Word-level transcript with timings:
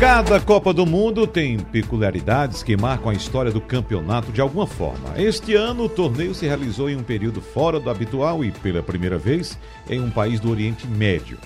Cada 0.00 0.40
Copa 0.40 0.72
do 0.72 0.86
Mundo 0.86 1.26
tem 1.26 1.58
peculiaridades 1.58 2.62
que 2.62 2.74
marcam 2.74 3.10
a 3.10 3.14
história 3.14 3.52
do 3.52 3.60
campeonato 3.60 4.32
de 4.32 4.40
alguma 4.40 4.66
forma. 4.66 5.12
Este 5.20 5.54
ano, 5.54 5.84
o 5.84 5.88
torneio 5.90 6.34
se 6.34 6.46
realizou 6.46 6.88
em 6.88 6.96
um 6.96 7.02
período 7.02 7.42
fora 7.42 7.78
do 7.78 7.90
habitual 7.90 8.42
e, 8.42 8.50
pela 8.50 8.82
primeira 8.82 9.18
vez, 9.18 9.58
em 9.90 10.00
um 10.00 10.10
país 10.10 10.40
do 10.40 10.50
Oriente 10.50 10.86
Médio. 10.86 11.36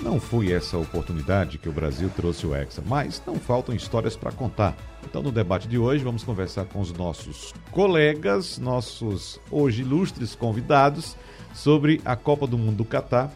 Não 0.00 0.18
foi 0.18 0.52
essa 0.52 0.78
oportunidade 0.78 1.58
que 1.58 1.68
o 1.68 1.72
Brasil 1.72 2.10
trouxe 2.16 2.46
o 2.46 2.56
Hexa, 2.56 2.82
mas 2.86 3.22
não 3.26 3.34
faltam 3.34 3.74
histórias 3.74 4.16
para 4.16 4.32
contar. 4.32 4.74
Então, 5.04 5.22
no 5.22 5.30
debate 5.30 5.68
de 5.68 5.76
hoje, 5.76 6.02
vamos 6.02 6.24
conversar 6.24 6.64
com 6.64 6.80
os 6.80 6.94
nossos 6.94 7.52
colegas, 7.72 8.58
nossos 8.58 9.38
hoje 9.50 9.82
ilustres 9.82 10.34
convidados, 10.34 11.14
sobre 11.52 12.00
a 12.06 12.16
Copa 12.16 12.46
do 12.46 12.56
Mundo 12.56 12.78
do 12.78 12.84
Catar 12.86 13.30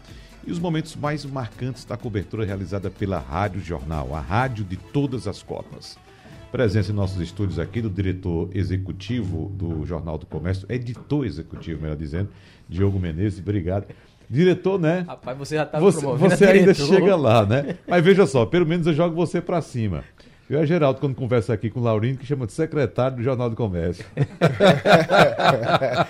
e 0.45 0.51
os 0.51 0.59
momentos 0.59 0.95
mais 0.95 1.25
marcantes 1.25 1.85
da 1.85 1.97
cobertura 1.97 2.45
realizada 2.45 2.89
pela 2.89 3.19
Rádio 3.19 3.61
Jornal, 3.61 4.13
a 4.13 4.19
rádio 4.19 4.63
de 4.65 4.77
todas 4.77 5.27
as 5.27 5.41
Copas. 5.41 5.97
Presença 6.51 6.91
em 6.91 6.95
nossos 6.95 7.19
estúdios 7.19 7.57
aqui 7.57 7.81
do 7.81 7.89
diretor 7.89 8.49
executivo 8.53 9.49
do 9.55 9.85
Jornal 9.85 10.17
do 10.17 10.25
Comércio, 10.25 10.67
editor 10.69 11.25
executivo, 11.25 11.81
melhor 11.81 11.97
dizendo, 11.97 12.29
Diogo 12.69 12.99
Menezes, 12.99 13.39
obrigado. 13.39 13.87
Diretor, 14.29 14.79
né? 14.79 15.03
Rapaz, 15.07 15.37
você 15.37 15.55
já 15.55 15.63
está 15.63 15.79
você, 15.79 15.99
promovendo 15.99 16.35
Você 16.35 16.45
ainda 16.45 16.73
chega 16.73 17.15
lá, 17.15 17.45
né? 17.45 17.77
Mas 17.87 18.03
veja 18.03 18.25
só, 18.25 18.45
pelo 18.45 18.65
menos 18.65 18.85
eu 18.87 18.93
jogo 18.93 19.15
você 19.15 19.41
para 19.41 19.61
cima. 19.61 20.03
Eu 20.49 20.59
e 20.59 20.61
a 20.61 20.65
Geraldo, 20.65 20.99
quando 20.99 21.15
conversa 21.15 21.53
aqui 21.53 21.69
com 21.69 21.79
o 21.79 21.83
Laurindo, 21.83 22.17
que 22.19 22.25
chama 22.25 22.45
de 22.45 22.51
secretário 22.51 23.17
do 23.17 23.23
Jornal 23.23 23.49
do 23.49 23.55
Comércio. 23.55 24.05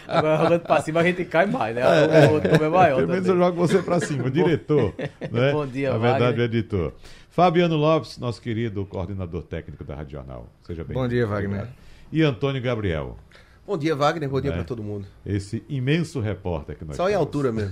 Agora, 0.07 0.35
rolando 0.37 0.59
para 0.65 0.81
cima, 0.81 1.01
a 1.01 1.03
gente 1.03 1.23
cai 1.25 1.45
mais, 1.45 1.75
né? 1.75 1.81
É, 1.83 2.27
o 2.27 2.33
outro 2.33 2.49
é 2.63 2.69
maior. 2.69 2.95
Pelo 2.97 3.07
menos 3.09 3.27
eu 3.27 3.37
jogo 3.37 3.55
você 3.57 3.81
para 3.81 3.99
cima, 3.99 4.25
o 4.25 4.31
diretor. 4.31 4.93
né? 5.31 5.51
Bom 5.51 5.67
dia, 5.67 5.91
Na 5.91 5.97
verdade, 5.97 6.39
o 6.41 6.43
editor. 6.43 6.93
Fabiano 7.29 7.75
Lopes, 7.75 8.17
nosso 8.17 8.41
querido 8.41 8.85
coordenador 8.85 9.43
técnico 9.43 9.83
da 9.83 9.95
Rádio 9.95 10.13
Jornal. 10.13 10.47
Seja 10.63 10.83
bem-vindo. 10.83 10.99
Bom 10.99 11.07
dia, 11.07 11.25
Wagner. 11.27 11.67
E 12.11 12.21
Antônio 12.21 12.61
Gabriel. 12.61 13.17
Bom 13.65 13.77
dia, 13.77 13.95
Wagner. 13.95 14.29
Bom 14.29 14.41
dia 14.41 14.51
É. 14.51 14.53
para 14.55 14.63
todo 14.63 14.83
mundo. 14.83 15.05
Esse 15.25 15.63
imenso 15.69 16.19
repórter 16.19 16.75
que 16.77 16.85
nós 16.85 16.95
Só 16.95 17.03
em 17.07 17.11
temos. 17.13 17.21
altura 17.25 17.51
mesmo. 17.51 17.71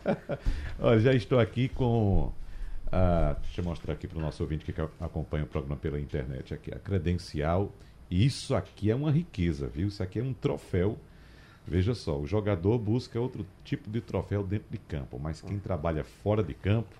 Olha, 0.80 0.98
já 1.00 1.12
estou 1.14 1.38
aqui 1.38 1.68
com. 1.68 2.32
A, 2.96 3.32
deixa 3.42 3.60
eu 3.60 3.64
mostrar 3.64 3.94
aqui 3.94 4.06
para 4.06 4.18
o 4.18 4.20
nosso 4.20 4.40
ouvinte 4.40 4.64
que 4.64 4.80
acompanha 5.00 5.42
o 5.42 5.48
programa 5.48 5.74
pela 5.74 5.98
internet 5.98 6.54
aqui. 6.54 6.72
A 6.72 6.78
credencial. 6.78 7.72
Isso 8.08 8.54
aqui 8.54 8.88
é 8.88 8.94
uma 8.94 9.10
riqueza, 9.10 9.66
viu? 9.66 9.88
Isso 9.88 10.00
aqui 10.00 10.20
é 10.20 10.22
um 10.22 10.32
troféu. 10.32 10.96
Veja 11.66 11.92
só, 11.92 12.16
o 12.16 12.24
jogador 12.24 12.78
busca 12.78 13.18
outro 13.18 13.44
tipo 13.64 13.90
de 13.90 14.00
troféu 14.00 14.44
dentro 14.44 14.66
de 14.70 14.78
campo, 14.78 15.18
mas 15.18 15.40
quem 15.40 15.58
trabalha 15.58 16.04
fora 16.04 16.44
de 16.44 16.54
campo, 16.54 16.94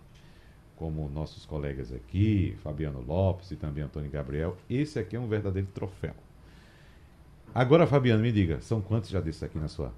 como 0.74 1.08
nossos 1.10 1.46
colegas 1.46 1.92
aqui, 1.92 2.56
Fabiano 2.62 3.00
Lopes 3.06 3.52
e 3.52 3.56
também 3.56 3.84
Antônio 3.84 4.10
Gabriel, 4.10 4.56
esse 4.68 4.98
aqui 4.98 5.14
é 5.14 5.20
um 5.20 5.28
verdadeiro 5.28 5.68
troféu. 5.72 6.14
Agora, 7.54 7.86
Fabiano, 7.86 8.22
me 8.22 8.32
diga, 8.32 8.60
são 8.62 8.80
quantos 8.80 9.10
já 9.10 9.20
desses 9.20 9.44
aqui 9.44 9.58
na 9.58 9.68
sua, 9.68 9.92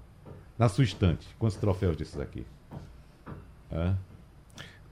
na 0.59 0.69
sua 0.69 0.83
estante? 0.83 1.27
Quantos 1.39 1.57
troféus 1.57 1.95
desses 1.95 2.19
aqui? 2.19 2.45
Hã? 3.71 3.97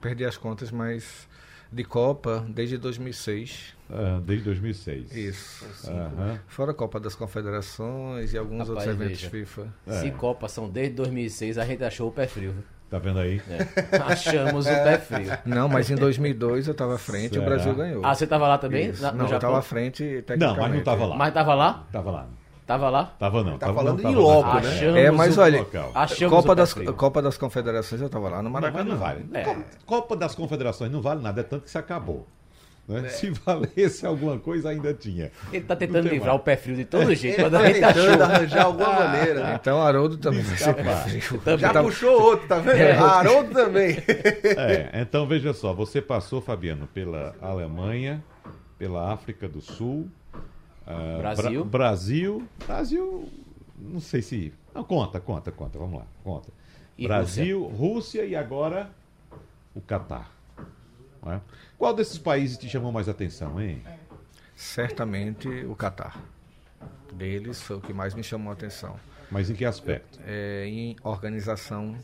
Perdi 0.00 0.24
as 0.24 0.36
contas, 0.36 0.70
mas 0.70 1.28
de 1.72 1.82
Copa 1.84 2.44
desde 2.48 2.76
2006. 2.78 3.74
Ah, 3.90 4.20
desde 4.24 4.44
2006. 4.44 5.14
Isso. 5.14 5.64
Aham. 5.88 6.38
Fora 6.46 6.70
a 6.72 6.74
Copa 6.74 6.98
das 7.00 7.14
Confederações 7.14 8.32
e 8.32 8.38
alguns 8.38 8.68
Rapaz, 8.68 8.70
outros 8.70 8.94
eventos 8.94 9.22
veja. 9.22 9.30
FIFA. 9.30 9.74
Se 10.00 10.10
Copas 10.12 10.52
são 10.52 10.68
desde 10.68 10.94
2006, 10.94 11.58
a 11.58 11.64
gente 11.64 11.82
achou 11.84 12.08
o 12.08 12.12
pé 12.12 12.26
frio. 12.26 12.54
Tá 12.88 12.98
vendo 13.00 13.18
aí? 13.18 13.42
É. 13.48 13.96
Achamos 14.12 14.64
o 14.66 14.68
pé 14.68 14.98
frio. 14.98 15.26
Não, 15.44 15.68
mas 15.68 15.90
em 15.90 15.96
2002 15.96 16.68
eu 16.68 16.72
estava 16.72 16.94
à 16.94 16.98
frente 16.98 17.34
e 17.34 17.38
o 17.38 17.42
Será? 17.42 17.46
Brasil 17.46 17.74
ganhou. 17.74 18.04
Ah, 18.06 18.14
você 18.14 18.26
tava 18.28 18.46
lá 18.46 18.58
também? 18.58 18.92
Na- 19.00 19.10
Não, 19.12 19.26
eu 19.28 19.34
estava 19.34 19.58
à 19.58 19.62
frente 19.62 20.04
Não, 20.04 20.22
tecnicamente. 20.22 20.60
mas 20.60 20.72
não 20.76 20.84
tava 20.84 21.06
lá. 21.06 21.16
Mas 21.16 21.34
tava 21.34 21.54
lá? 21.54 21.86
Tava 21.90 22.10
lá. 22.12 22.28
Tava 22.66 22.90
lá? 22.90 23.14
Tava 23.18 23.44
não. 23.44 23.58
Tá 23.58 23.66
tava, 23.66 23.78
falando 23.78 24.02
não, 24.02 24.10
em 24.10 24.14
tava 24.14 24.26
loco, 24.26 24.48
lá. 24.48 24.60
né? 24.60 24.68
Achamos 24.68 24.96
É, 24.96 25.10
mas 25.12 25.38
o... 25.38 25.40
olha, 25.40 25.58
local. 25.60 25.92
Copa 26.28 26.54
das. 26.54 26.74
Copa 26.74 27.22
das 27.22 27.38
Confederações 27.38 28.00
eu 28.00 28.06
estava 28.08 28.28
lá 28.28 28.42
no 28.42 28.50
Maracanã. 28.50 28.84
mas 28.84 28.92
não 28.92 28.98
vale. 28.98 29.24
É. 29.32 29.56
Copa, 29.84 30.16
das 30.16 30.34
Confederações 30.34 30.90
não 30.90 31.00
vale 31.00 31.22
nada, 31.22 31.40
é 31.42 31.44
tanto 31.44 31.62
que 31.64 31.70
se 31.70 31.78
acabou. 31.78 32.26
né? 32.88 33.08
Se 33.08 33.30
valesse 33.30 34.04
alguma 34.04 34.36
coisa, 34.38 34.70
ainda 34.70 34.92
tinha. 34.92 35.30
Ele 35.52 35.64
tá 35.64 35.74
Não 35.74 35.78
tentando 35.78 36.08
livrar 36.08 36.28
mais. 36.30 36.40
o 36.40 36.44
pé 36.44 36.56
frio 36.56 36.74
de 36.74 36.84
todo 36.84 37.14
jeito, 37.14 37.40
Ele 37.40 37.50
tá 37.80 37.92
tentando 37.92 38.22
arranjar 38.24 38.64
alguma 38.64 38.92
maneira. 38.92 39.42
né? 39.44 39.58
Então 39.60 39.80
Haroldo 39.80 40.16
também 40.18 40.42
vai 40.42 40.56
ser 40.56 40.74
pé 40.74 40.96
frio. 40.96 41.38
Também. 41.38 41.58
Já 41.60 41.72
tá- 41.72 41.82
puxou 41.84 42.20
outro, 42.20 42.48
tá 42.48 42.58
vendo? 42.58 42.76
É. 42.78 42.92
Haroldo 42.96 43.52
também. 43.54 43.96
É, 44.08 44.90
então 45.02 45.24
veja 45.26 45.52
só, 45.52 45.72
você 45.72 46.02
passou, 46.02 46.40
Fabiano, 46.40 46.88
pela 46.88 47.32
Alemanha, 47.40 48.22
pela 48.78 49.12
África 49.12 49.48
do 49.48 49.60
Sul, 49.60 50.08
ah, 50.86 51.16
Brasil. 51.18 51.64
Bra- 51.64 51.78
Brasil, 51.88 52.48
Brasil, 52.66 53.28
não 53.78 54.00
sei 54.00 54.22
se, 54.22 54.52
não 54.74 54.84
conta, 54.84 55.20
conta, 55.20 55.50
conta, 55.52 55.78
vamos 55.78 55.98
lá, 56.00 56.06
conta. 56.22 56.48
E 56.96 57.06
Brasil, 57.06 57.64
Rússia? 57.66 58.24
e 58.24 58.34
agora 58.34 58.90
o 59.74 59.80
Catar. 59.80 60.30
é? 61.26 61.40
Qual 61.76 61.92
desses 61.94 62.16
países 62.18 62.56
te 62.56 62.68
chamou 62.68 62.90
mais 62.92 63.08
atenção, 63.08 63.60
hein? 63.60 63.82
Certamente 64.54 65.48
o 65.66 65.74
Catar. 65.76 66.22
Deles 67.12 67.60
foi 67.62 67.76
o 67.76 67.80
que 67.80 67.92
mais 67.92 68.14
me 68.14 68.22
chamou 68.22 68.50
a 68.50 68.52
atenção. 68.54 68.96
Mas 69.30 69.50
em 69.50 69.54
que 69.54 69.64
aspecto? 69.64 70.18
é, 70.26 70.64
em 70.66 70.96
organização. 71.02 71.96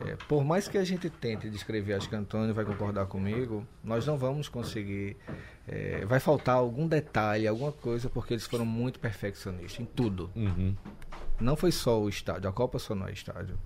É, 0.00 0.16
por 0.28 0.44
mais 0.44 0.66
que 0.66 0.76
a 0.76 0.84
gente 0.84 1.08
tente 1.08 1.48
descrever, 1.48 1.94
acho 1.94 2.08
que 2.08 2.16
Antônio 2.16 2.52
vai 2.52 2.64
concordar 2.64 3.06
comigo, 3.06 3.64
nós 3.82 4.04
não 4.06 4.18
vamos 4.18 4.48
conseguir. 4.48 5.16
É, 5.66 6.04
vai 6.04 6.20
faltar 6.20 6.56
algum 6.56 6.86
detalhe, 6.86 7.46
alguma 7.48 7.72
coisa, 7.72 8.08
porque 8.10 8.34
eles 8.34 8.46
foram 8.46 8.66
muito 8.66 8.98
perfeccionistas 9.00 9.80
em 9.80 9.84
tudo. 9.84 10.30
Uhum. 10.36 10.74
Não 11.40 11.56
foi 11.56 11.72
só 11.72 12.00
o 12.00 12.08
estádio, 12.08 12.48
a 12.48 12.52
Copa 12.52 12.78
só 12.78 12.94
não 12.94 13.08
é 13.08 13.12
estádio. 13.12 13.58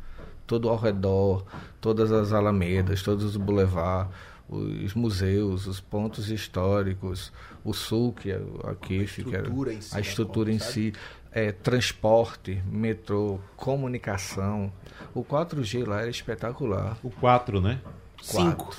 Todo 0.47 0.69
ao 0.69 0.77
redor, 0.77 1.45
todas 1.81 2.11
as 2.11 2.33
alamedas, 2.33 3.03
todos 3.03 3.25
os 3.25 3.37
boulevards, 3.37 4.15
os 4.49 4.95
museus, 4.95 5.67
os 5.67 5.79
pontos 5.79 6.31
históricos, 6.31 7.31
o 7.63 7.75
sul, 7.75 8.15
que 8.15 8.31
é 8.31 8.41
aqui, 8.65 9.05
que 9.05 9.37
é- 9.37 9.41
estrutura 9.41 9.73
em 9.75 9.81
si 9.81 9.97
a 9.97 10.01
estrutura 10.01 10.51
em 10.53 10.59
si, 10.59 10.93
é, 11.31 11.53
transporte, 11.53 12.63
metrô, 12.67 13.39
comunicação. 13.57 14.73
O 15.15 15.23
4G 15.23 15.85
lá 15.87 16.01
era 16.01 16.11
espetacular. 16.11 16.97
O 17.03 17.11
4, 17.11 17.61
né? 17.61 17.81
Cinco. 18.23 18.75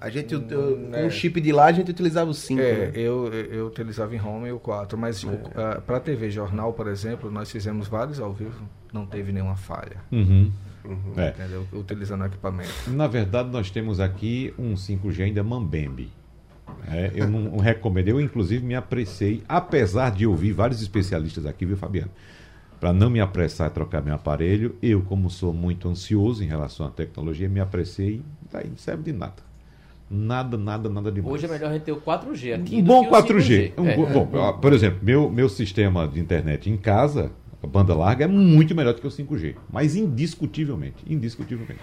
A 0.00 0.10
gente, 0.10 0.34
eu- 0.34 0.42
eu- 0.48 0.88
com 0.90 1.06
o 1.06 1.10
chip 1.10 1.40
de 1.40 1.52
lá, 1.52 1.66
a 1.66 1.72
gente 1.72 1.90
utilizava 1.90 2.30
o 2.30 2.34
5. 2.34 2.60
É, 2.60 2.72
né? 2.88 2.92
eu, 2.94 3.32
eu 3.32 3.66
utilizava 3.66 4.14
em 4.14 4.20
home 4.20 4.50
o 4.52 4.58
4, 4.58 4.96
mas 4.98 5.24
para 5.86 5.96
a 5.96 6.00
TV 6.00 6.30
Jornal, 6.30 6.72
por 6.72 6.86
exemplo, 6.88 7.30
nós 7.30 7.50
fizemos 7.50 7.88
vários 7.88 8.20
ao 8.20 8.32
vivo, 8.32 8.62
não 8.92 9.06
teve 9.06 9.32
nenhuma 9.32 9.56
falha, 9.56 9.96
Uhum. 10.12 10.50
É. 11.16 11.30
entendeu? 11.30 11.66
Utilizando 11.72 12.22
o 12.22 12.26
equipamento. 12.26 12.70
Na 12.88 13.06
verdade, 13.06 13.48
nós 13.50 13.70
temos 13.70 13.98
aqui 13.98 14.52
um 14.58 14.74
5G 14.76 15.22
ainda 15.24 15.42
mambembe. 15.42 16.10
É, 16.88 17.10
eu 17.14 17.28
não 17.28 17.40
não 17.40 17.58
recomendo. 17.58 18.08
Eu, 18.08 18.20
inclusive, 18.20 18.64
me 18.64 18.74
apressei, 18.74 19.42
apesar 19.48 20.10
de 20.12 20.26
ouvir 20.26 20.52
vários 20.52 20.80
especialistas 20.82 21.46
aqui, 21.46 21.64
viu, 21.66 21.76
Fabiano? 21.76 22.10
Para 22.78 22.92
não 22.92 23.08
me 23.08 23.20
apressar 23.20 23.66
a 23.68 23.70
trocar 23.70 24.02
meu 24.02 24.14
aparelho, 24.14 24.76
eu, 24.82 25.00
como 25.02 25.30
sou 25.30 25.52
muito 25.52 25.88
ansioso 25.88 26.44
em 26.44 26.46
relação 26.46 26.86
à 26.86 26.90
tecnologia, 26.90 27.48
me 27.48 27.58
apressei. 27.60 28.22
Daí 28.52 28.68
não 28.68 28.76
serve 28.76 29.02
de 29.04 29.12
nada. 29.12 29.46
Nada, 30.08 30.56
nada, 30.56 30.88
nada 30.88 31.10
demais. 31.10 31.34
Hoje 31.34 31.46
é 31.46 31.48
melhor 31.48 31.70
a 31.70 31.72
gente 31.74 31.82
ter 31.82 31.92
o 31.92 32.00
4G 32.00 32.54
aqui. 32.54 32.76
Um 32.76 32.82
bom 32.84 33.02
que 33.02 33.08
o 33.08 33.10
4G. 33.10 33.72
5G. 33.72 33.72
Um 33.78 33.86
É. 33.88 33.96
bo- 33.96 34.06
bom, 34.24 34.52
por 34.60 34.72
exemplo, 34.72 35.00
meu, 35.02 35.28
meu 35.28 35.48
sistema 35.48 36.06
de 36.06 36.20
internet 36.20 36.70
em 36.70 36.76
casa, 36.76 37.32
a 37.62 37.66
banda 37.66 37.92
larga, 37.94 38.24
é 38.24 38.28
muito 38.28 38.74
melhor 38.74 38.94
do 38.94 39.00
que 39.00 39.06
o 39.06 39.10
5G. 39.10 39.56
Mas 39.70 39.96
indiscutivelmente. 39.96 40.96
Indiscutivelmente. 41.08 41.80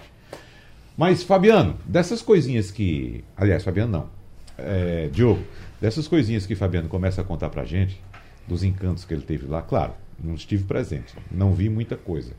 Mas, 0.96 1.22
Fabiano, 1.22 1.76
dessas 1.84 2.22
coisinhas 2.22 2.70
que. 2.70 3.22
Aliás, 3.36 3.62
Fabiano 3.62 3.92
não. 3.92 4.08
É, 4.56 5.08
Diogo, 5.12 5.42
dessas 5.80 6.06
coisinhas 6.08 6.46
que 6.46 6.54
Fabiano 6.54 6.88
começa 6.88 7.20
a 7.20 7.24
contar 7.24 7.50
pra 7.50 7.64
gente, 7.64 8.00
dos 8.46 8.62
encantos 8.62 9.04
que 9.04 9.12
ele 9.12 9.22
teve 9.22 9.46
lá, 9.46 9.60
claro, 9.60 9.92
não 10.22 10.34
estive 10.34 10.62
presente, 10.64 11.12
não 11.30 11.52
vi 11.52 11.68
muita 11.68 11.96
coisa. 11.96 12.32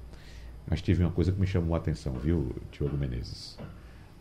Mas 0.68 0.82
tive 0.82 1.04
uma 1.04 1.12
coisa 1.12 1.32
que 1.32 1.40
me 1.40 1.46
chamou 1.46 1.76
a 1.76 1.78
atenção, 1.78 2.14
viu, 2.14 2.56
Diogo 2.72 2.98
Menezes? 2.98 3.58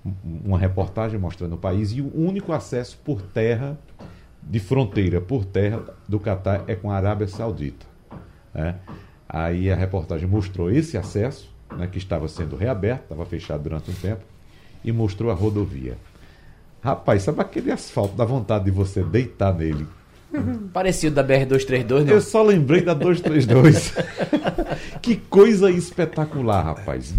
Um- 0.05 0.13
Uma 0.45 0.59
reportagem 0.59 1.19
mostrando 1.19 1.55
o 1.55 1.59
país 1.59 1.93
e 1.93 2.01
o 2.01 2.13
único 2.15 2.53
acesso 2.53 2.99
por 3.05 3.23
terra, 3.23 3.79
de 4.43 4.59
fronteira 4.61 5.21
por 5.21 5.45
terra 5.45 5.83
do 6.09 6.21
Catar 6.21 6.65
é 6.67 6.75
com 6.75 6.91
a 6.91 6.97
Arábia 6.97 7.27
Saudita. 7.27 7.87
né? 8.53 8.77
Aí 9.29 9.71
a 9.71 9.75
reportagem 9.75 10.29
mostrou 10.29 10.71
esse 10.71 10.97
acesso 10.99 11.51
né, 11.77 11.87
que 11.91 11.99
estava 11.99 12.29
sendo 12.29 12.55
reaberto, 12.55 13.05
estava 13.05 13.25
fechado 13.25 13.63
durante 13.65 13.91
um 13.91 13.95
tempo, 13.95 14.21
e 14.85 14.93
mostrou 14.93 15.31
a 15.31 15.35
rodovia. 15.35 15.97
Rapaz, 16.83 17.23
sabe 17.23 17.41
aquele 17.41 17.73
asfalto, 17.73 18.15
dá 18.15 18.25
vontade 18.25 18.67
de 18.67 18.71
você 18.71 19.03
deitar 19.03 19.53
nele. 19.55 19.87
Parecido 20.73 21.15
da 21.17 21.25
BR-232, 21.25 22.05
não? 22.05 22.13
Eu 22.13 22.21
só 22.21 22.43
lembrei 22.43 22.83
da 22.83 22.93
232. 22.95 23.95
que 25.01 25.17
coisa 25.17 25.71
espetacular, 25.71 26.63
rapaz. 26.63 27.13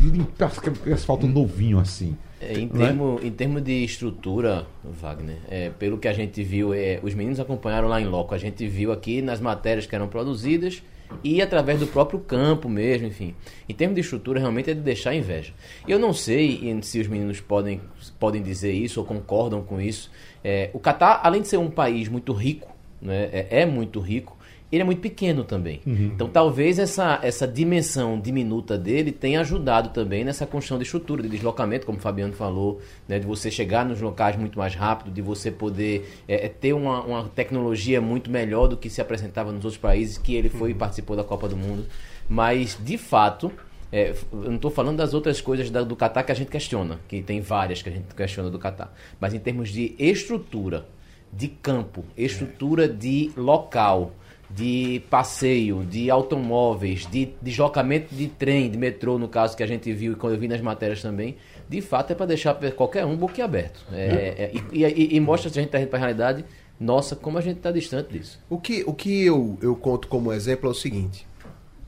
Asfalto 0.93 1.25
novinho 1.27 1.79
assim. 1.79 2.15
É, 2.45 2.59
em, 2.59 2.65
é? 2.65 2.69
termo, 2.69 3.19
em 3.23 3.31
termos 3.31 3.63
de 3.63 3.83
estrutura, 3.83 4.65
Wagner, 4.83 5.37
é, 5.49 5.69
pelo 5.71 5.97
que 5.97 6.07
a 6.07 6.13
gente 6.13 6.43
viu, 6.43 6.73
é, 6.73 6.99
os 7.01 7.13
meninos 7.13 7.39
acompanharam 7.39 7.87
lá 7.87 7.99
em 7.99 8.05
loco. 8.05 8.33
A 8.33 8.37
gente 8.37 8.67
viu 8.67 8.91
aqui 8.91 9.21
nas 9.21 9.39
matérias 9.39 9.85
que 9.85 9.95
eram 9.95 10.07
produzidas 10.07 10.83
e 11.23 11.41
através 11.41 11.79
do 11.79 11.87
próprio 11.87 12.19
campo 12.19 12.69
mesmo, 12.69 13.07
enfim. 13.07 13.35
Em 13.67 13.73
termos 13.73 13.95
de 13.95 14.01
estrutura, 14.01 14.39
realmente 14.39 14.69
é 14.69 14.73
de 14.73 14.81
deixar 14.81 15.15
inveja. 15.15 15.53
Eu 15.87 15.99
não 15.99 16.13
sei 16.13 16.79
se 16.81 16.99
os 16.99 17.07
meninos 17.07 17.39
podem, 17.39 17.81
podem 18.19 18.41
dizer 18.41 18.73
isso 18.73 18.99
ou 18.99 19.05
concordam 19.05 19.61
com 19.63 19.79
isso. 19.79 20.11
É, 20.43 20.69
o 20.73 20.79
Catar, 20.79 21.21
além 21.23 21.41
de 21.41 21.47
ser 21.47 21.57
um 21.57 21.69
país 21.69 22.07
muito 22.07 22.33
rico, 22.33 22.73
né, 23.01 23.47
é 23.49 23.65
muito 23.65 23.99
rico, 23.99 24.37
ele 24.75 24.81
é 24.81 24.85
muito 24.85 25.01
pequeno 25.01 25.43
também. 25.43 25.81
Então 25.85 26.27
talvez 26.29 26.77
essa, 26.79 27.19
essa 27.23 27.47
dimensão 27.47 28.19
diminuta 28.19 28.77
dele 28.77 29.11
tenha 29.11 29.39
ajudado 29.41 29.89
também 29.89 30.23
nessa 30.23 30.45
construção 30.45 30.77
de 30.77 30.83
estrutura, 30.83 31.23
de 31.23 31.29
deslocamento, 31.29 31.85
como 31.85 31.97
o 31.97 32.01
Fabiano 32.01 32.33
falou, 32.33 32.79
né, 33.07 33.17
de 33.19 33.25
você 33.25 33.49
chegar 33.49 33.85
nos 33.85 33.99
locais 34.01 34.35
muito 34.37 34.57
mais 34.59 34.75
rápido, 34.75 35.11
de 35.11 35.21
você 35.21 35.49
poder 35.51 36.09
é, 36.27 36.45
é, 36.45 36.49
ter 36.49 36.73
uma, 36.73 37.01
uma 37.03 37.23
tecnologia 37.29 37.99
muito 38.01 38.29
melhor 38.29 38.67
do 38.67 38.77
que 38.77 38.89
se 38.89 39.01
apresentava 39.01 39.51
nos 39.51 39.63
outros 39.65 39.81
países, 39.81 40.17
que 40.17 40.35
ele 40.35 40.49
foi 40.49 40.71
e 40.71 40.73
participou 40.73 41.15
da 41.15 41.23
Copa 41.23 41.47
do 41.47 41.55
Mundo. 41.57 41.85
Mas, 42.27 42.77
de 42.83 42.97
fato, 42.97 43.51
é, 43.91 44.11
eu 44.33 44.49
não 44.49 44.55
estou 44.55 44.71
falando 44.71 44.97
das 44.97 45.13
outras 45.13 45.39
coisas 45.39 45.69
da- 45.69 45.83
do 45.83 45.95
Catar 45.95 46.23
que 46.23 46.31
a 46.31 46.35
gente 46.35 46.49
questiona, 46.49 46.99
que 47.07 47.21
tem 47.21 47.39
várias 47.39 47.81
que 47.81 47.89
a 47.89 47.91
gente 47.91 48.13
questiona 48.15 48.49
do 48.49 48.57
Catar. 48.59 48.93
Mas 49.19 49.33
em 49.33 49.39
termos 49.39 49.69
de 49.69 49.95
estrutura, 49.99 50.85
de 51.31 51.47
campo, 51.49 52.03
estrutura 52.17 52.87
de 52.87 53.31
local, 53.37 54.11
de 54.49 55.01
passeio, 55.09 55.83
de 55.83 56.09
automóveis, 56.09 57.07
de 57.09 57.29
deslocamento 57.41 58.13
de 58.13 58.27
trem, 58.27 58.69
de 58.69 58.77
metrô, 58.77 59.17
no 59.17 59.27
caso 59.27 59.55
que 59.57 59.63
a 59.63 59.67
gente 59.67 59.91
viu 59.91 60.13
e 60.13 60.15
quando 60.15 60.33
eu 60.33 60.39
vi 60.39 60.47
nas 60.47 60.61
matérias 60.61 61.01
também, 61.01 61.35
de 61.67 61.81
fato 61.81 62.11
é 62.11 62.15
para 62.15 62.27
deixar 62.27 62.53
qualquer 62.75 63.05
um 63.05 63.15
boquiaberto. 63.17 63.79
É, 63.91 64.05
é, 64.05 64.51
e, 64.71 64.83
e- 64.85 65.15
e 65.15 65.19
mostra 65.19 65.49
se 65.49 65.57
a 65.57 65.61
gente 65.61 65.69
está 65.69 65.79
indo 65.79 65.87
para 65.89 65.97
a 65.97 66.01
realidade, 66.01 66.45
nossa, 66.79 67.15
como 67.15 67.37
a 67.37 67.41
gente 67.41 67.57
está 67.57 67.71
distante 67.71 68.11
disso. 68.17 68.39
O 68.49 68.59
que, 68.59 68.83
o 68.85 68.93
que 68.93 69.25
eu, 69.25 69.57
eu 69.61 69.75
conto 69.75 70.07
como 70.07 70.31
exemplo 70.31 70.67
é 70.69 70.71
o 70.71 70.75
seguinte. 70.75 71.25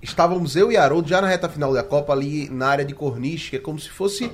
Estávamos 0.02 0.56
eu 0.56 0.72
e 0.72 0.78
Haroldo 0.78 1.10
já 1.10 1.22
na 1.22 1.28
reta 1.28 1.50
final 1.50 1.74
da 1.74 1.84
Copa 1.84 2.14
ali 2.14 2.50
na 2.50 2.68
área 2.68 2.86
de 2.86 2.94
Corniche, 2.94 3.50
que 3.52 3.56
é 3.58 3.60
como 3.60 3.80
se 3.80 3.90
fosse 3.90 4.32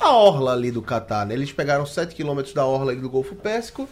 a 0.00 0.10
orla 0.16 0.52
ali 0.52 0.70
do 0.70 0.80
Catar, 0.82 1.26
né? 1.26 1.34
Eles 1.34 1.52
pegaram 1.52 1.84
7 1.84 2.14
km 2.14 2.40
da 2.54 2.64
orla 2.64 2.94
do 2.94 3.08
Golfo 3.10 3.34
Pérsico 3.34 3.88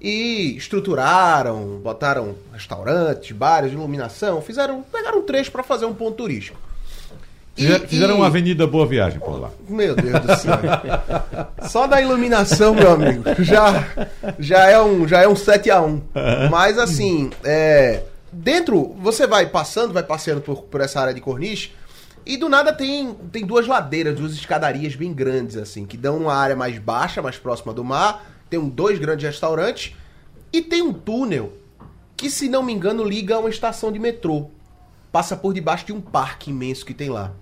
e 0.00 0.56
estruturaram, 0.56 1.80
botaram 1.82 2.34
restaurantes, 2.52 3.32
bares, 3.36 3.72
iluminação, 3.72 4.40
fizeram, 4.40 4.82
pegaram 4.82 5.18
um 5.18 5.22
trecho 5.22 5.52
para 5.52 5.62
fazer 5.62 5.84
um 5.86 5.94
ponto 5.94 6.16
turístico. 6.16 6.58
E- 7.56 7.62
Fizeram, 7.62 7.88
fizeram 7.88 8.14
e- 8.14 8.16
uma 8.18 8.26
avenida 8.26 8.66
Boa 8.66 8.86
Viagem 8.86 9.18
por 9.20 9.38
lá. 9.40 9.50
meu 9.68 9.94
Deus 9.94 10.20
do 10.20 10.36
céu. 10.36 10.58
Só 11.68 11.86
da 11.86 12.00
iluminação, 12.00 12.74
meu 12.74 12.92
amigo, 12.92 13.22
já, 13.40 13.84
já 14.38 14.66
é 14.70 14.80
um 14.80 15.06
já 15.06 15.20
é 15.22 15.28
um 15.28 15.36
7 15.36 15.70
a 15.70 15.82
1 15.82 16.00
Mas 16.50 16.78
assim, 16.78 17.30
é, 17.44 18.02
dentro, 18.32 18.94
você 19.00 19.26
vai 19.26 19.46
passando, 19.46 19.92
vai 19.92 20.02
passeando 20.02 20.40
por, 20.40 20.62
por 20.62 20.80
essa 20.80 21.00
área 21.00 21.12
de 21.12 21.20
corniche, 21.20 21.72
e 22.24 22.36
do 22.36 22.48
nada 22.48 22.72
tem, 22.72 23.14
tem 23.32 23.44
duas 23.44 23.66
ladeiras, 23.66 24.14
duas 24.14 24.32
escadarias 24.32 24.94
bem 24.94 25.12
grandes, 25.12 25.56
assim, 25.56 25.84
que 25.84 25.96
dão 25.96 26.16
uma 26.18 26.34
área 26.34 26.54
mais 26.54 26.78
baixa, 26.78 27.20
mais 27.20 27.36
próxima 27.36 27.72
do 27.74 27.82
mar. 27.84 28.29
Tem 28.50 28.58
um, 28.58 28.68
dois 28.68 28.98
grandes 28.98 29.24
restaurantes, 29.24 29.96
e 30.52 30.60
tem 30.60 30.82
um 30.82 30.92
túnel 30.92 31.52
que, 32.16 32.28
se 32.28 32.48
não 32.48 32.62
me 32.62 32.72
engano, 32.72 33.04
liga 33.04 33.36
a 33.36 33.38
uma 33.38 33.48
estação 33.48 33.90
de 33.90 33.98
metrô. 33.98 34.50
Passa 35.10 35.36
por 35.36 35.54
debaixo 35.54 35.86
de 35.86 35.92
um 35.92 36.00
parque 36.00 36.50
imenso 36.50 36.84
que 36.84 36.92
tem 36.92 37.08
lá. 37.08 37.32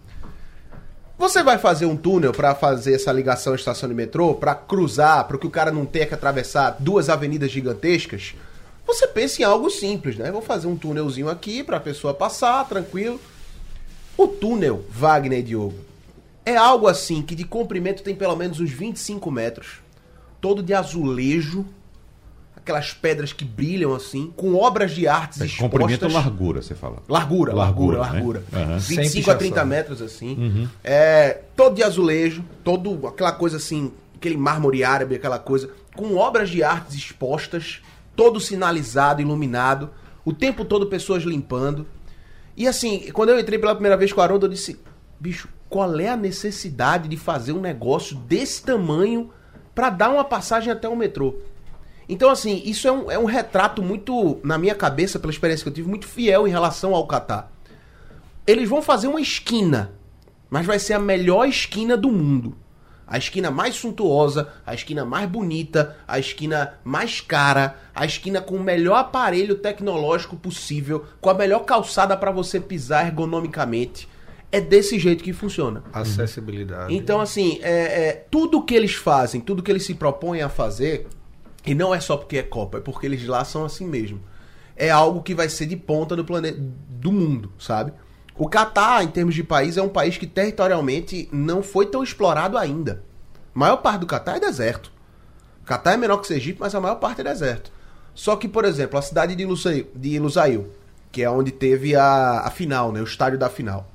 Você 1.18 1.42
vai 1.42 1.58
fazer 1.58 1.86
um 1.86 1.96
túnel 1.96 2.32
pra 2.32 2.54
fazer 2.54 2.94
essa 2.94 3.10
ligação 3.10 3.52
à 3.52 3.56
estação 3.56 3.88
de 3.88 3.94
metrô, 3.94 4.34
pra 4.34 4.54
cruzar, 4.54 5.26
para 5.26 5.36
que 5.36 5.46
o 5.46 5.50
cara 5.50 5.72
não 5.72 5.84
tenha 5.84 6.06
que 6.06 6.14
atravessar 6.14 6.76
duas 6.78 7.08
avenidas 7.08 7.50
gigantescas? 7.50 8.34
Você 8.86 9.06
pensa 9.08 9.42
em 9.42 9.44
algo 9.44 9.68
simples, 9.68 10.16
né? 10.16 10.30
Vou 10.30 10.40
fazer 10.40 10.68
um 10.68 10.76
túnelzinho 10.76 11.28
aqui 11.28 11.64
pra 11.64 11.80
pessoa 11.80 12.14
passar, 12.14 12.68
tranquilo. 12.68 13.20
O 14.16 14.28
túnel, 14.28 14.84
Wagner 14.88 15.40
e 15.40 15.42
Diogo, 15.42 15.74
é 16.44 16.56
algo 16.56 16.86
assim 16.86 17.20
que 17.20 17.34
de 17.34 17.44
comprimento 17.44 18.02
tem 18.02 18.14
pelo 18.14 18.36
menos 18.36 18.60
uns 18.60 18.70
25 18.70 19.30
metros, 19.30 19.80
todo 20.40 20.62
de 20.62 20.72
azulejo, 20.74 21.64
aquelas 22.56 22.92
pedras 22.92 23.32
que 23.32 23.44
brilham 23.44 23.94
assim, 23.94 24.32
com 24.36 24.54
obras 24.54 24.90
de 24.92 25.06
artes 25.08 25.40
É, 25.40 25.46
expostas. 25.46 25.70
comprimento 25.70 26.04
ou 26.06 26.12
largura, 26.12 26.60
você 26.62 26.74
fala. 26.74 27.02
Largura, 27.08 27.54
largura, 27.54 27.98
Largura, 27.98 28.42
largura. 28.42 28.44
né? 28.52 28.62
Aham. 28.74 28.78
25 28.78 29.30
a 29.30 29.32
Sem 29.32 29.38
30 29.38 29.38
pichação. 29.38 29.66
metros, 29.66 30.02
assim. 30.02 30.68
É, 30.84 31.40
todo 31.56 31.74
de 31.76 31.82
azulejo, 31.82 32.44
todo 32.62 33.06
aquela 33.06 33.32
coisa 33.32 33.56
assim, 33.56 33.90
aquele 34.16 34.36
mármore 34.36 34.84
árabe, 34.84 35.14
aquela 35.14 35.38
coisa, 35.38 35.70
com 35.96 36.16
obras 36.16 36.50
de 36.50 36.62
artes 36.62 36.94
expostas, 36.96 37.80
todo 38.14 38.38
sinalizado, 38.40 39.22
iluminado, 39.22 39.90
o 40.24 40.32
tempo 40.32 40.64
todo 40.64 40.86
pessoas 40.86 41.22
limpando. 41.22 41.86
E 42.56 42.66
assim, 42.66 43.10
quando 43.12 43.30
eu 43.30 43.38
entrei 43.40 43.58
pela 43.58 43.74
primeira 43.74 43.96
vez 43.96 44.12
com 44.12 44.20
o 44.20 44.24
Haroldo, 44.24 44.46
eu 44.46 44.50
disse, 44.50 44.78
bicho, 45.18 45.48
qual 45.70 45.98
é 46.00 46.08
a 46.08 46.16
necessidade 46.16 47.08
de 47.08 47.16
fazer 47.16 47.52
um 47.52 47.60
negócio 47.60 48.16
desse 48.16 48.62
tamanho 48.62 49.30
pra 49.78 49.90
dar 49.90 50.08
uma 50.08 50.24
passagem 50.24 50.72
até 50.72 50.88
o 50.88 50.96
metrô? 50.96 51.36
Então, 52.08 52.30
assim, 52.30 52.60
isso 52.64 52.88
é 52.88 52.90
um, 52.90 53.10
é 53.12 53.16
um 53.16 53.26
retrato 53.26 53.80
muito, 53.80 54.40
na 54.42 54.58
minha 54.58 54.74
cabeça, 54.74 55.20
pela 55.20 55.32
experiência 55.32 55.62
que 55.62 55.68
eu 55.68 55.72
tive, 55.72 55.88
muito 55.88 56.04
fiel 56.04 56.48
em 56.48 56.50
relação 56.50 56.96
ao 56.96 57.06
Catar. 57.06 57.52
Eles 58.44 58.68
vão 58.68 58.82
fazer 58.82 59.06
uma 59.06 59.20
esquina, 59.20 59.92
mas 60.50 60.66
vai 60.66 60.80
ser 60.80 60.94
a 60.94 60.98
melhor 60.98 61.46
esquina 61.46 61.96
do 61.96 62.10
mundo. 62.10 62.56
A 63.06 63.18
esquina 63.18 63.52
mais 63.52 63.76
suntuosa, 63.76 64.48
a 64.66 64.74
esquina 64.74 65.04
mais 65.04 65.30
bonita, 65.30 65.96
a 66.08 66.18
esquina 66.18 66.74
mais 66.82 67.20
cara, 67.20 67.76
a 67.94 68.04
esquina 68.04 68.40
com 68.40 68.56
o 68.56 68.60
melhor 68.60 68.96
aparelho 68.96 69.54
tecnológico 69.54 70.34
possível, 70.34 71.06
com 71.20 71.30
a 71.30 71.34
melhor 71.34 71.60
calçada 71.60 72.16
para 72.16 72.32
você 72.32 72.58
pisar 72.58 73.06
ergonomicamente. 73.06 74.08
É 74.50 74.60
desse 74.60 74.98
jeito 74.98 75.22
que 75.22 75.32
funciona. 75.32 75.82
Acessibilidade. 75.92 76.94
Então, 76.94 77.20
assim, 77.20 77.58
é, 77.62 78.08
é, 78.08 78.12
tudo 78.30 78.62
que 78.62 78.74
eles 78.74 78.94
fazem, 78.94 79.40
tudo 79.40 79.62
que 79.62 79.70
eles 79.70 79.84
se 79.84 79.94
propõem 79.94 80.40
a 80.40 80.48
fazer, 80.48 81.06
e 81.66 81.74
não 81.74 81.94
é 81.94 82.00
só 82.00 82.16
porque 82.16 82.38
é 82.38 82.42
Copa, 82.42 82.78
é 82.78 82.80
porque 82.80 83.06
eles 83.06 83.26
lá 83.26 83.44
são 83.44 83.64
assim 83.64 83.86
mesmo. 83.86 84.20
É 84.74 84.90
algo 84.90 85.22
que 85.22 85.34
vai 85.34 85.48
ser 85.48 85.66
de 85.66 85.76
ponta 85.76 86.16
do 86.16 86.24
planeta, 86.24 86.58
do 86.58 87.12
mundo, 87.12 87.52
sabe? 87.58 87.92
O 88.36 88.48
Catar, 88.48 89.02
em 89.02 89.08
termos 89.08 89.34
de 89.34 89.42
país, 89.42 89.76
é 89.76 89.82
um 89.82 89.88
país 89.88 90.16
que 90.16 90.26
territorialmente 90.26 91.28
não 91.32 91.62
foi 91.62 91.86
tão 91.86 92.02
explorado 92.02 92.56
ainda. 92.56 93.02
A 93.54 93.58
maior 93.58 93.78
parte 93.78 94.00
do 94.00 94.06
Catar 94.06 94.36
é 94.36 94.40
deserto. 94.40 94.92
O 95.62 95.64
Catar 95.66 95.92
é 95.92 95.96
menor 95.96 96.18
que 96.18 96.24
o 96.24 96.26
Sergipe, 96.26 96.60
mas 96.60 96.74
a 96.74 96.80
maior 96.80 96.94
parte 96.96 97.20
é 97.20 97.24
deserto. 97.24 97.70
Só 98.14 98.36
que, 98.36 98.48
por 98.48 98.64
exemplo, 98.64 98.98
a 98.98 99.02
cidade 99.02 99.34
de 99.34 99.44
Lusail, 99.44 99.88
de 99.94 100.18
Lusail 100.18 100.70
que 101.10 101.22
é 101.22 101.30
onde 101.30 101.50
teve 101.50 101.96
a, 101.96 102.40
a 102.40 102.50
final, 102.50 102.92
né? 102.92 103.00
O 103.00 103.04
estádio 103.04 103.38
da 103.38 103.48
final. 103.48 103.90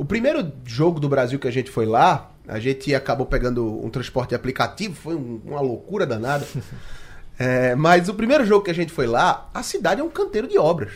O 0.00 0.04
primeiro 0.06 0.50
jogo 0.64 0.98
do 0.98 1.10
Brasil 1.10 1.38
que 1.38 1.46
a 1.46 1.50
gente 1.50 1.70
foi 1.70 1.84
lá, 1.84 2.30
a 2.48 2.58
gente 2.58 2.94
acabou 2.94 3.26
pegando 3.26 3.84
um 3.84 3.90
transporte 3.90 4.34
aplicativo, 4.34 4.94
foi 4.94 5.14
um- 5.14 5.42
uma 5.44 5.60
loucura 5.60 6.06
danada. 6.06 6.46
É, 7.38 7.74
mas 7.74 8.06
o 8.08 8.14
primeiro 8.14 8.44
jogo 8.44 8.64
que 8.64 8.70
a 8.70 8.74
gente 8.74 8.92
foi 8.92 9.06
lá, 9.06 9.48
a 9.54 9.62
cidade 9.62 10.00
é 10.02 10.04
um 10.04 10.10
canteiro 10.10 10.46
de 10.46 10.58
obras. 10.58 10.92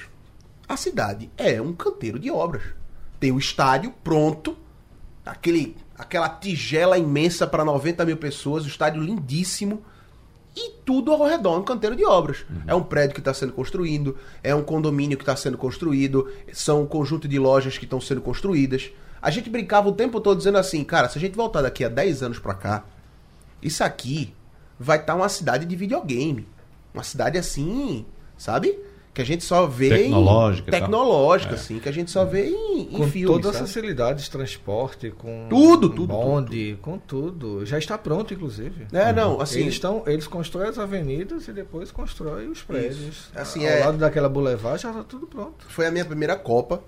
A 0.68 0.76
cidade 0.76 1.30
é 1.38 1.60
um 1.60 1.72
canteiro 1.72 2.18
de 2.18 2.30
obras. 2.30 2.62
Tem 3.18 3.32
o 3.32 3.38
estádio 3.38 3.92
pronto, 4.04 4.54
aquele, 5.24 5.74
aquela 5.98 6.28
tigela 6.28 6.98
imensa 6.98 7.46
para 7.46 7.64
90 7.64 8.04
mil 8.04 8.18
pessoas, 8.18 8.64
o 8.64 8.68
estádio 8.68 9.02
lindíssimo. 9.02 9.82
E 10.56 10.70
tudo 10.84 11.12
ao 11.12 11.24
redor, 11.24 11.58
um 11.58 11.64
canteiro 11.64 11.96
de 11.96 12.04
obras. 12.04 12.44
É 12.66 12.74
um 12.74 12.82
prédio 12.82 13.14
que 13.14 13.20
está 13.20 13.34
sendo 13.34 13.52
construído, 13.52 14.16
é 14.42 14.54
um 14.54 14.62
condomínio 14.62 15.16
que 15.16 15.22
está 15.22 15.34
sendo 15.34 15.58
construído, 15.58 16.30
são 16.52 16.82
um 16.82 16.86
conjunto 16.86 17.26
de 17.26 17.38
lojas 17.38 17.76
que 17.76 17.84
estão 17.84 18.00
sendo 18.00 18.20
construídas. 18.20 18.90
A 19.20 19.30
gente 19.30 19.50
brincava 19.50 19.88
o 19.88 19.92
tempo 19.92 20.20
todo 20.20 20.38
dizendo 20.38 20.58
assim, 20.58 20.84
cara, 20.84 21.08
se 21.08 21.18
a 21.18 21.20
gente 21.20 21.34
voltar 21.34 21.62
daqui 21.62 21.84
a 21.84 21.88
10 21.88 22.22
anos 22.22 22.38
pra 22.38 22.54
cá, 22.54 22.84
isso 23.60 23.82
aqui 23.82 24.32
vai 24.78 24.98
estar 24.98 25.14
uma 25.14 25.28
cidade 25.28 25.64
de 25.64 25.74
videogame. 25.74 26.46
Uma 26.92 27.02
cidade 27.02 27.36
assim, 27.36 28.06
sabe? 28.36 28.78
Que 29.14 29.22
a 29.22 29.24
gente 29.24 29.44
só 29.44 29.64
vê 29.64 29.90
Tecnológica 29.90 30.68
em... 30.68 30.80
Tecnológica, 30.80 31.54
assim, 31.54 31.78
que 31.78 31.88
a 31.88 31.92
gente 31.92 32.10
só 32.10 32.24
vê 32.24 32.48
em, 32.48 32.80
em 32.80 32.86
com 32.86 33.06
filmes, 33.06 33.30
todas 33.30 33.54
as 33.54 33.60
facilidades, 33.60 34.28
transporte, 34.28 35.12
com 35.12 35.46
Tudo, 35.48 35.88
tudo, 35.88 36.08
bonde, 36.08 36.76
com 36.82 36.98
tudo. 36.98 37.64
Já 37.64 37.78
está 37.78 37.96
pronto, 37.96 38.34
inclusive. 38.34 38.88
É, 38.92 39.12
não, 39.12 39.40
assim... 39.40 39.60
eles, 39.60 39.74
estão, 39.74 40.02
eles 40.04 40.26
constroem 40.26 40.68
as 40.68 40.80
avenidas 40.80 41.46
e 41.46 41.52
depois 41.52 41.92
constroem 41.92 42.48
os 42.48 42.60
prédios. 42.62 43.30
Assim, 43.36 43.64
Ao 43.64 43.72
é- 43.72 43.84
lado 43.84 43.98
daquela 43.98 44.28
boulevard 44.28 44.82
já 44.82 44.90
está 44.90 45.04
tudo 45.04 45.28
pronto. 45.28 45.64
Foi 45.68 45.86
a 45.86 45.92
minha 45.92 46.04
primeira 46.04 46.34
Copa. 46.34 46.82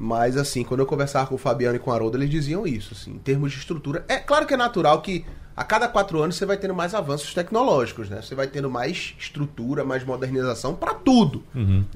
Mas 0.00 0.36
assim, 0.36 0.62
quando 0.62 0.78
eu 0.78 0.86
conversava 0.86 1.26
com 1.26 1.34
o 1.34 1.38
Fabiano 1.38 1.74
e 1.74 1.80
com 1.80 1.90
o 1.90 1.92
Haroldo, 1.92 2.16
eles 2.16 2.30
diziam 2.30 2.64
isso, 2.64 2.94
assim, 2.94 3.14
em 3.14 3.18
termos 3.18 3.50
de 3.50 3.58
estrutura. 3.58 4.04
É 4.06 4.16
claro 4.18 4.46
que 4.46 4.54
é 4.54 4.56
natural 4.56 5.02
que 5.02 5.26
a 5.58 5.64
cada 5.64 5.88
quatro 5.88 6.22
anos 6.22 6.36
você 6.36 6.46
vai 6.46 6.56
tendo 6.56 6.72
mais 6.72 6.94
avanços 6.94 7.34
tecnológicos, 7.34 8.08
né? 8.08 8.22
Você 8.22 8.32
vai 8.32 8.46
tendo 8.46 8.70
mais 8.70 9.16
estrutura, 9.18 9.84
mais 9.84 10.04
modernização 10.04 10.72
para 10.72 10.94
tudo. 10.94 11.42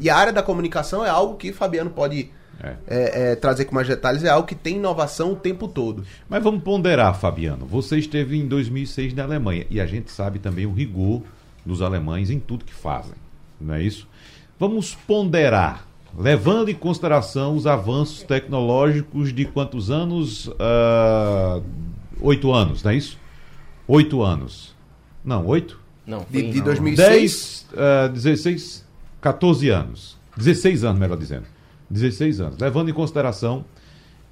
E 0.00 0.11
a 0.11 0.16
área 0.16 0.33
da 0.33 0.42
comunicação 0.42 1.07
é 1.07 1.09
algo 1.09 1.37
que 1.37 1.52
Fabiano 1.52 1.88
pode 1.88 2.28
É. 2.61 2.75
é, 2.87 3.33
é, 3.33 3.37
trazer 3.37 3.64
com 3.66 3.75
mais 3.75 3.87
detalhes, 3.87 4.25
é 4.25 4.31
algo 4.31 4.49
que 4.49 4.57
tem 4.57 4.76
inovação 4.78 5.33
o 5.33 5.37
tempo 5.37 5.69
todo. 5.69 6.04
Mas 6.28 6.42
vamos 6.42 6.62
ponderar, 6.64 7.14
Fabiano. 7.14 7.64
Você 7.64 7.99
esteve 7.99 8.37
em 8.37 8.49
2006 8.49 9.14
na 9.14 9.23
Alemanha 9.23 9.64
e 9.71 9.81
a 9.81 9.87
gente 9.87 10.11
sabe 10.11 10.40
também 10.40 10.66
o 10.66 10.73
rigor 10.73 11.23
dos 11.64 11.83
alemães 11.83 12.31
em 12.31 12.40
tudo 12.40 12.64
que 12.64 12.75
fazem, 12.75 13.14
não 13.61 13.75
é 13.75 13.83
isso? 13.83 14.09
Vamos 14.59 14.92
ponderar, 14.95 15.87
levando 16.19 16.69
em 16.69 16.75
consideração 16.75 17.54
os 17.54 17.64
avanços 17.64 18.25
tecnológicos 18.25 19.33
de 19.33 19.45
quantos 19.45 19.88
anos? 19.88 20.50
Ah, 20.59 21.61
Oito 22.21 22.52
anos, 22.52 22.85
não 22.85 22.92
é 22.92 22.95
isso? 22.97 23.19
Oito 23.87 24.23
anos. 24.23 24.75
Não, 25.25 25.47
oito? 25.47 25.81
Não, 26.07 26.19
De, 26.21 26.25
foi 26.41 26.43
de 26.51 26.59
em- 26.59 26.62
2006, 26.62 27.67
10, 27.73 27.79
ah, 27.79 28.09
16, 28.09 28.85
14 29.21 29.69
anos. 29.69 30.17
16 30.37 30.85
anos, 30.85 30.99
melhor 31.01 31.17
dizendo. 31.19 31.45
16 31.91 32.41
anos. 32.41 32.59
Levando 32.59 32.89
em 32.91 32.93
consideração 32.95 33.65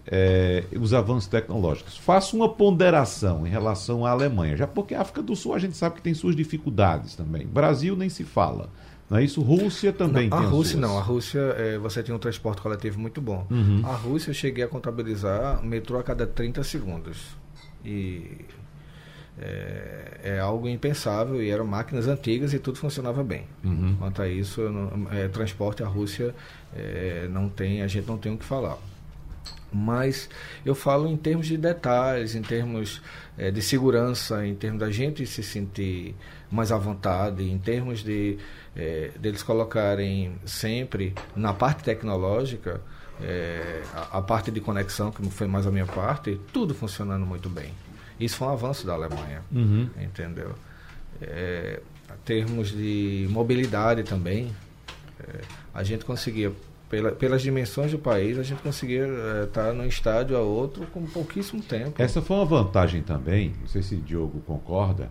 eh, 0.07 0.64
os 0.80 0.95
avanços 0.95 1.28
tecnológicos. 1.28 1.97
Faço 1.99 2.35
uma 2.37 2.49
ponderação 2.49 3.47
em 3.47 3.50
relação 3.50 4.04
à 4.07 4.11
Alemanha, 4.11 4.57
já 4.57 4.66
porque 4.66 4.95
a 4.95 5.02
África 5.02 5.23
do 5.23 5.37
Sul 5.37 5.54
a 5.54 5.59
gente 5.59 5.76
sabe 5.76 5.97
que 5.97 6.02
tem 6.02 6.14
suas 6.14 6.35
dificuldades 6.35 7.14
também. 7.14 7.47
Brasil 7.47 7.95
nem 7.95 8.09
se 8.09 8.25
fala. 8.25 8.69
Não 9.09 9.19
é 9.19 9.25
isso? 9.25 9.42
Rússia 9.42 9.92
também 9.92 10.28
Não, 10.28 10.38
tem 10.38 10.47
a 10.47 10.50
Rússia 10.50 10.73
suas. 10.78 10.80
não, 10.90 10.99
a 10.99 11.02
Rússia 11.02 11.40
é, 11.59 11.78
você 11.78 12.02
tinha 12.02 12.14
um 12.14 12.19
transporte 12.19 12.62
coletivo 12.62 12.99
muito 12.99 13.21
bom. 13.21 13.47
Uhum. 13.50 13.83
A 13.85 13.95
Rússia 13.95 14.30
eu 14.30 14.35
cheguei 14.35 14.64
a 14.64 14.69
contabilizar 14.69 15.62
metrô 15.64 15.99
a 15.99 16.02
cada 16.02 16.26
30 16.26 16.62
segundos. 16.64 17.19
E 17.85 18.38
é, 19.38 20.20
é 20.25 20.38
algo 20.40 20.68
impensável 20.68 21.42
e 21.42 21.50
eram 21.50 21.66
máquinas 21.66 22.06
antigas 22.06 22.52
e 22.52 22.58
tudo 22.58 22.78
funcionava 22.78 23.22
bem. 23.22 23.44
Uhum. 23.64 23.96
Quanto 23.99 24.22
a 24.22 24.28
isso, 24.28 24.60
não- 24.70 25.10
é, 25.12 25.28
transporte 25.28 25.82
a 25.82 25.87
Rússia 25.87 26.34
é, 26.75 27.28
não 27.30 27.49
tem, 27.49 27.82
a 27.82 27.87
gente 27.87 28.06
não 28.06 28.18
tem 28.18 28.32
o 28.32 28.37
que 28.38 28.44
falar. 28.44 28.76
Mas 29.72 30.28
eu 30.64 30.75
falo 30.75 31.06
em 31.08 31.16
termos 31.16 31.46
de 31.46 31.56
detalhes, 31.56 32.34
em 32.34 32.42
termos 32.42 33.00
eh, 33.38 33.52
de 33.52 33.62
segurança, 33.62 34.44
em 34.44 34.52
termos 34.54 34.80
da 34.80 34.90
gente 34.90 35.25
se 35.26 35.44
sentir 35.44 36.14
mais 36.50 36.72
à 36.72 36.76
vontade, 36.76 37.49
em 37.49 37.56
termos 37.56 38.02
de 38.02 38.37
eh, 38.75 39.12
deles 39.20 39.44
colocarem 39.44 40.32
sempre 40.44 41.14
na 41.37 41.54
parte 41.54 41.84
tecnológica, 41.84 42.80
eh, 43.22 43.80
a, 43.94 44.18
a 44.18 44.22
parte 44.22 44.50
de 44.50 44.60
conexão, 44.60 45.12
que 45.12 45.22
foi 45.30 45.46
mais 45.46 45.68
a 45.68 45.70
minha 45.70 45.87
parte, 45.87 46.40
tudo 46.52 46.75
funcionando 46.75 47.25
muito 47.25 47.49
bem. 47.49 47.70
Isso 48.21 48.37
foi 48.37 48.49
um 48.49 48.50
avanço 48.53 48.87
da 48.87 48.93
Alemanha, 48.93 49.43
Uhum. 49.50 49.89
entendeu? 50.00 50.53
Em 51.23 51.79
termos 52.25 52.71
de 52.71 53.27
mobilidade 53.31 54.03
também, 54.03 54.50
eh, 55.21 55.41
a 55.75 55.83
gente 55.83 56.05
conseguia, 56.05 56.53
pela- 56.89 57.12
pelas 57.12 57.41
dimensões 57.43 57.91
do 57.93 57.99
país, 57.99 58.39
a 58.39 58.43
gente 58.43 58.61
conseguia 58.62 59.07
estar 59.45 59.73
num 59.73 59.85
estádio 59.87 60.37
a 60.37 60.41
outro 60.41 60.87
com 60.89 61.05
pouquíssimo 61.07 61.62
tempo. 61.62 62.00
Essa 62.00 62.21
foi 62.21 62.37
uma 62.37 62.45
vantagem 62.45 63.03
também, 63.03 63.53
não 63.61 63.67
sei 63.69 63.83
se 63.83 63.97
Diogo 63.97 64.41
concorda, 64.41 65.11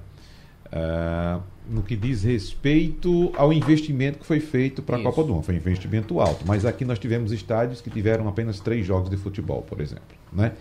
ah, 0.71 1.39
no 1.69 1.81
que 1.83 1.95
diz 1.95 2.23
respeito 2.23 3.31
ao 3.35 3.51
investimento 3.53 4.19
que 4.19 4.25
foi 4.25 4.39
feito 4.39 4.81
para 4.83 4.97
a. 4.97 5.01
Copa 5.03 5.23
do 5.23 5.33
Mundo. 5.33 5.43
Foi 5.43 5.55
um 5.55 5.57
investimento 5.57 6.19
alto, 6.19 6.43
mas 6.45 6.65
aqui 6.65 6.83
nós 6.85 6.99
tivemos 6.99 7.31
estádios 7.31 7.81
que 7.81 7.89
tiveram 7.89 8.27
apenas 8.27 8.59
três 8.59 8.85
jogos 8.85 9.09
de 9.09 9.17
futebol, 9.17 9.61
por 9.61 9.79
exemplo. 9.81 10.03
Né? 10.33 10.51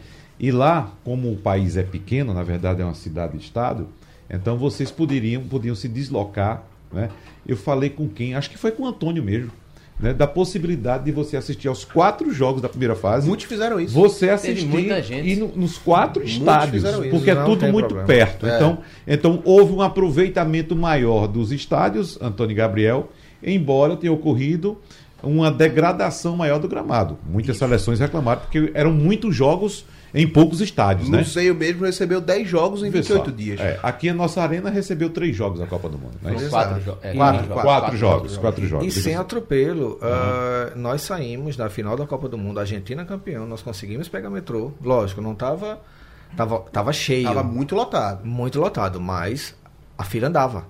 E 0.40 0.50
lá, 0.52 0.92
como 1.04 1.32
o 1.32 1.36
país 1.36 1.76
é 1.76 1.82
pequeno, 1.82 2.32
na 2.32 2.42
verdade 2.42 2.80
é 2.80 2.84
uma 2.84 2.94
cidade-estado, 2.94 3.88
então 4.30 4.56
vocês 4.56 4.90
poderiam, 4.90 5.42
podiam 5.42 5.74
se 5.74 5.88
deslocar. 5.88 6.62
Né? 6.92 7.10
Eu 7.46 7.56
falei 7.56 7.90
com 7.90 8.08
quem? 8.08 8.34
Acho 8.34 8.50
que 8.50 8.58
foi 8.58 8.70
com 8.70 8.84
o 8.84 8.86
Antônio 8.86 9.22
mesmo. 9.22 9.50
Né? 9.98 10.14
Da 10.14 10.28
possibilidade 10.28 11.04
de 11.06 11.10
você 11.10 11.36
assistir 11.36 11.66
aos 11.66 11.84
quatro 11.84 12.32
jogos 12.32 12.62
da 12.62 12.68
primeira 12.68 12.94
fase. 12.94 13.26
Muitos 13.26 13.46
fizeram 13.46 13.80
isso. 13.80 13.92
Você 13.94 14.30
assistir 14.30 14.68
e 15.24 15.34
no- 15.36 15.48
nos 15.56 15.76
quatro 15.76 16.20
Muitos 16.22 16.38
estádios, 16.38 16.84
isso. 16.84 17.02
porque 17.10 17.30
é 17.32 17.34
tudo 17.34 17.66
muito 17.66 17.88
problema. 17.88 18.06
perto. 18.06 18.46
É. 18.46 18.54
Então, 18.56 18.78
então 19.06 19.42
houve 19.44 19.72
um 19.72 19.82
aproveitamento 19.82 20.76
maior 20.76 21.26
dos 21.26 21.50
estádios, 21.50 22.16
Antônio 22.22 22.52
e 22.52 22.54
Gabriel, 22.54 23.10
embora 23.42 23.96
tenha 23.96 24.12
ocorrido 24.12 24.78
uma 25.20 25.50
degradação 25.50 26.36
maior 26.36 26.60
do 26.60 26.68
gramado. 26.68 27.18
Muitas 27.28 27.56
seleções 27.56 27.98
reclamaram 27.98 28.40
porque 28.42 28.70
eram 28.74 28.92
muitos 28.92 29.34
jogos 29.34 29.84
em 30.14 30.26
poucos 30.26 30.60
estádios, 30.60 31.08
No 31.08 31.18
né? 31.18 31.24
Seio 31.24 31.54
mesmo 31.54 31.84
recebeu 31.84 32.20
10 32.20 32.48
jogos 32.48 32.82
em 32.82 32.90
Vê 32.90 33.02
só. 33.02 33.14
28 33.14 33.36
dias. 33.36 33.60
É, 33.60 33.78
aqui 33.82 34.08
a 34.08 34.14
nossa 34.14 34.42
arena 34.42 34.70
recebeu 34.70 35.10
três 35.10 35.36
jogos 35.36 35.58
da 35.60 35.66
Copa 35.66 35.88
do 35.88 35.98
Mundo. 35.98 36.14
Né? 36.22 36.32
Foram 36.32 36.46
Exato. 36.46 36.50
quatro, 36.68 36.84
jo- 36.84 36.98
é, 37.02 37.14
jogos. 37.14 37.62
quatro 37.62 37.96
jogos, 37.96 38.36
quatro 38.38 38.66
jogos. 38.66 38.86
E 38.96 39.00
sem 39.02 39.14
atropelo, 39.16 39.98
ah, 40.02 40.72
nós 40.76 41.02
saímos 41.02 41.56
na 41.56 41.68
final 41.68 41.96
da 41.96 42.06
Copa 42.06 42.28
do 42.28 42.38
Mundo, 42.38 42.58
Argentina 42.60 43.04
campeão, 43.04 43.46
nós 43.46 43.60
conseguimos 43.62 44.08
pegar 44.08 44.30
metrô. 44.30 44.72
Lógico, 44.82 45.20
não 45.20 45.34
tava, 45.34 45.78
tava, 46.36 46.60
tava 46.72 46.92
cheio, 46.92 47.24
Tava 47.26 47.42
muito 47.42 47.74
lotado. 47.74 48.24
muito 48.26 48.58
lotado, 48.58 49.00
mas 49.00 49.54
a 49.96 50.04
fila 50.04 50.28
andava. 50.28 50.64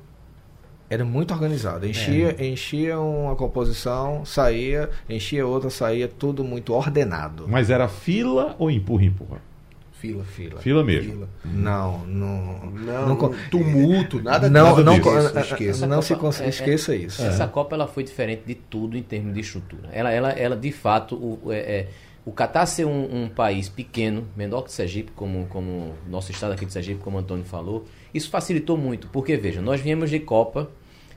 Era 0.90 1.04
muito 1.04 1.34
organizado. 1.34 1.86
Enchia, 1.86 2.34
É. 2.38 2.46
enchia 2.46 2.98
uma 2.98 3.36
composição, 3.36 4.24
saía, 4.24 4.88
enchia 5.08 5.46
outra, 5.46 5.68
saía, 5.68 6.08
tudo 6.08 6.42
muito 6.42 6.72
ordenado. 6.72 7.46
Mas 7.46 7.68
era 7.68 7.88
fila 7.88 8.56
ou 8.58 8.70
empurra, 8.70 9.04
empurra? 9.04 9.48
Fila. 9.92 10.24
Fila. 10.24 10.60
Fila 10.60 10.84
mesmo. 10.84 11.12
Fila. 11.12 11.28
Não, 11.44 12.06
não. 12.06 12.70
Não, 13.08 13.16
co- 13.16 13.34
tumulto, 13.50 14.22
nada 14.22 14.48
não, 14.48 14.70
nada 14.70 14.82
não, 14.84 14.94
disso. 14.94 15.08
Esqueça, 15.10 15.40
esqueça. 15.40 15.86
não 15.88 16.00
se 16.00 16.14
Copa- 16.14 16.42
é- 16.42 16.46
é- 16.46 16.48
esqueça 16.48 16.94
isso. 16.96 17.20
Essa 17.22 17.48
Copa 17.48 17.74
ela 17.74 17.86
foi 17.88 18.04
diferente 18.04 18.42
de 18.46 18.54
tudo 18.54 18.96
em 18.96 19.02
termos 19.02 19.34
de 19.34 19.40
estrutura. 19.40 19.88
Ela, 19.92 20.12
ela, 20.12 20.30
ela 20.30 20.56
de 20.56 20.70
fato, 20.70 21.16
o, 21.16 21.52
é, 21.52 21.56
é, 21.58 21.88
o 22.24 22.30
Catar 22.30 22.64
ser 22.66 22.84
um, 22.86 23.24
um 23.24 23.28
país 23.28 23.68
pequeno, 23.68 24.24
menor 24.36 24.62
que 24.62 24.72
Sergipe, 24.72 25.10
como, 25.16 25.46
como 25.46 25.92
nosso 26.08 26.30
estado 26.30 26.52
aqui 26.52 26.64
de 26.64 26.72
Sergipe, 26.72 27.00
como 27.02 27.16
o 27.16 27.20
Antônio 27.20 27.44
falou, 27.44 27.84
isso 28.12 28.30
facilitou 28.30 28.76
muito. 28.76 29.08
Porque, 29.08 29.36
veja, 29.36 29.60
nós 29.60 29.80
viemos 29.80 30.10
de 30.10 30.18
Copa 30.18 30.70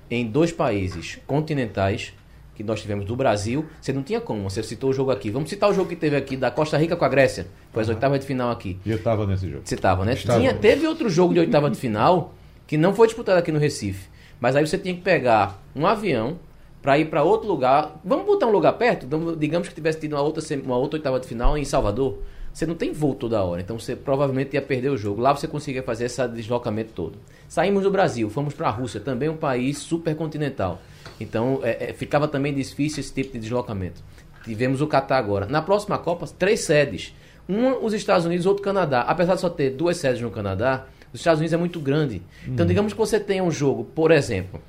em 0.10 0.26
dois 0.26 0.52
países 0.52 1.20
continentais, 1.26 2.14
que 2.56 2.64
nós 2.64 2.82
tivemos 2.82 3.06
do 3.06 3.16
Brasil, 3.16 3.66
você 3.82 3.94
não 3.94 4.04
tinha 4.04 4.20
como, 4.20 4.50
você 4.50 4.62
citou 4.62 4.90
o 4.90 4.94
jogo 4.94 5.10
aqui. 5.10 5.30
Vamos 5.30 5.50
citar 5.50 5.70
o 5.70 5.74
jogo 5.74 5.90
que 5.90 5.96
teve 5.96 6.16
aqui 6.16 6.36
da 6.36 6.52
Costa 6.52 6.78
Rica 6.78 6.96
com 6.96 7.06
a 7.06 7.10
Grécia, 7.10 7.48
foi 7.72 7.82
as 7.82 7.90
oitavas 7.90 8.20
de 8.20 8.26
final 8.26 8.52
aqui. 8.52 8.78
E 8.86 8.92
eu 8.92 8.98
estava 8.98 9.26
nesse 9.26 9.50
jogo. 9.50 9.62
Você 9.64 9.76
né? 10.06 10.14
Estava. 10.14 10.40
Tinha, 10.40 10.54
teve 10.54 10.86
outro 10.86 11.10
jogo 11.10 11.34
de 11.34 11.40
oitava 11.40 11.70
de 11.70 11.78
final 11.78 12.34
que 12.68 12.78
não 12.78 12.94
foi 12.94 13.08
disputado 13.08 13.40
aqui 13.40 13.52
no 13.52 13.60
Recife. 13.60 14.10
Mas 14.40 14.56
aí 14.56 14.66
você 14.66 14.78
tinha 14.78 14.94
que 14.94 15.02
pegar 15.02 15.62
um 15.76 15.86
avião 15.86 16.40
para 16.82 16.98
ir 16.98 17.06
para 17.06 17.24
outro 17.24 17.48
lugar. 17.48 18.00
Vamos 18.04 18.26
botar 18.26 18.48
um 18.48 18.52
lugar 18.52 18.74
perto? 18.74 19.08
Digamos 19.38 19.68
que 19.70 19.76
tivesse 19.76 20.00
tido 20.00 20.14
uma 20.14 20.22
outra, 20.22 20.44
uma 20.64 20.78
outra 20.78 20.98
oitava 20.98 21.20
de 21.20 21.28
final 21.28 21.58
em 21.58 21.64
Salvador. 21.64 22.20
Você 22.54 22.66
não 22.66 22.76
tem 22.76 22.92
voo 22.92 23.16
toda 23.16 23.42
hora, 23.42 23.62
então 23.62 23.80
você 23.80 23.96
provavelmente 23.96 24.54
ia 24.54 24.62
perder 24.62 24.90
o 24.90 24.98
jogo. 24.98 25.22
Lá 25.22 25.34
você 25.34 25.48
conseguia 25.48 25.82
fazer 25.82 26.06
esse 26.06 26.28
deslocamento 26.28 26.92
todo. 26.94 27.18
Saímos 27.48 27.84
do 27.84 27.92
Brasil, 27.92 28.30
fomos 28.30 28.54
para 28.54 28.68
a 28.68 28.72
Rússia, 28.72 29.00
também 29.00 29.30
um 29.30 29.38
país 29.38 29.78
supercontinental. 29.78 30.82
Então 31.20 31.60
é, 31.64 31.90
é, 31.90 31.94
ficava 31.94 32.28
também 32.28 32.54
difícil 32.54 33.00
esse 33.00 33.14
tipo 33.14 33.34
de 33.34 33.40
deslocamento. 33.40 34.04
Tivemos 34.44 34.82
o 34.82 34.88
Catar 34.88 35.18
agora. 35.18 35.46
Na 35.46 35.62
próxima 35.62 35.98
Copa, 35.98 36.28
três 36.28 36.62
sedes. 36.62 37.16
Uma 37.48 37.78
os 37.78 37.94
Estados 37.94 38.26
Unidos, 38.26 38.46
outro 38.46 38.62
o 38.62 38.66
Canadá. 38.66 39.02
Apesar 39.02 39.36
de 39.36 39.42
só 39.42 39.50
ter 39.50 39.72
duas 39.72 39.98
sedes 39.98 40.22
no 40.22 40.32
Canadá, 40.32 40.86
os 41.14 41.20
Estados 41.20 41.40
Unidos 41.40 41.54
é 41.54 41.58
muito 41.58 41.80
grande. 41.80 42.22
Então 42.46 42.66
digamos 42.66 42.92
que 42.92 43.00
você 43.00 43.20
tenha 43.20 43.44
um 43.44 43.52
jogo, 43.52 43.86
por 43.86 44.12
exemplo, 44.12 44.62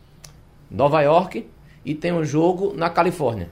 Nova 0.71 1.01
York 1.03 1.47
e 1.85 1.95
tem 1.95 2.13
um 2.13 2.25
jogo 2.25 2.73
na 2.77 2.89
Califórnia. 2.89 3.49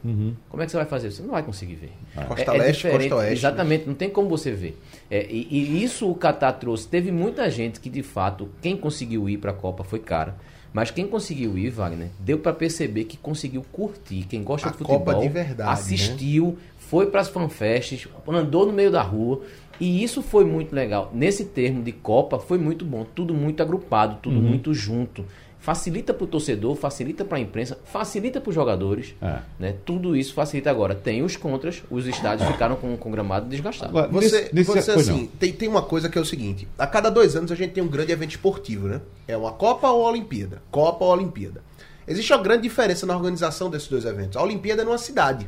Como 0.49 0.63
é 0.63 0.65
que 0.67 0.71
você 0.71 0.77
vai 0.77 0.87
fazer? 0.87 1.11
Você 1.11 1.23
não 1.23 1.31
vai 1.31 1.43
conseguir 1.43 1.75
ver. 1.75 1.93
Costa 2.29 2.53
Leste, 2.53 2.89
Costa 2.89 3.17
Oeste, 3.17 3.33
Exatamente, 3.35 3.87
não 3.87 3.95
tem 3.95 4.09
como 4.11 4.29
você 4.29 4.53
ver. 4.53 4.81
É, 5.11 5.27
e, 5.29 5.49
e 5.51 5.83
isso 5.83 6.09
o 6.11 6.15
Qatar 6.15 6.59
trouxe. 6.59 6.87
Teve 6.89 7.11
muita 7.11 7.51
gente 7.51 7.81
que, 7.81 7.91
de 7.91 8.03
fato, 8.03 8.49
quem 8.63 8.77
conseguiu 8.77 9.29
ir 9.29 9.39
para 9.39 9.51
a 9.51 9.55
Copa 9.55 9.83
foi 9.85 9.99
cara. 9.99 10.37
Mas 10.73 10.93
quem 10.93 11.05
conseguiu 11.09 11.59
ir, 11.59 11.71
Wagner, 11.71 12.11
deu 12.21 12.39
para 12.39 12.53
perceber 12.53 13.03
que 13.05 13.17
conseguiu 13.17 13.65
curtir. 13.73 14.25
Quem 14.29 14.45
gosta 14.45 14.69
A 14.69 14.71
de 14.71 14.79
futebol, 14.79 15.01
Copa 15.01 15.19
de 15.21 15.29
verdade, 15.29 15.59
né? 15.69 15.73
assistiu, 15.73 16.57
foi 16.79 17.07
para 17.07 17.21
as 17.21 17.29
fanfests, 17.29 18.07
andou 18.29 18.65
no 18.67 18.73
meio 18.73 18.91
da 18.93 19.03
rua. 19.03 19.41
E 19.81 20.05
isso 20.05 20.23
foi 20.23 20.45
muito 20.45 20.73
legal. 20.75 21.11
Nesse 21.13 21.47
termo 21.47 21.83
de 21.83 21.91
Copa, 21.91 22.39
foi 22.39 22.59
muito 22.59 22.85
bom. 22.85 23.05
Tudo 23.15 23.35
muito 23.35 23.61
agrupado, 23.63 24.19
tudo 24.23 24.37
Uhum. 24.37 24.43
muito 24.43 24.73
junto. 24.73 25.25
Facilita 25.63 26.15
para 26.15 26.25
o 26.25 26.27
torcedor, 26.27 26.75
facilita 26.75 27.23
para 27.23 27.37
a 27.37 27.41
imprensa, 27.41 27.79
facilita 27.85 28.41
para 28.41 28.49
os 28.49 28.55
jogadores. 28.55 29.15
É. 29.21 29.41
Né? 29.59 29.75
Tudo 29.85 30.17
isso 30.17 30.33
facilita 30.33 30.71
agora. 30.71 30.95
Tem 30.95 31.23
os 31.23 31.37
contras, 31.37 31.83
os 31.91 32.07
estádios 32.07 32.49
ficaram 32.51 32.77
com, 32.77 32.97
com 32.97 33.11
gramado 33.11 33.47
desgastado. 33.47 33.91
Agora, 33.91 34.09
Você, 34.11 34.41
nesse- 34.41 34.55
nesse- 34.55 34.71
você 34.73 34.91
assim, 34.93 35.11
não. 35.23 35.27
tem, 35.27 35.53
tem 35.53 35.69
uma 35.69 35.83
coisa 35.83 36.09
que 36.09 36.17
é 36.17 36.21
o 36.21 36.25
seguinte: 36.25 36.67
a 36.79 36.87
cada 36.87 37.11
dois 37.11 37.37
anos 37.37 37.53
a 37.53 37.55
gente 37.55 37.73
tem 37.73 37.83
um 37.85 37.89
grande 37.89 38.11
evento 38.11 38.31
esportivo, 38.31 38.89
né? 38.89 39.03
É 39.29 39.37
uma 39.37 39.53
Copa 39.53 39.87
ou 39.91 40.03
Olimpíada? 40.09 40.63
Copa 40.71 41.05
ou 41.05 41.13
Olimpíada. 41.13 41.63
Existe 42.09 42.33
uma 42.33 42.43
grande 42.43 42.63
diferença 42.63 43.05
na 43.05 43.15
organização 43.15 43.69
desses 43.69 43.87
dois 43.87 44.07
eventos. 44.07 44.39
A 44.39 44.43
Olimpíada 44.43 44.81
é 44.81 44.85
numa 44.85 44.97
cidade, 44.99 45.47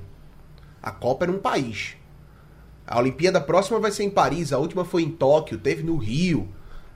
a 0.82 0.90
Copa 0.90 1.24
é 1.24 1.28
num 1.28 1.38
país. 1.38 1.96
A 2.86 2.98
Olimpíada 2.98 3.40
próxima 3.40 3.80
vai 3.80 3.90
ser 3.90 4.02
em 4.04 4.10
Paris, 4.10 4.52
a 4.52 4.58
última 4.58 4.84
foi 4.84 5.02
em 5.04 5.10
Tóquio, 5.10 5.56
teve 5.56 5.82
no 5.82 5.96
Rio. 5.96 6.48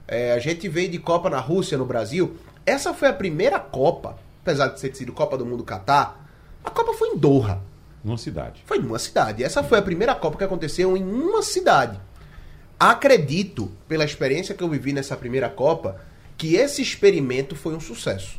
É, 0.07 0.33
a 0.33 0.39
gente 0.39 0.69
veio 0.69 0.89
de 0.89 0.99
Copa 0.99 1.29
na 1.29 1.39
Rússia, 1.39 1.77
no 1.77 1.85
Brasil. 1.85 2.37
Essa 2.67 2.93
foi 2.93 3.07
a 3.07 3.13
primeira 3.13 3.61
Copa, 3.61 4.19
apesar 4.41 4.67
de 4.67 4.81
ter 4.81 4.93
sido 4.93 5.13
Copa 5.13 5.37
do 5.37 5.45
Mundo 5.45 5.63
Catar, 5.63 6.29
a 6.61 6.69
Copa 6.69 6.93
foi 6.93 7.11
em 7.11 7.17
Doha. 7.17 7.61
Numa 8.03 8.17
cidade. 8.17 8.61
Foi 8.65 8.77
numa 8.77 8.99
cidade. 8.99 9.41
Essa 9.41 9.63
foi 9.63 9.79
a 9.79 9.81
primeira 9.81 10.13
Copa 10.13 10.37
que 10.37 10.43
aconteceu 10.43 10.97
em 10.97 11.01
uma 11.01 11.41
cidade. 11.41 11.97
Acredito, 12.77 13.71
pela 13.87 14.03
experiência 14.03 14.53
que 14.53 14.61
eu 14.61 14.67
vivi 14.67 14.91
nessa 14.91 15.15
primeira 15.15 15.49
Copa, 15.49 16.01
que 16.37 16.55
esse 16.55 16.81
experimento 16.81 17.55
foi 17.55 17.73
um 17.73 17.79
sucesso. 17.79 18.37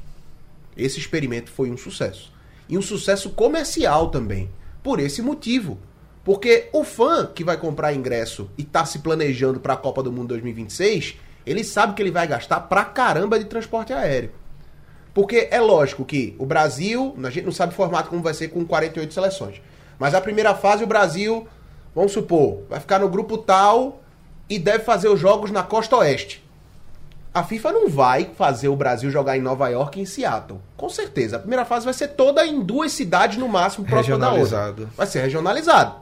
Esse 0.76 1.00
experimento 1.00 1.50
foi 1.50 1.70
um 1.70 1.78
sucesso. 1.78 2.30
E 2.68 2.76
um 2.76 2.82
sucesso 2.82 3.30
comercial 3.30 4.11
também. 4.11 4.50
Por 4.82 5.00
esse 5.00 5.23
motivo. 5.23 5.78
Porque 6.23 6.68
o 6.70 6.85
fã 6.85 7.25
que 7.25 7.42
vai 7.42 7.56
comprar 7.56 7.94
ingresso 7.94 8.50
e 8.58 8.62
tá 8.62 8.85
se 8.85 8.99
planejando 8.99 9.58
para 9.58 9.73
a 9.73 9.78
Copa 9.78 10.02
do 10.02 10.12
Mundo 10.12 10.28
2026, 10.28 11.16
ele 11.47 11.64
sabe 11.64 11.95
que 11.95 12.02
ele 12.02 12.11
vai 12.11 12.26
gastar 12.26 12.61
pra 12.61 12.85
caramba 12.85 13.38
de 13.38 13.47
transporte 13.47 13.92
aéreo. 13.92 14.30
Porque 15.14 15.49
é 15.50 15.61
lógico 15.61 16.04
que 16.04 16.37
o 16.38 16.47
Brasil, 16.47 17.16
a 17.25 17.30
gente 17.30 17.45
não 17.45 17.52
sabe 17.52 17.73
o 17.73 17.76
formato 17.76 18.09
como 18.09 18.23
vai 18.23 18.35
ser 18.35 18.49
com 18.49 18.64
48 18.64 19.12
seleções. 19.12 19.61
Mas 19.99 20.14
a 20.14 20.21
primeira 20.21 20.54
fase 20.54 20.85
o 20.85 20.87
Brasil, 20.87 21.49
vamos 21.95 22.12
supor, 22.12 22.62
vai 22.68 22.78
ficar 22.78 23.00
no 23.00 23.09
grupo 23.09 23.37
tal 23.37 24.00
e 24.49 24.59
deve 24.59 24.85
fazer 24.85 25.09
os 25.09 25.18
jogos 25.18 25.50
na 25.50 25.62
costa 25.62 25.97
oeste. 25.97 26.45
A 27.35 27.42
FIFA 27.42 27.73
não 27.73 27.88
vai 27.88 28.30
fazer 28.37 28.68
o 28.68 28.76
Brasil 28.76 29.11
jogar 29.11 29.37
em 29.37 29.42
Nova 29.42 29.68
York 29.68 29.99
e 29.99 30.02
em 30.02 30.07
Seattle. 30.07 30.61
Com 30.76 30.88
certeza. 30.88 31.37
A 31.37 31.38
primeira 31.38 31.64
fase 31.64 31.85
vai 31.85 31.95
ser 31.95 32.09
toda 32.09 32.45
em 32.47 32.61
duas 32.61 32.92
cidades 32.92 33.37
no 33.38 33.49
máximo, 33.49 33.87
próxima 33.87 34.18
da 34.18 34.28
outra. 34.28 34.42
Regionalizado. 34.42 34.90
Vai 34.97 35.07
ser 35.07 35.21
regionalizado. 35.21 35.95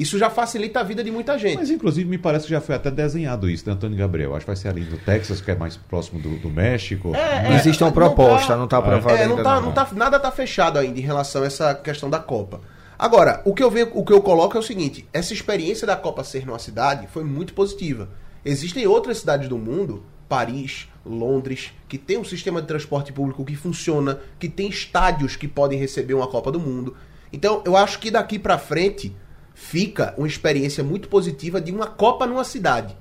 Isso 0.00 0.18
já 0.18 0.30
facilita 0.30 0.80
a 0.80 0.82
vida 0.82 1.04
de 1.04 1.10
muita 1.10 1.36
gente. 1.38 1.56
Mas, 1.56 1.68
inclusive, 1.70 2.08
me 2.08 2.16
parece 2.16 2.46
que 2.46 2.50
já 2.50 2.60
foi 2.60 2.74
até 2.74 2.90
desenhado 2.90 3.50
isso, 3.50 3.66
né, 3.68 3.74
Antônio 3.74 3.98
Gabriel? 3.98 4.34
Acho 4.34 4.46
que 4.46 4.50
vai 4.50 4.56
ser 4.56 4.68
ali 4.68 4.80
no 4.80 4.96
Texas, 4.96 5.42
que 5.42 5.50
é 5.50 5.54
mais 5.54 5.76
próximo 5.76 6.18
do, 6.18 6.38
do 6.38 6.48
México. 6.48 7.14
É, 7.14 7.54
Existe 7.56 7.82
uma 7.82 7.88
não 7.90 7.94
proposta, 7.94 8.48
tá- 8.48 8.56
não 8.56 8.64
está 8.64 8.78
aprovada 8.78 9.18
É, 9.18 9.26
não 9.26 9.32
ainda. 9.36 9.42
tá, 9.42 9.54
não. 9.56 9.62
não 9.66 9.72
tá, 9.72 9.86
nada 9.92 10.18
tá 10.18 10.30
fechado 10.30 10.78
ainda 10.78 10.98
em 10.98 11.02
relação 11.02 11.42
a 11.42 11.46
essa 11.46 11.74
questão 11.74 12.08
da 12.08 12.18
Copa. 12.18 12.62
Agora, 12.98 13.42
o 13.44 13.54
que 13.54 13.62
eu 13.62 13.70
vejo, 13.70 13.90
o 13.94 14.02
que 14.04 14.12
eu 14.12 14.22
coloco 14.22 14.56
é 14.56 14.60
o 14.60 14.62
seguinte: 14.62 15.06
essa 15.12 15.34
experiência 15.34 15.86
da 15.86 15.96
Copa 15.96 16.24
ser 16.24 16.46
numa 16.46 16.58
cidade 16.58 17.06
foi 17.06 17.22
muito 17.22 17.52
positiva. 17.52 18.08
Existem 18.42 18.86
outras 18.86 19.18
cidades 19.18 19.48
do 19.50 19.58
mundo, 19.58 20.02
Paris, 20.28 20.88
Londres, 21.04 21.72
que 21.88 21.98
tem 21.98 22.16
um 22.16 22.24
sistema 22.24 22.60
de 22.62 22.66
transporte 22.68 23.12
público 23.12 23.44
que 23.44 23.54
funciona, 23.56 24.18
que 24.38 24.48
tem 24.48 24.68
estádios 24.68 25.36
que 25.36 25.46
podem 25.46 25.78
receber 25.78 26.14
uma 26.14 26.26
Copa 26.26 26.50
do 26.50 26.58
Mundo. 26.60 26.96
Então, 27.32 27.62
eu 27.66 27.76
acho 27.76 27.98
que 27.98 28.10
daqui 28.10 28.38
pra 28.38 28.56
frente 28.58 29.14
fica 29.60 30.14
uma 30.16 30.26
experiência 30.26 30.82
muito 30.82 31.06
positiva 31.06 31.60
de 31.60 31.70
uma 31.70 31.86
Copa 31.86 32.26
numa 32.26 32.44
cidade. 32.44 32.96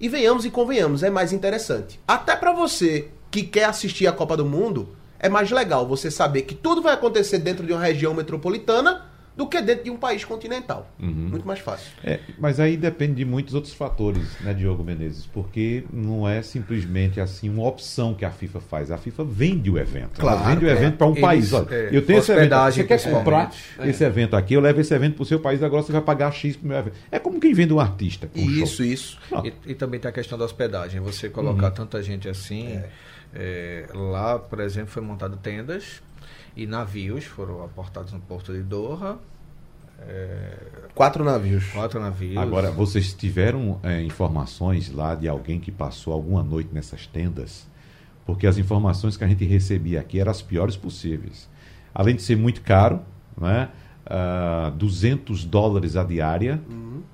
E 0.00 0.08
venhamos 0.08 0.46
e 0.46 0.50
convenhamos, 0.50 1.02
é 1.02 1.10
mais 1.10 1.34
interessante. 1.34 2.00
Até 2.08 2.34
pra 2.34 2.52
você 2.52 3.10
que 3.30 3.42
quer 3.42 3.64
assistir 3.66 4.06
a 4.06 4.12
Copa 4.12 4.34
do 4.34 4.44
Mundo, 4.44 4.96
é 5.18 5.28
mais 5.28 5.50
legal 5.50 5.86
você 5.86 6.10
saber 6.10 6.42
que 6.42 6.54
tudo 6.54 6.80
vai 6.80 6.94
acontecer 6.94 7.38
dentro 7.38 7.66
de 7.66 7.74
uma 7.74 7.84
região 7.84 8.14
metropolitana 8.14 9.04
do 9.36 9.46
que 9.46 9.60
dentro 9.62 9.84
de 9.84 9.90
um 9.90 9.96
país 9.96 10.24
continental. 10.24 10.90
Muito 10.98 11.46
mais 11.46 11.60
fácil. 11.60 11.90
É, 12.04 12.20
mas 12.38 12.60
aí 12.60 12.76
depende 12.76 13.14
de 13.14 13.24
muitos 13.24 13.54
outros 13.54 13.72
fatores, 13.72 14.38
né, 14.40 14.52
Diogo 14.52 14.84
Menezes? 14.84 15.26
Porque 15.26 15.84
não 15.92 16.28
é 16.28 16.42
simplesmente 16.42 17.20
assim 17.20 17.48
uma 17.48 17.66
opção 17.66 18.14
que 18.14 18.24
a 18.24 18.30
FIFA 18.30 18.60
faz. 18.60 18.90
A 18.90 18.98
FIFA 18.98 19.24
vende 19.24 19.70
o 19.70 19.78
evento. 19.78 20.20
Claro, 20.20 20.40
Ela 20.40 20.50
vende 20.50 20.64
o 20.64 20.68
é. 20.68 20.72
evento 20.72 20.96
para 20.96 21.06
um 21.06 21.12
Eles, 21.12 21.20
país. 21.20 21.52
Olha, 21.52 21.66
é, 21.70 21.88
eu 21.92 22.04
tenho 22.04 22.18
esse 22.18 22.32
evento. 22.32 22.54
Você 22.54 22.84
quer 22.84 23.10
comprar 23.10 23.52
esse 23.84 24.04
evento 24.04 24.36
aqui? 24.36 24.54
Eu 24.54 24.60
levo 24.60 24.80
esse 24.80 24.94
evento 24.94 25.14
para 25.14 25.22
o 25.22 25.26
seu 25.26 25.40
país. 25.40 25.62
Agora 25.62 25.82
você 25.82 25.92
vai 25.92 26.02
pagar 26.02 26.30
X 26.32 26.56
pro 26.56 26.68
meu 26.68 26.76
evento. 26.76 26.96
É 27.10 27.18
como 27.18 27.40
quem 27.40 27.54
vende 27.54 27.72
um 27.72 27.80
artista. 27.80 28.28
um 28.34 28.40
show. 28.40 28.64
Isso, 28.64 28.84
isso. 28.84 29.18
Não. 29.30 29.44
E, 29.46 29.52
e 29.66 29.74
também 29.74 29.98
tem 29.98 30.08
a 30.08 30.12
questão 30.12 30.36
da 30.38 30.44
hospedagem. 30.44 31.00
Você 31.00 31.28
colocar 31.28 31.70
tanta 31.70 32.02
gente 32.02 32.28
assim. 32.28 32.80
É, 33.34 33.86
lá, 33.94 34.38
por 34.38 34.60
exemplo, 34.60 34.90
foi 34.90 35.02
montado 35.02 35.36
tendas 35.36 36.02
e 36.56 36.66
navios 36.66 37.24
foram 37.24 37.64
aportados 37.64 38.12
no 38.12 38.20
porto 38.20 38.52
de 38.52 38.62
Doha. 38.62 39.18
Quatro 40.94 41.24
navios. 41.24 41.66
Quatro 41.70 42.00
navios. 42.00 42.36
Agora, 42.36 42.70
vocês 42.70 43.14
tiveram 43.14 43.78
é, 43.82 44.02
informações 44.02 44.90
lá 44.90 45.14
de 45.14 45.28
alguém 45.28 45.60
que 45.60 45.70
passou 45.70 46.12
alguma 46.12 46.42
noite 46.42 46.70
nessas 46.72 47.06
tendas? 47.06 47.66
Porque 48.26 48.46
as 48.46 48.58
informações 48.58 49.16
que 49.16 49.24
a 49.24 49.28
gente 49.28 49.44
recebia 49.44 50.00
aqui 50.00 50.20
eram 50.20 50.30
as 50.30 50.42
piores 50.42 50.76
possíveis. 50.76 51.48
Além 51.94 52.16
de 52.16 52.22
ser 52.22 52.36
muito 52.36 52.62
caro, 52.62 53.00
né? 53.40 53.68
ah, 54.06 54.72
200 54.76 55.44
dólares 55.44 55.96
a 55.96 56.04
diária, 56.04 56.60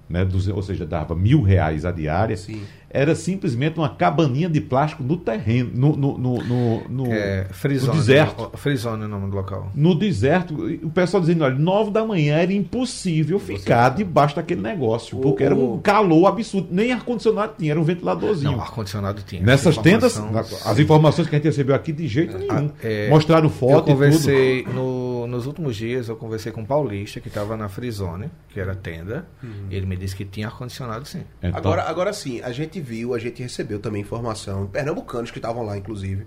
né? 0.08 0.26
Ou 0.54 0.62
seja, 0.62 0.86
dava 0.86 1.14
mil 1.14 1.42
reais 1.42 1.84
a 1.84 1.90
diária. 1.92 2.36
Sim. 2.36 2.62
Era 2.90 3.14
simplesmente 3.14 3.78
uma 3.78 3.90
cabaninha 3.90 4.48
de 4.48 4.62
plástico 4.62 5.02
no 5.02 5.18
terreno, 5.18 5.70
no, 5.74 5.94
no, 5.94 6.16
no, 6.18 6.88
no, 6.88 7.12
é, 7.12 7.44
no 7.46 7.52
Frizone, 7.54 7.98
deserto. 7.98 8.50
o- 8.50 8.56
Frizone 8.56 9.02
é 9.02 9.04
o 9.04 9.08
nome 9.08 9.30
do 9.30 9.36
local. 9.36 9.70
No 9.74 9.94
deserto, 9.94 10.54
o 10.82 10.88
pessoal 10.88 11.20
dizendo, 11.20 11.44
olha, 11.44 11.54
nove 11.54 11.90
da 11.90 12.02
manhã 12.02 12.36
era 12.36 12.50
impossível 12.50 13.38
ficar 13.38 13.90
debaixo 13.90 14.36
daquele 14.36 14.62
negócio, 14.62 15.18
porque 15.18 15.44
era 15.44 15.54
um 15.54 15.78
calor 15.80 16.26
absurdo. 16.28 16.68
Nem 16.70 16.90
ar-condicionado 16.92 17.52
tinha, 17.58 17.72
era 17.72 17.80
um 17.80 17.84
ventiladorzinho. 17.84 18.52
Não, 18.52 18.60
ar-condicionado 18.60 19.20
tinha. 19.22 19.42
Nessas 19.42 19.74
Essa 19.74 19.82
tendas, 19.82 20.16
as 20.64 20.78
informações 20.78 21.28
que 21.28 21.34
a 21.34 21.38
gente 21.38 21.46
recebeu 21.46 21.74
aqui, 21.74 21.92
de 21.92 22.08
jeito 22.08 22.38
nenhum. 22.38 22.70
é, 22.82 23.10
Mostraram 23.10 23.44
Eu 23.44 23.50
foto 23.50 23.72
e 23.72 23.76
tudo. 23.82 23.92
conversei, 23.92 24.64
no- 24.64 25.26
nos 25.26 25.44
últimos 25.46 25.76
dias, 25.76 26.08
eu 26.08 26.16
conversei 26.16 26.52
com 26.52 26.62
um 26.62 26.64
paulista 26.64 27.20
que 27.20 27.28
estava 27.28 27.54
na 27.54 27.68
Frizone, 27.68 28.30
que 28.48 28.58
era 28.58 28.74
tenda, 28.74 29.26
e 29.70 29.76
ele 29.76 29.84
me 29.84 29.94
disse 29.98 30.16
que 30.16 30.24
tinha 30.24 30.46
ar-condicionado 30.46 31.04
sim. 31.06 31.22
Então, 31.38 31.56
Agora, 31.58 31.82
agora 31.82 32.12
sim, 32.12 32.40
a 32.42 32.52
gente 32.52 32.80
viu, 32.80 33.14
a 33.14 33.18
gente 33.18 33.42
recebeu 33.42 33.78
também 33.78 34.00
informação, 34.02 34.66
pernambucanos 34.66 35.30
que 35.30 35.38
estavam 35.38 35.62
lá, 35.64 35.76
inclusive, 35.76 36.26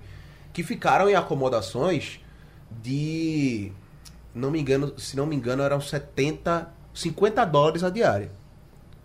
que 0.53 0.61
ficaram 0.63 1.09
em 1.09 1.15
acomodações 1.15 2.19
de. 2.69 3.71
Não 4.33 4.51
me 4.51 4.59
engano, 4.61 4.93
se 4.97 5.17
não 5.17 5.25
me 5.25 5.35
engano, 5.35 5.63
eram 5.63 5.81
70, 5.81 6.69
50 6.93 7.45
dólares 7.45 7.83
a 7.83 7.89
diária. 7.89 8.31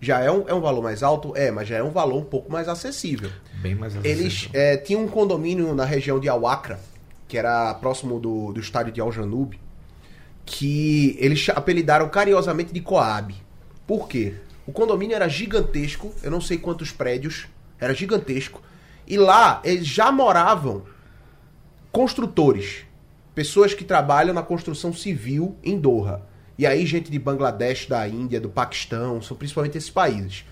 Já 0.01 0.21
é 0.21 0.31
um, 0.31 0.47
é 0.47 0.55
um 0.55 0.61
valor 0.61 0.83
mais 0.83 1.03
alto? 1.03 1.33
É, 1.35 1.51
mas 1.51 1.67
já 1.67 1.77
é 1.77 1.83
um 1.83 1.91
valor 1.91 2.19
um 2.19 2.25
pouco 2.25 2.53
mais 2.53 2.69
acessível. 2.69 3.31
Bem 3.55 3.75
mais 3.75 3.95
Eles 4.05 4.27
acessível. 4.27 4.51
é, 4.61 4.77
tinham 4.77 5.03
um 5.03 5.09
condomínio 5.09 5.75
na 5.75 5.85
região 5.85 6.21
de 6.21 6.29
Awacra, 6.29 6.79
que 7.27 7.37
era 7.39 7.73
próximo 7.75 8.21
do, 8.21 8.53
do 8.53 8.61
estádio 8.61 8.93
de 8.93 9.01
Aljanube, 9.01 9.59
que 10.45 11.17
eles 11.19 11.49
apelidaram 11.49 12.09
carinhosamente 12.09 12.73
de 12.73 12.81
Coab. 12.81 13.35
Por 13.87 14.07
quê? 14.07 14.35
O 14.67 14.73
condomínio 14.73 15.15
era 15.15 15.29
gigantesco, 15.29 16.13
eu 16.23 16.31
não 16.31 16.41
sei 16.41 16.59
quantos 16.59 16.91
prédios, 16.91 17.47
era 17.79 17.95
gigantesco. 17.95 18.61
E 19.07 19.17
lá 19.17 19.61
eles 19.65 19.87
já 19.87 20.11
moravam 20.11 20.83
construtores, 21.93 22.85
pessoas 23.35 23.75
que 23.75 23.85
trabalham 23.85 24.35
na 24.35 24.43
construção 24.43 24.93
civil 24.93 25.57
em 25.63 25.79
Doha. 25.79 26.23
E 26.59 26.67
aí 26.67 26.85
gente 26.87 27.11
de 27.11 27.19
Bangladesh, 27.19 27.87
da 27.87 28.07
Índia, 28.09 28.41
do 28.41 28.49
Paquistão, 28.49 29.21
são 29.21 29.37
principalmente 29.37 29.77
esses 29.79 29.91
países. 29.91 30.45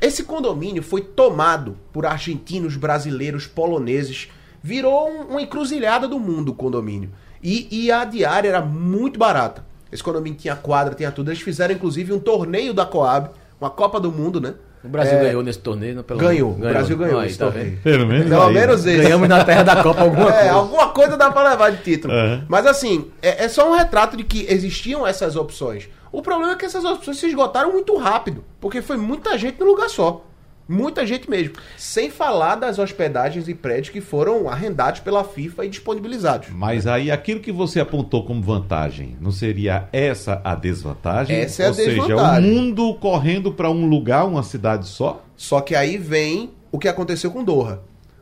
Esse 0.00 0.24
condomínio 0.24 0.82
foi 0.82 1.02
tomado 1.02 1.76
por 1.92 2.06
argentinos, 2.06 2.76
brasileiros, 2.76 3.46
poloneses. 3.46 4.28
Virou 4.62 5.08
um- 5.10 5.32
uma 5.32 5.42
encruzilhada 5.42 6.08
do 6.08 6.18
mundo 6.18 6.52
o 6.52 6.54
condomínio. 6.54 7.10
E, 7.42 7.68
e 7.70 7.92
a 7.92 8.04
diária 8.06 8.48
era 8.48 8.62
muito 8.62 9.18
barata. 9.18 9.64
Esse 9.92 10.02
condomínio 10.02 10.38
tinha 10.38 10.56
quadra, 10.56 10.94
tinha 10.94 11.12
tudo. 11.12 11.30
Eles 11.30 11.42
fizeram 11.42 11.74
inclusive 11.74 12.12
um 12.12 12.18
torneio 12.18 12.72
da 12.72 12.86
Coab, 12.86 13.30
uma 13.60 13.70
Copa 13.70 14.00
do 14.00 14.10
Mundo, 14.10 14.40
né? 14.40 14.54
O 14.82 14.88
Brasil 14.88 15.18
É, 15.18 15.22
ganhou 15.24 15.42
nesse 15.42 15.58
torneio, 15.58 15.94
não, 15.96 16.02
pelo 16.02 16.18
Ganhou, 16.20 16.52
menos. 16.52 16.66
o 16.66 16.70
Brasil 16.72 16.96
ganhou 16.96 17.20
Aí, 17.20 17.34
tá 17.34 17.50
torneio. 17.50 17.78
Pelo 17.84 18.06
menos, 18.06 18.28
Pelo 18.30 18.42
aí, 18.42 18.54
né? 18.54 18.60
menos 18.60 18.86
esse. 18.86 19.02
Ganhamos 19.02 19.28
na 19.28 19.44
terra 19.44 19.62
da 19.62 19.82
Copa 19.82 20.00
alguma 20.00 20.28
É, 20.32 20.32
coisa. 20.32 20.52
alguma 20.52 20.88
coisa 20.88 21.16
dá 21.18 21.30
pra 21.30 21.50
levar 21.50 21.70
de 21.70 21.82
título. 21.82 22.14
Uhum. 22.14 22.44
Mas 22.48 22.66
assim, 22.66 23.10
é, 23.20 23.44
é 23.44 23.48
só 23.50 23.70
um 23.70 23.76
retrato 23.76 24.16
de 24.16 24.24
que 24.24 24.46
existiam 24.48 25.06
essas 25.06 25.36
opções. 25.36 25.86
O 26.10 26.22
problema 26.22 26.52
é 26.54 26.56
que 26.56 26.64
essas 26.64 26.82
opções 26.84 27.18
se 27.18 27.26
esgotaram 27.26 27.72
muito 27.72 27.94
rápido, 27.98 28.42
porque 28.58 28.80
foi 28.80 28.96
muita 28.96 29.36
gente 29.36 29.60
no 29.60 29.66
lugar 29.66 29.90
só. 29.90 30.24
Muita 30.70 31.04
gente 31.04 31.28
mesmo. 31.28 31.54
Sem 31.76 32.10
falar 32.10 32.54
das 32.54 32.78
hospedagens 32.78 33.48
e 33.48 33.54
prédios 33.54 33.88
que 33.88 34.00
foram 34.00 34.48
arrendados 34.48 35.00
pela 35.00 35.24
FIFA 35.24 35.64
e 35.64 35.68
disponibilizados. 35.68 36.50
Mas 36.50 36.86
aí 36.86 37.10
aquilo 37.10 37.40
que 37.40 37.50
você 37.50 37.80
apontou 37.80 38.24
como 38.24 38.40
vantagem, 38.40 39.16
não 39.20 39.32
seria 39.32 39.88
essa 39.92 40.40
a 40.44 40.54
desvantagem? 40.54 41.34
Essa 41.34 41.64
é 41.64 41.66
a 41.66 41.68
Ou 41.70 41.74
seja, 41.74 41.90
o 41.90 42.06
desvantagem. 42.06 42.50
mundo 42.50 42.94
correndo 42.94 43.52
para 43.52 43.68
um 43.68 43.84
lugar, 43.86 44.24
uma 44.24 44.44
cidade 44.44 44.86
só? 44.86 45.24
Só 45.36 45.60
que 45.60 45.74
aí 45.74 45.98
vem 45.98 46.52
o 46.70 46.78
que 46.78 46.86
aconteceu 46.86 47.32
com 47.32 47.42
Doha. 47.42 47.80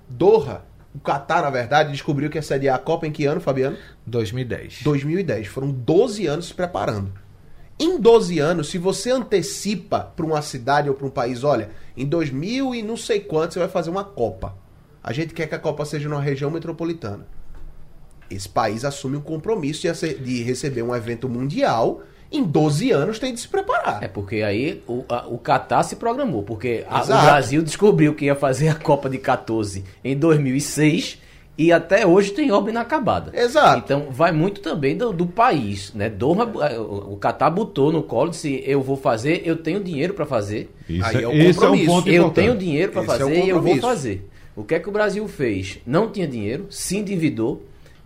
Doha, 0.08 0.62
o 0.94 0.98
Qatar, 0.98 1.42
na 1.42 1.50
verdade, 1.50 1.92
descobriu 1.92 2.30
que 2.30 2.38
ia 2.38 2.42
sediar 2.42 2.76
a 2.76 2.78
Copa 2.78 3.06
em 3.06 3.12
que 3.12 3.26
ano, 3.26 3.42
Fabiano? 3.42 3.76
2010. 4.06 4.80
2010. 4.84 5.48
Foram 5.48 5.70
12 5.70 6.26
anos 6.26 6.46
se 6.46 6.54
preparando. 6.54 7.12
Em 7.80 7.98
12 8.00 8.38
anos, 8.40 8.68
se 8.70 8.78
você 8.78 9.10
antecipa 9.10 10.00
para 10.00 10.26
uma 10.26 10.42
cidade 10.42 10.88
ou 10.88 10.94
para 10.96 11.06
um 11.06 11.10
país, 11.10 11.44
olha, 11.44 11.70
em 11.96 12.04
2000 12.04 12.74
e 12.74 12.82
não 12.82 12.96
sei 12.96 13.20
quanto 13.20 13.54
você 13.54 13.60
vai 13.60 13.68
fazer 13.68 13.88
uma 13.90 14.02
Copa. 14.04 14.56
A 15.02 15.12
gente 15.12 15.32
quer 15.32 15.46
que 15.46 15.54
a 15.54 15.58
Copa 15.58 15.84
seja 15.84 16.08
numa 16.08 16.20
região 16.20 16.50
metropolitana. 16.50 17.26
Esse 18.30 18.48
país 18.48 18.84
assume 18.84 19.16
um 19.16 19.20
compromisso 19.20 19.86
de, 20.20 20.42
receber 20.42 20.82
um 20.82 20.94
evento 20.94 21.28
mundial 21.28 22.02
em 22.30 22.42
12 22.44 22.90
anos 22.90 23.18
tem 23.18 23.32
de 23.32 23.40
se 23.40 23.48
preparar. 23.48 24.02
É 24.02 24.08
porque 24.08 24.42
aí 24.42 24.82
o, 24.86 25.02
a, 25.08 25.26
o 25.26 25.38
Catar 25.38 25.82
se 25.82 25.96
programou, 25.96 26.42
porque 26.42 26.84
a- 26.88 27.02
o. 27.02 27.06
Brasil 27.06 27.62
descobriu 27.62 28.14
que 28.14 28.26
ia 28.26 28.34
fazer 28.34 28.68
a 28.68 28.74
Copa 28.74 29.08
de 29.08 29.16
14 29.16 29.82
em 30.04 30.14
2006 30.16 31.18
e 31.58 31.72
até 31.72 32.06
hoje 32.06 32.30
tem 32.30 32.52
obra 32.52 32.70
inacabada. 32.70 33.36
Exato. 33.36 33.82
Então 33.84 34.06
vai 34.12 34.30
muito 34.30 34.60
também 34.60 34.96
do, 34.96 35.12
do 35.12 35.26
país, 35.26 35.92
né? 35.92 36.08
Doha, 36.08 36.44
o 36.44 37.16
Catar 37.16 37.50
botou 37.50 37.90
no 37.90 38.04
colo 38.04 38.30
disse 38.30 38.62
eu 38.64 38.80
vou 38.80 38.96
fazer, 38.96 39.42
eu 39.44 39.56
tenho 39.56 39.82
dinheiro 39.82 40.14
para 40.14 40.24
fazer. 40.24 40.72
Isso 40.88 41.04
Aí 41.04 41.24
é 41.24 41.26
o 41.26 41.32
esse 41.32 41.58
é 41.58 41.68
um 41.68 41.70
compromisso. 41.70 41.86
ponto 41.86 42.08
Eu 42.08 42.30
tenho 42.30 42.56
dinheiro 42.56 42.92
para 42.92 43.02
é 43.02 43.06
fazer 43.06 43.44
e 43.44 43.48
eu 43.48 43.60
vou 43.60 43.76
fazer. 43.78 44.30
O 44.54 44.62
que 44.62 44.76
é 44.76 44.78
que 44.78 44.88
o 44.88 44.92
Brasil 44.92 45.26
fez? 45.26 45.80
Não 45.84 46.08
tinha 46.08 46.28
dinheiro, 46.28 46.66
se 46.70 46.96
endividou, 46.96 47.64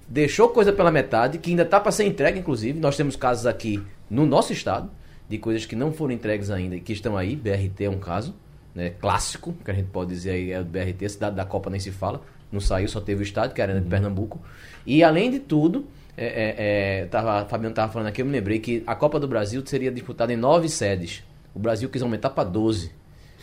deixou 0.09 0.49
coisa 0.49 0.73
pela 0.73 0.91
metade, 0.91 1.37
que 1.37 1.51
ainda 1.51 1.63
está 1.63 1.79
para 1.79 1.93
ser 1.93 2.05
entregue, 2.05 2.39
inclusive. 2.39 2.81
Nós 2.81 2.97
temos 2.97 3.17
casos 3.17 3.45
aqui 3.45 3.83
no 4.09 4.25
nosso 4.25 4.55
estado 4.55 4.91
de 5.29 5.37
coisas 5.37 5.67
que 5.67 5.77
não 5.77 5.93
foram 5.93 6.15
entregues 6.15 6.51
ainda 6.51 6.77
e 6.77 6.81
que 6.81 6.93
estão 6.95 7.19
aí. 7.19 7.37
BRT 7.37 7.85
é 7.85 7.91
um 7.91 7.99
caso, 7.99 8.35
né, 8.75 8.91
clássico, 8.91 9.55
que 9.63 9.71
a 9.71 9.75
gente 9.75 9.89
pode 9.89 10.11
dizer 10.11 10.31
aí 10.31 10.53
é 10.53 10.61
o 10.61 10.65
BRT, 10.65 11.07
cidade 11.11 11.37
da 11.37 11.45
Copa 11.45 11.69
nem 11.69 11.81
se 11.81 11.91
fala. 11.91 12.23
Não 12.53 12.61
saiu, 12.61 12.87
só 12.87 13.01
teve 13.01 13.23
o 13.23 13.25
estádio, 13.25 13.55
que 13.55 13.63
era 13.63 13.81
de 13.81 13.89
Pernambuco. 13.89 14.41
E 14.87 15.03
além 15.03 15.31
de 15.31 15.41
tudo, 15.41 15.87
é, 16.17 16.27
é, 16.27 16.55
é, 17.01 17.05
tava, 17.07 17.47
Fabiano 17.47 17.73
estava 17.73 17.91
falando 17.91 18.09
aqui, 18.09 18.21
eu 18.21 18.27
me 18.27 18.33
lembrei 18.33 18.59
que 18.59 18.83
a 18.87 18.95
Copa 18.95 19.19
do 19.19 19.27
Brasil 19.27 19.63
seria 19.65 19.91
disputada 19.91 20.33
em 20.33 20.37
nove 20.37 20.69
sedes. 20.69 21.23
O 21.55 21.59
Brasil 21.59 21.89
quis 21.89 22.03
aumentar 22.03 22.31
para 22.31 22.49
12. 22.49 22.93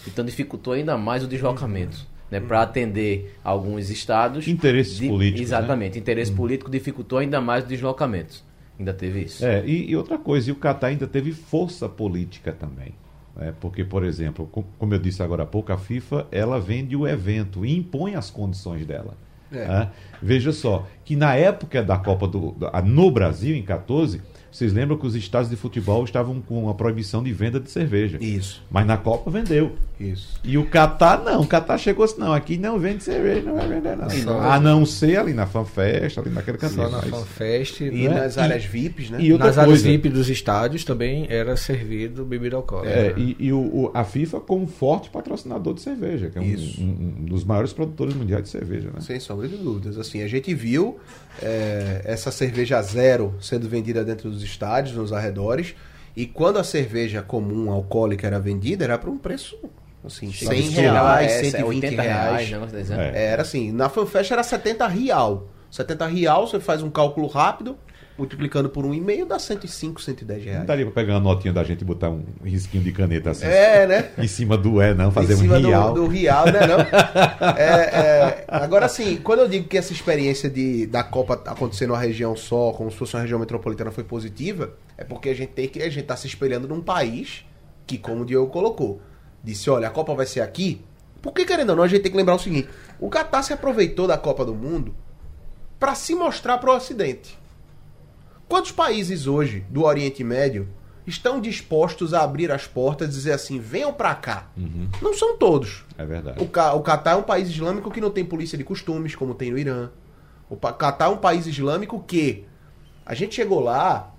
Então 0.07 0.23
dificultou 0.23 0.73
ainda 0.73 0.97
mais 0.97 1.23
o 1.23 1.27
deslocamento. 1.27 2.07
Né, 2.29 2.39
para 2.39 2.61
atender 2.61 3.35
alguns 3.43 3.89
estados. 3.89 4.47
Interesses 4.47 4.99
políticos, 4.99 5.49
né? 5.49 5.57
Exatamente. 5.57 5.97
Interesse 5.97 6.31
político 6.31 6.69
dificultou 6.69 7.17
ainda 7.17 7.41
mais 7.41 7.63
o 7.63 7.67
deslocamento. 7.67 8.43
Ainda 8.77 8.93
teve 8.93 9.21
isso. 9.21 9.43
É, 9.43 9.65
e, 9.65 9.89
e 9.89 9.95
outra 9.95 10.15
coisa, 10.15 10.47
e 10.47 10.53
o 10.53 10.55
Catar 10.55 10.87
ainda 10.87 11.07
teve 11.07 11.31
força 11.31 11.89
política 11.89 12.51
também. 12.51 12.93
Né? 13.39 13.53
porque, 13.59 13.83
por 13.83 14.03
exemplo, 14.03 14.47
co- 14.51 14.65
como 14.77 14.93
eu 14.93 14.99
disse 14.99 15.23
agora 15.23 15.43
há 15.43 15.45
pouco, 15.45 15.71
a 15.71 15.77
FIFA 15.77 16.27
ela 16.31 16.59
vende 16.59 16.95
o 16.95 17.07
evento 17.07 17.65
e 17.65 17.75
impõe 17.75 18.15
as 18.15 18.29
condições 18.29 18.85
dela. 18.85 19.15
É. 19.51 19.67
né? 19.67 19.89
Veja 20.21 20.51
só, 20.51 20.85
que 21.03 21.15
na 21.15 21.33
época 21.35 21.81
da 21.81 21.97
Copa 21.97 22.27
do, 22.27 22.55
no 22.85 23.09
Brasil, 23.09 23.55
em 23.55 23.63
14, 23.63 24.21
vocês 24.51 24.73
lembram 24.73 24.97
que 24.97 25.05
os 25.05 25.15
estádios 25.15 25.49
de 25.49 25.55
futebol 25.55 26.03
estavam 26.03 26.41
com 26.41 26.69
a 26.69 26.73
proibição 26.73 27.23
de 27.23 27.31
venda 27.31 27.59
de 27.59 27.69
cerveja. 27.69 28.17
Isso, 28.21 28.61
Mas 28.69 28.85
na 28.85 28.97
Copa 28.97 29.29
vendeu. 29.29 29.73
isso. 29.99 30.39
E 30.43 30.57
o 30.57 30.65
Catar 30.65 31.23
não, 31.23 31.41
o 31.41 31.47
Catar 31.47 31.77
chegou 31.77 32.03
assim, 32.05 32.19
não, 32.19 32.33
aqui 32.33 32.57
não 32.57 32.79
vende 32.79 33.03
cerveja, 33.03 33.41
não 33.41 33.55
vai 33.55 33.67
vender 33.67 33.95
não. 33.95 34.09
Só- 34.09 34.39
A 34.41 34.59
não 34.59 34.85
ser 34.85 35.17
ali 35.17 35.33
na 35.33 35.45
fanfest, 35.45 36.17
ali 36.17 36.29
naquele 36.29 36.57
cantinho. 36.57 36.83
Só 36.83 36.89
na 36.89 36.97
mas- 36.97 37.09
FanFest. 37.09 37.81
E 37.81 37.91
Né? 37.91 38.09
nas 38.09 38.35
E- 38.35 38.39
áreas 38.39 38.63
VIPs, 38.65 39.09
né? 39.11 39.17
e 39.21 39.29
Nas 39.37 39.57
áreas 39.57 39.65
coisa- 39.81 39.83
VIP 39.89 40.09
dos 40.09 40.29
estádios 40.29 40.83
também 40.83 41.27
era 41.29 41.55
servido 41.57 42.25
bebida 42.25 42.55
alcoólica. 42.55 42.93
É, 42.93 43.13
e, 43.17 43.35
e 43.39 43.53
o, 43.53 43.59
o- 43.59 43.91
a 43.93 44.03
FIFA 44.03 44.39
como 44.39 44.65
forte 44.67 45.09
patrocinador 45.09 45.73
de 45.73 45.81
cerveja, 45.81 46.29
que 46.29 46.37
é 46.37 46.41
um, 46.41 46.45
um- 46.45 47.15
um 47.21 47.25
dos 47.25 47.43
maiores 47.43 47.71
produtores 47.73 48.13
mundiais 48.15 48.43
de 48.43 48.49
cerveja, 48.49 48.89
né? 48.93 48.99
Sem 49.01 49.19
sombra 49.19 49.47
de 49.47 49.57
dúvidas. 49.57 49.97
Assim, 49.97 50.21
a 50.23 50.27
gente 50.27 50.53
viu 50.53 50.97
é, 51.41 52.01
essa 52.03 52.31
cerveja 52.31 52.81
zero 52.81 53.33
sendo 53.39 53.69
vendida 53.69 54.03
dentro 54.03 54.29
dos 54.29 54.38
estádios, 54.43 54.95
nos 54.95 55.11
arredores. 55.13 55.75
E 56.15 56.25
quando 56.25 56.57
a 56.57 56.63
cerveja 56.63 57.21
comum, 57.21 57.71
alcoólica, 57.71 58.27
era 58.27 58.39
vendida, 58.39 58.83
era 58.83 58.97
por 58.97 59.09
um 59.09 59.17
preço 59.17 59.57
assim, 60.03 60.31
100 60.31 60.47
absurdo. 60.49 60.79
reais, 60.81 61.31
É, 61.31 61.43
120 61.51 61.63
80 61.85 62.01
reais. 62.01 62.49
reais, 62.49 62.71
desse, 62.71 62.91
né? 62.91 63.11
É. 63.13 63.25
Era 63.25 63.41
assim, 63.41 63.71
na 63.71 63.89
FanFest 63.89 64.31
era 64.31 64.43
70 64.43 64.87
real. 64.87 65.47
70 65.71 66.07
real, 66.07 66.47
você 66.47 66.59
faz 66.59 66.81
um 66.81 66.89
cálculo 66.89 67.27
rápido, 67.27 67.77
multiplicando 68.19 68.69
por 68.69 68.85
um 68.85 68.93
e 68.93 68.99
meio, 68.99 69.25
dá 69.25 69.39
105, 69.39 70.01
110 70.01 70.39
Não 70.43 70.51
reais. 70.51 70.67
daria 70.67 70.85
pra 70.85 70.93
pegar 70.93 71.13
uma 71.13 71.21
notinha 71.21 71.53
da 71.53 71.63
gente 71.63 71.81
e 71.81 71.85
botar 71.85 72.09
um 72.09 72.25
risquinho 72.43 72.83
de 72.83 72.91
caneta 72.91 73.29
assim. 73.29 73.45
É, 73.45 73.87
né? 73.87 74.11
Em 74.19 74.27
cima 74.27 74.57
do 74.57 74.81
é, 74.81 74.93
não, 74.93 75.09
fazer 75.09 75.33
em 75.33 75.35
um 75.37 75.39
cima 75.39 75.57
real. 75.57 75.93
Do, 75.93 76.01
do 76.01 76.07
real, 76.07 76.45
né? 76.47 76.67
Não? 76.67 76.79
É, 77.57 77.63
é, 77.63 78.45
agora, 78.47 78.85
assim, 78.85 79.17
quando 79.17 79.39
eu 79.39 79.47
digo 79.47 79.67
que 79.67 79.77
essa 79.77 79.93
experiência 79.93 80.49
de, 80.49 80.85
da 80.87 81.03
Copa 81.03 81.41
acontecer 81.45 81.87
numa 81.87 81.97
região 81.97 82.35
só, 82.35 82.71
como 82.73 82.91
se 82.91 82.97
fosse 82.97 83.15
uma 83.15 83.21
região 83.21 83.39
metropolitana, 83.39 83.91
foi 83.91 84.03
positiva, 84.03 84.73
é 84.97 85.03
porque 85.03 85.29
a 85.29 85.33
gente 85.33 85.49
tem 85.49 85.67
que. 85.67 85.81
A 85.81 85.89
gente 85.89 86.05
tá 86.05 86.17
se 86.17 86.27
espelhando 86.27 86.67
num 86.67 86.81
país 86.81 87.45
que, 87.87 87.97
como 87.97 88.23
o 88.23 88.25
Diogo 88.25 88.51
colocou, 88.51 89.01
disse: 89.43 89.69
olha, 89.69 89.87
a 89.87 89.91
Copa 89.91 90.13
vai 90.13 90.25
ser 90.25 90.41
aqui. 90.41 90.81
Porque, 91.21 91.45
querendo 91.45 91.71
ou 91.71 91.75
não, 91.77 91.83
a 91.83 91.87
gente 91.87 92.01
tem 92.01 92.11
que 92.11 92.17
lembrar 92.17 92.35
o 92.35 92.39
seguinte: 92.39 92.67
o 92.99 93.09
Qatar 93.09 93.43
se 93.43 93.53
aproveitou 93.53 94.07
da 94.07 94.17
Copa 94.17 94.43
do 94.43 94.53
Mundo 94.53 94.93
para 95.79 95.95
se 95.95 96.13
mostrar 96.13 96.57
pro 96.57 96.75
Ocidente. 96.75 97.38
Quantos 98.49 98.71
países 98.71 99.27
hoje 99.27 99.63
do 99.69 99.83
Oriente 99.83 100.23
Médio 100.23 100.67
estão 101.07 101.39
dispostos 101.39 102.13
a 102.13 102.23
abrir 102.23 102.51
as 102.51 102.65
portas 102.67 103.07
e 103.09 103.11
dizer 103.11 103.31
assim: 103.31 103.59
venham 103.59 103.93
pra 103.93 104.13
cá? 104.15 104.49
Não 105.01 105.13
são 105.13 105.37
todos. 105.37 105.85
É 105.97 106.05
verdade. 106.05 106.41
O, 106.43 106.47
Ca- 106.47 106.73
o 106.73 106.81
Catar 106.81 107.11
é 107.11 107.15
um 107.15 107.23
país 107.23 107.47
islâmico 107.47 107.89
que 107.91 108.01
não 108.01 108.09
tem 108.11 108.25
polícia 108.25 108.57
de 108.57 108.63
costumes, 108.63 109.15
como 109.15 109.33
tem 109.35 109.51
no 109.51 109.57
Irã. 109.57 109.89
O 110.49 110.57
Catar 110.57 111.05
é 111.05 111.09
um 111.09 111.17
país 111.17 111.45
islâmico 111.45 112.03
que 112.05 112.43
a 113.05 113.13
gente 113.13 113.35
chegou 113.35 113.59
lá, 113.59 114.13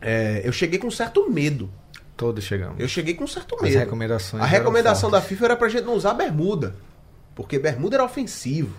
é, 0.00 0.40
eu 0.44 0.52
cheguei 0.52 0.78
com 0.78 0.90
certo 0.90 1.30
medo. 1.30 1.70
Todos 2.16 2.44
chegamos. 2.44 2.78
Eu 2.78 2.88
cheguei 2.88 3.14
com 3.14 3.26
certo 3.26 3.54
As 3.56 3.62
medo. 3.62 3.78
recomendações 3.78 4.42
A 4.42 4.46
eram 4.46 4.58
recomendação 4.58 5.10
da. 5.10 5.20
FIFA 5.20 5.44
era 5.44 5.56
pra 5.56 5.68
gente 5.68 5.84
não 5.84 5.94
usar 5.94 6.14
bermuda. 6.14 6.74
Porque 7.34 7.58
bermuda 7.58 7.96
era 7.96 8.04
ofensivo. 8.04 8.76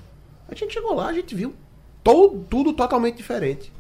A 0.48 0.56
gente 0.56 0.74
chegou 0.74 0.94
lá, 0.96 1.08
a 1.08 1.14
gente 1.14 1.34
viu 1.36 1.54
todo, 2.04 2.46
tudo 2.50 2.74
totalmente 2.74 3.18
diferente. 3.18 3.72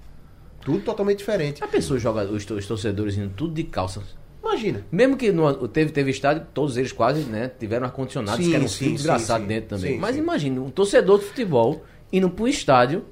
Tudo 0.64 0.80
totalmente 0.80 1.20
diferente. 1.20 1.64
A 1.64 1.68
pessoa 1.68 2.00
joga 2.00 2.24
os, 2.24 2.50
os 2.50 2.66
torcedores 2.68 3.18
indo 3.18 3.30
tudo 3.30 3.54
de 3.54 3.64
calça. 3.64 4.02
Imagina. 4.42 4.86
Mesmo 4.92 5.16
que 5.18 5.32
no, 5.32 5.68
teve, 5.68 5.92
teve 5.92 6.12
estádio, 6.12 6.46
todos 6.54 6.76
eles 6.78 6.92
quase 6.92 7.22
né, 7.22 7.50
tiveram 7.60 7.86
ar-condicionado, 7.86 8.38
que 8.38 8.54
era 8.54 8.64
um 8.64 8.68
sim, 8.68 8.78
frio 8.86 8.94
desgraçado 8.96 9.42
sim. 9.44 9.48
dentro 9.48 9.70
também. 9.78 9.94
Sim, 9.94 10.00
Mas 10.00 10.16
sim. 10.16 10.22
imagina, 10.22 10.62
um 10.62 10.70
torcedor 10.70 11.20
de 11.20 11.26
futebol 11.26 11.84
indo 12.12 12.30
pro 12.30 12.48
estádio 12.48 13.06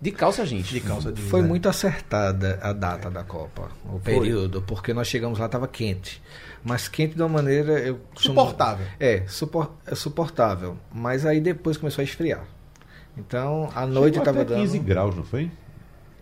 de 0.00 0.10
calça 0.10 0.44
jeans. 0.46 0.66
De 0.66 0.80
calça 0.80 1.12
de 1.12 1.20
Foi 1.20 1.42
né? 1.42 1.48
muito 1.48 1.68
acertada 1.68 2.58
a 2.62 2.72
data 2.72 3.10
da 3.10 3.22
Copa, 3.22 3.70
o 3.84 3.98
período, 4.00 4.62
porque 4.62 4.94
nós 4.94 5.06
chegamos 5.06 5.38
lá, 5.38 5.44
estava 5.46 5.68
quente. 5.68 6.22
Mas 6.64 6.88
quente 6.88 7.14
de 7.14 7.22
uma 7.22 7.28
maneira. 7.28 7.72
Eu 7.78 8.00
costumo- 8.14 8.40
Suportável. 8.40 8.86
É, 8.98 9.22
supor- 9.26 9.72
é 9.86 9.94
suportável. 9.94 10.76
Mas 10.92 11.24
aí 11.26 11.40
depois 11.40 11.76
começou 11.76 12.00
a 12.00 12.04
esfriar. 12.04 12.44
Então, 13.16 13.68
à 13.74 13.86
noite 13.86 14.18
estava 14.18 14.44
dando. 14.44 14.58
15 14.60 14.78
graus, 14.78 15.14
não 15.14 15.24
foi? 15.24 15.50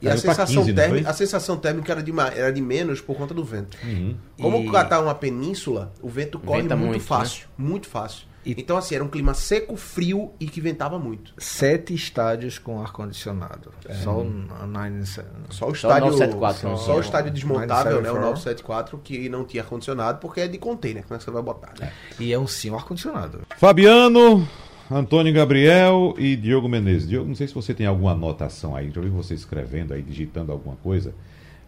E 0.01 0.09
a 0.09 0.17
sensação, 0.17 0.47
15, 0.63 0.69
não 0.69 0.75
térmica, 0.75 1.11
a 1.11 1.13
sensação 1.15 1.57
térmica 1.57 1.93
era 1.93 2.03
de, 2.03 2.13
era 2.37 2.53
de 2.53 2.61
menos 2.63 3.01
por 3.01 3.17
conta 3.17 3.35
do 3.35 3.45
vento. 3.45 3.77
Uhum. 3.85 4.17
Como 4.41 4.59
E- 4.59 4.69
o 4.69 4.73
Catar 4.73 4.97
é 4.97 5.01
uma 5.01 5.15
península, 5.15 5.93
o 6.01 6.09
vento 6.09 6.39
corre 6.39 6.63
muito, 6.63 6.77
muito, 6.77 7.01
fácil. 7.05 7.49
Muito 7.59 7.89
fácil. 7.89 8.27
E- 8.47 8.55
Então, 8.57 8.77
assim, 8.77 8.95
era 8.95 9.03
um 9.05 9.09
clima 9.09 9.35
seco, 9.35 9.77
frio 9.77 10.31
e 10.39 10.47
que 10.47 10.61
ventava 10.61 10.99
muito. 10.99 11.35
Sete 11.37 11.93
estádios 11.93 12.59
com 12.59 12.81
ar-condicionado. 12.81 13.73
Só 14.05 14.21
o 14.21 14.25
Nine. 14.25 15.05
Só 15.05 15.21
o 15.21 15.51
Só 15.51 15.69
o 15.69 15.73
estádio. 15.73 16.07
974 16.07 16.61
só, 16.61 16.77
só 16.77 16.97
o 16.97 17.01
estádio 17.01 17.31
desmontável, 17.33 18.01
né? 18.01 18.11
O 18.11 18.15
974. 18.15 18.97
974, 18.97 18.99
que 18.99 19.29
não 19.29 19.45
tinha 19.45 19.63
ar-condicionado, 19.65 20.19
porque 20.21 20.41
é 20.41 20.49
de 20.49 20.57
container. 20.59 21.03
Como 21.03 21.17
é 21.17 21.19
que 21.19 21.25
você 21.25 21.31
vai 21.31 21.43
botar? 21.43 21.73
Né? 21.79 21.93
E 22.21 22.33
é 22.33 22.39
um 22.39 22.47
sim, 22.47 22.71
um 22.71 22.77
ar-condicionado. 22.77 23.41
Fabiano, 23.59 24.49
Antônio 24.91 25.35
Gabriel 25.35 26.15
e 26.17 26.35
Diogo 26.35 26.67
Menezes. 26.67 27.07
Diogo, 27.07 27.29
não 27.29 27.35
sei 27.35 27.47
se 27.47 27.55
você 27.55 27.75
tem 27.75 27.87
alguma 27.87 28.13
anotação 28.13 28.75
aí, 28.75 28.91
já 28.91 29.03
vi 29.03 29.11
você 29.11 29.35
escrevendo 29.35 29.93
aí, 29.93 30.01
digitando 30.03 30.51
alguma 30.51 30.77
coisa, 30.77 31.15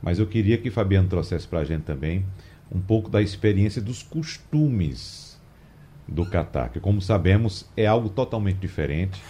mas 0.02 0.18
eu 0.18 0.26
queria 0.26 0.56
que 0.56 0.70
Fabiano 0.70 1.06
trouxesse 1.06 1.46
pra 1.46 1.62
gente 1.62 1.82
também 1.82 2.24
um 2.72 2.80
pouco 2.80 3.10
da 3.10 3.20
experiência 3.20 3.82
dos 3.82 4.02
costumes 4.02 5.38
do 6.08 6.24
Catar, 6.24 6.70
que 6.70 6.80
como 6.80 7.02
sabemos 7.02 7.68
é 7.76 7.86
algo 7.86 8.08
totalmente 8.08 8.56
diferente. 8.56 9.20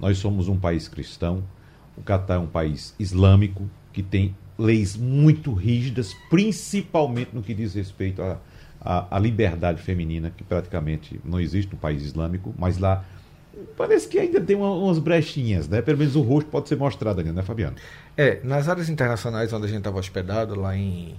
Nós 0.00 0.18
somos 0.18 0.48
um 0.48 0.58
país 0.58 0.88
cristão, 0.88 1.44
o 1.96 2.02
Catar 2.02 2.34
é 2.34 2.38
um 2.38 2.48
país 2.48 2.96
islâmico 2.98 3.70
que 3.92 4.02
tem 4.02 4.34
leis 4.58 4.96
muito 4.96 5.52
rígidas, 5.52 6.14
principalmente 6.28 7.30
no 7.32 7.42
que 7.42 7.54
diz 7.54 7.74
respeito 7.74 8.20
à- 8.22 8.38
à 9.10 9.18
liberdade 9.18 9.80
feminina, 9.82 10.30
que 10.30 10.42
praticamente 10.42 11.20
não 11.24 11.40
existe 11.40 11.72
no 11.72 11.78
país 11.78 12.02
islâmico, 12.02 12.52
mas 12.58 12.78
lá 12.78 13.04
parece 13.76 14.06
que 14.08 14.18
ainda 14.18 14.40
tem 14.40 14.54
uma- 14.56 14.72
umas 14.74 14.98
brechinhas, 14.98 15.68
né? 15.68 15.80
Pelo 15.82 15.98
menos 15.98 16.16
o 16.16 16.20
rosto 16.22 16.50
pode 16.50 16.68
ser 16.68 16.76
mostrado 16.76 17.20
ainda, 17.20 17.32
né, 17.32 17.42
Fabiano? 17.42 17.76
É, 18.16 18.40
nas 18.42 18.68
áreas 18.68 18.88
internacionais 18.88 19.52
onde 19.52 19.64
a 19.66 19.68
gente 19.68 19.78
estava 19.78 19.98
hospedado, 19.98 20.58
lá 20.58 20.76
em 20.76 21.14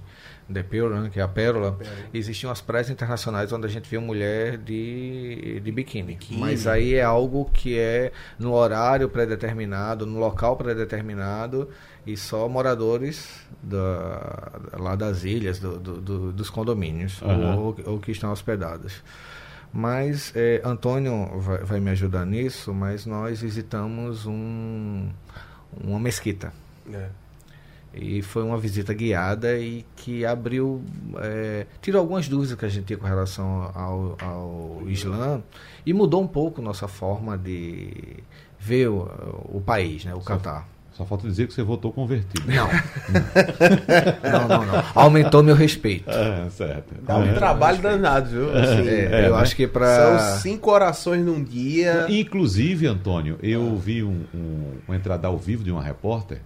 The 0.52 0.62
Pearl, 0.62 0.88
né, 0.94 1.10
que 1.12 1.20
é 1.20 1.22
a 1.22 1.28
Pérola, 1.28 1.78
existiam 2.12 2.50
as 2.50 2.60
praias 2.60 2.88
internacionais 2.88 3.52
onde 3.52 3.66
a 3.66 3.68
gente 3.68 3.88
via 3.88 4.00
mulher 4.00 4.56
de, 4.56 5.60
de 5.60 5.70
biquíni. 5.72 6.18
Mas 6.32 6.66
aí 6.66 6.94
é 6.94 7.02
algo 7.02 7.44
que 7.52 7.78
é 7.78 8.12
no 8.38 8.54
horário 8.54 9.08
pré-determinado, 9.10 10.06
no 10.06 10.18
local 10.18 10.56
pré-determinado, 10.56 11.68
e 12.06 12.16
só 12.16 12.48
moradores 12.48 13.28
da, 13.62 14.52
lá 14.78 14.96
das 14.96 15.24
ilhas, 15.24 15.58
do- 15.58 15.78
do- 15.78 16.00
do- 16.00 16.32
dos 16.32 16.48
condomínios, 16.48 17.20
Aham. 17.22 17.56
ou, 17.56 17.76
ou 17.84 17.98
que 17.98 18.10
estão 18.10 18.32
hospedados. 18.32 19.02
Mas 19.72 20.32
é, 20.34 20.60
Antônio 20.64 21.38
vai, 21.40 21.58
vai 21.58 21.80
me 21.80 21.90
ajudar 21.90 22.24
nisso, 22.24 22.72
mas 22.72 23.04
nós 23.04 23.40
visitamos 23.42 24.26
um, 24.26 25.08
uma 25.84 26.00
mesquita. 26.00 26.52
É. 26.92 27.08
E 27.92 28.22
foi 28.22 28.42
uma 28.42 28.58
visita 28.58 28.92
guiada 28.92 29.58
e 29.58 29.84
que 29.96 30.24
abriu, 30.24 30.82
é, 31.20 31.66
tirou 31.80 32.00
algumas 32.00 32.28
dúvidas 32.28 32.56
que 32.56 32.64
a 32.64 32.68
gente 32.68 32.84
tinha 32.84 32.98
com 32.98 33.06
relação 33.06 33.70
ao, 33.74 34.16
ao 34.20 34.82
Islã 34.88 35.42
e 35.84 35.92
mudou 35.92 36.22
um 36.22 36.26
pouco 36.26 36.60
nossa 36.60 36.86
forma 36.86 37.36
de 37.36 38.22
ver 38.58 38.88
o, 38.88 39.02
o 39.48 39.60
país, 39.60 40.04
né, 40.04 40.14
o 40.14 40.20
Catar. 40.20 40.68
Só 40.98 41.04
falta 41.06 41.28
dizer 41.28 41.46
que 41.46 41.52
você 41.54 41.62
votou 41.62 41.92
convertido. 41.92 42.42
Não. 42.50 42.66
não, 44.32 44.48
não, 44.48 44.66
não. 44.66 44.84
Aumentou 44.96 45.44
meu 45.44 45.54
respeito. 45.54 46.10
É, 46.10 46.50
certo. 46.50 46.92
Dá 47.02 47.18
um 47.18 47.24
É. 47.28 47.32
trabalho 47.34 47.78
danado, 47.78 48.28
viu? 48.28 48.50
Assim, 48.50 48.88
É, 48.88 49.26
eu 49.28 49.34
né? 49.36 49.40
acho 49.40 49.54
que 49.54 49.68
para 49.68 50.18
São 50.18 50.40
cinco 50.40 50.72
orações 50.72 51.24
num 51.24 51.40
dia. 51.42 52.06
Inclusive, 52.08 52.88
Antônio, 52.88 53.38
eu 53.40 53.76
vi 53.76 54.02
um, 54.02 54.24
um, 54.34 54.72
uma 54.88 54.96
entrada 54.96 55.28
ao 55.28 55.38
vivo 55.38 55.62
de 55.62 55.70
uma 55.70 55.82
repórter 55.82 56.40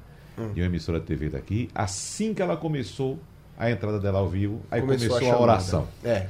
de 0.55 0.61
uma 0.61 0.67
emissora 0.67 1.01
de 1.01 1.07
TV 1.07 1.31
daqui. 1.31 1.69
Assim 1.75 2.35
que 2.35 2.43
ela 2.43 2.57
começou 2.57 3.19
a 3.59 3.71
entrada 3.71 3.99
dela 3.99 4.19
ao 4.19 4.29
vivo, 4.29 4.61
aí 4.71 4.81
começou, 4.83 5.17
a, 5.17 5.21
chamada. 5.21 5.41
oração. 5.43 5.89
É. 6.05 6.27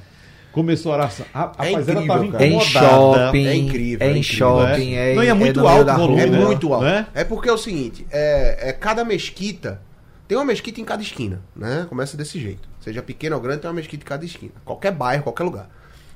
Começou 0.52 0.92
a 0.92 0.96
oração. 0.96 1.26
Rapaz, 1.32 1.70
ela 1.70 1.80
incrível, 1.80 2.02
estava 2.02 2.28
cara. 2.32 2.44
em 2.46 2.48
incomodada. 2.56 3.26
shopping, 3.26 3.46
É 3.46 3.54
incrível, 3.56 4.06
é 4.06 4.10
é 4.10 4.14
em 4.14 4.18
incrível, 4.20 4.36
shopping, 4.38 4.94
é. 4.94 5.12
é, 5.12 5.14
Não, 5.14 5.24
e 5.24 5.28
é 5.28 5.34
muito 5.34 5.66
alto 5.66 5.90
o 5.90 5.96
volume, 5.96 6.20
É 6.20 6.26
rua. 6.26 6.38
né? 6.38 6.44
muito 6.44 6.72
alto. 6.74 6.84
Né? 6.84 7.06
É 7.14 7.24
porque 7.24 7.48
é 7.48 7.52
o 7.52 7.58
seguinte, 7.58 8.06
é, 8.10 8.68
é 8.68 8.72
cada 8.72 9.04
mesquita 9.04 9.80
tem 10.28 10.38
uma 10.38 10.44
mesquita 10.46 10.80
em 10.80 10.84
cada 10.84 11.02
esquina, 11.02 11.42
né? 11.54 11.84
Começa 11.90 12.16
desse 12.16 12.40
jeito. 12.40 12.66
Seja 12.80 13.02
pequena 13.02 13.36
ou 13.36 13.42
grande, 13.42 13.60
tem 13.60 13.68
uma 13.68 13.74
mesquita 13.76 14.02
em 14.02 14.06
cada 14.08 14.24
esquina. 14.24 14.52
Qualquer 14.64 14.90
bairro, 14.90 15.24
qualquer 15.24 15.42
lugar. 15.44 15.68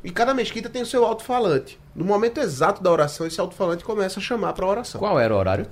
E 0.03 0.11
cada 0.11 0.33
mesquita 0.33 0.71
tem 0.71 0.81
o 0.81 0.87
seu 0.87 1.05
alto-falante. 1.05 1.79
No 1.95 2.05
momento 2.05 2.41
exato 2.41 2.83
da 2.83 2.91
oração, 2.91 3.27
esse 3.27 3.39
alto-falante 3.39 3.85
começa 3.85 4.19
a 4.19 4.23
chamar 4.23 4.53
para 4.55 4.65
a 4.65 4.69
oração. 4.69 4.99
Qual 5.01 5.19
era 5.21 5.35
o 5.35 5.37
horário? 5.37 5.67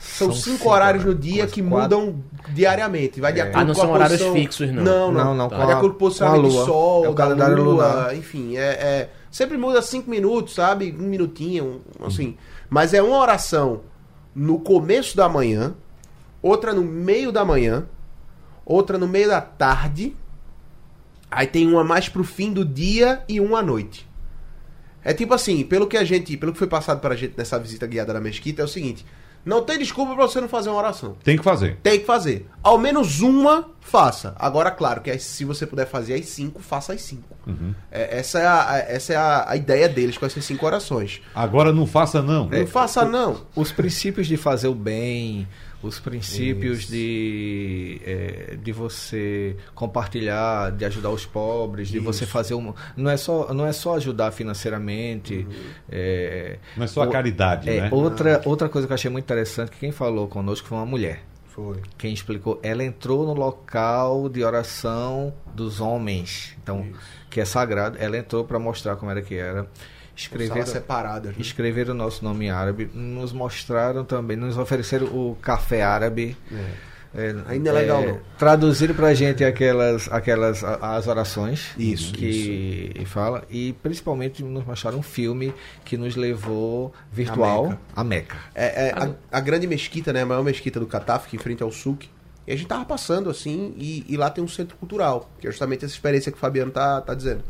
São, 0.00 0.28
São 0.28 0.32
cinco, 0.32 0.58
cinco 0.58 0.70
horários 0.70 1.04
no 1.04 1.14
dia 1.14 1.46
que 1.46 1.62
quatro- 1.62 1.98
mudam 1.98 2.24
diariamente. 2.50 3.20
Vai 3.20 3.32
de 3.32 3.40
acordo 3.40 3.58
Ah, 3.58 3.64
não 3.64 3.74
com 3.74 3.80
a 3.80 3.84
são 3.84 3.92
horários 3.92 4.18
posição- 4.20 4.34
fixos, 4.34 4.72
não. 4.72 4.82
Não, 4.84 5.12
não. 5.12 5.24
Não, 5.24 5.34
não, 5.34 5.48
Vai 5.48 5.58
com 5.60 5.66
de 5.66 5.72
a- 5.72 5.76
acordo 5.76 5.94
com 5.94 6.04
o 6.04 6.06
a 6.06 6.08
posicionamento 6.08 6.42
do 6.42 6.48
lua. 6.48 6.64
sol, 6.66 7.04
É 7.04 7.08
o 7.08 7.14
da 7.14 7.22
calendário 7.24 7.62
lua, 7.64 7.86
lunar. 7.88 8.16
enfim, 8.16 8.56
é, 8.56 8.60
é- 8.60 9.10
sempre 9.30 9.56
muda 9.56 9.82
cinco 9.82 10.08
minutos, 10.08 10.54
sabe? 10.54 10.94
Um 10.98 11.02
minutinho, 11.08 11.82
um- 12.00 12.06
assim. 12.06 12.36
Mas 12.70 12.94
é 12.94 13.02
uma 13.02 13.18
oração 13.18 13.80
no 14.34 14.58
começo 14.60 15.16
da 15.16 15.28
manhã, 15.28 15.74
outra 16.40 16.72
no 16.72 16.82
meio 16.84 17.32
da 17.32 17.44
manhã, 17.44 17.86
outra 18.64 18.96
no 18.98 19.08
meio 19.08 19.28
da 19.28 19.40
tarde, 19.40 20.14
aí 21.30 21.46
tem 21.46 21.66
uma 21.66 21.82
mais 21.82 22.08
pro 22.08 22.22
fim 22.24 22.52
do 22.52 22.64
dia 22.64 23.22
e 23.28 23.40
uma 23.40 23.58
à 23.58 23.62
noite. 23.62 24.06
É 25.04 25.12
tipo 25.14 25.32
assim, 25.34 25.64
pelo 25.64 25.86
que 25.86 25.96
a 25.96 26.04
gente, 26.04 26.36
pelo 26.36 26.52
que 26.52 26.58
foi 26.58 26.66
passado 26.68 27.00
pra 27.00 27.16
gente 27.16 27.34
nessa 27.36 27.58
visita 27.58 27.86
guiada 27.86 28.12
na 28.12 28.20
mesquita, 28.20 28.62
é 28.62 28.64
o 28.64 28.68
seguinte: 28.68 29.04
não 29.48 29.62
tem 29.62 29.78
desculpa 29.78 30.14
pra 30.14 30.26
você 30.26 30.42
não 30.42 30.48
fazer 30.48 30.68
uma 30.68 30.78
oração. 30.78 31.16
Tem 31.24 31.38
que 31.38 31.42
fazer. 31.42 31.78
Tem 31.82 31.98
que 31.98 32.04
fazer. 32.04 32.46
Ao 32.62 32.76
menos 32.76 33.20
uma, 33.22 33.70
faça. 33.80 34.34
Agora, 34.38 34.70
claro, 34.70 35.00
que 35.00 35.18
se 35.18 35.42
você 35.42 35.66
puder 35.66 35.86
fazer 35.86 36.14
as 36.14 36.26
cinco, 36.26 36.60
faça 36.60 36.92
as 36.92 37.00
cinco. 37.00 37.34
É, 37.90 38.18
essa 38.18 38.38
é, 38.38 38.46
a, 38.46 38.84
essa 38.86 39.12
é 39.14 39.16
a, 39.16 39.44
a 39.48 39.56
ideia 39.56 39.88
deles 39.88 40.18
com 40.18 40.26
essas 40.26 40.44
cinco 40.44 40.66
orações. 40.66 41.22
Agora 41.34 41.72
não 41.72 41.86
faça, 41.86 42.20
não. 42.20 42.46
Não 42.46 42.66
faça, 42.66 43.06
não. 43.06 43.46
Os 43.56 43.72
princípios 43.72 44.26
de 44.26 44.36
fazer 44.36 44.68
o 44.68 44.74
bem, 44.74 45.48
os 45.82 46.00
princípios 46.00 46.88
de, 46.88 48.00
eh, 48.04 48.56
de 48.60 48.72
você 48.72 49.56
compartilhar, 49.74 50.72
de 50.72 50.84
ajudar 50.84 51.10
os 51.10 51.24
pobres, 51.24 51.88
de 51.88 51.98
você 51.98 52.26
fazer 52.26 52.54
um. 52.54 52.74
Não 52.96 53.10
é 53.10 53.16
só, 53.16 53.52
não 53.54 53.64
é 53.66 53.72
só 53.72 53.94
ajudar 53.96 54.32
financeiramente. 54.32 55.46
eh, 55.90 56.58
Não 56.76 56.84
é 56.84 56.86
só 56.86 57.02
a 57.02 57.06
o- 57.06 57.10
caridade, 57.10 57.68
é, 57.70 57.80
né? 57.82 57.88
outra, 57.92 58.40
outra 58.44 58.68
coisa 58.68 58.86
que 58.86 58.92
eu 58.92 58.94
achei 58.96 59.10
muito 59.10 59.24
interessante 59.24 59.70
que 59.70 59.78
quem 59.78 59.92
falou 59.92 60.26
conosco 60.28 60.66
foi 60.66 60.78
uma 60.78 60.86
mulher. 60.86 61.22
Foi. 61.46 61.80
Quem 61.96 62.12
explicou, 62.14 62.60
ela 62.62 62.84
entrou 62.84 63.26
no 63.26 63.34
local 63.34 64.28
de 64.28 64.44
oração 64.44 65.34
dos 65.54 65.80
homens, 65.80 66.56
então 66.62 66.86
que 67.30 67.40
é 67.40 67.44
sagrado. 67.44 67.96
Ela 68.00 68.16
entrou 68.16 68.44
para 68.44 68.58
mostrar 68.60 68.94
como 68.96 69.10
era 69.10 69.20
que 69.22 69.34
era. 69.34 69.66
Escreveram, 70.18 70.66
separada. 70.66 71.28
né? 71.28 71.34
escreveram 71.38 71.94
o 71.94 71.96
nosso 71.96 72.24
nome 72.24 72.46
em 72.46 72.50
árabe, 72.50 72.90
nos 72.92 73.32
mostraram 73.32 74.04
também, 74.04 74.36
nos 74.36 74.58
ofereceram 74.58 75.06
o 75.06 75.36
café 75.40 75.82
árabe. 75.82 76.36
É, 77.14 77.34
Ainda 77.46 77.70
é 77.70 77.72
legal, 77.72 78.02
não. 78.02 78.20
Traduziram 78.38 78.94
pra 78.94 79.14
gente 79.14 79.42
aquelas, 79.42 80.12
aquelas 80.12 80.62
a- 80.62 80.96
as 80.96 81.06
orações 81.06 81.68
Isso, 81.78 82.12
que 82.12 82.92
fala 83.06 83.44
e 83.48 83.72
principalmente 83.82 84.42
nos 84.42 84.64
mostraram 84.66 84.98
um 84.98 85.02
filme 85.02 85.54
que 85.86 85.96
nos 85.96 86.16
levou 86.16 86.92
virtual 87.10 87.68
Meca. 87.68 87.80
a 87.96 88.04
Meca. 88.04 88.36
É, 88.54 88.88
é, 88.88 88.92
a, 88.92 89.38
a 89.38 89.40
grande 89.40 89.66
mesquita, 89.66 90.12
né? 90.12 90.20
A 90.22 90.26
maior 90.26 90.42
mesquita 90.44 90.78
do 90.78 90.86
Catar, 90.86 91.18
fica 91.20 91.36
em 91.36 91.38
frente 91.38 91.62
ao 91.62 91.70
Suc. 91.72 92.02
E 92.46 92.52
a 92.52 92.56
gente 92.56 92.66
tava 92.68 92.84
passando 92.84 93.30
assim, 93.30 93.74
e, 93.78 94.04
e 94.08 94.16
lá 94.16 94.28
tem 94.30 94.42
um 94.44 94.48
centro 94.48 94.76
cultural, 94.76 95.30
que 95.40 95.46
é 95.46 95.50
justamente 95.50 95.84
essa 95.84 95.94
experiência 95.94 96.30
que 96.32 96.36
o 96.36 96.40
Fabiano 96.40 96.70
tá, 96.70 97.00
tá 97.00 97.14
dizendo. 97.14 97.42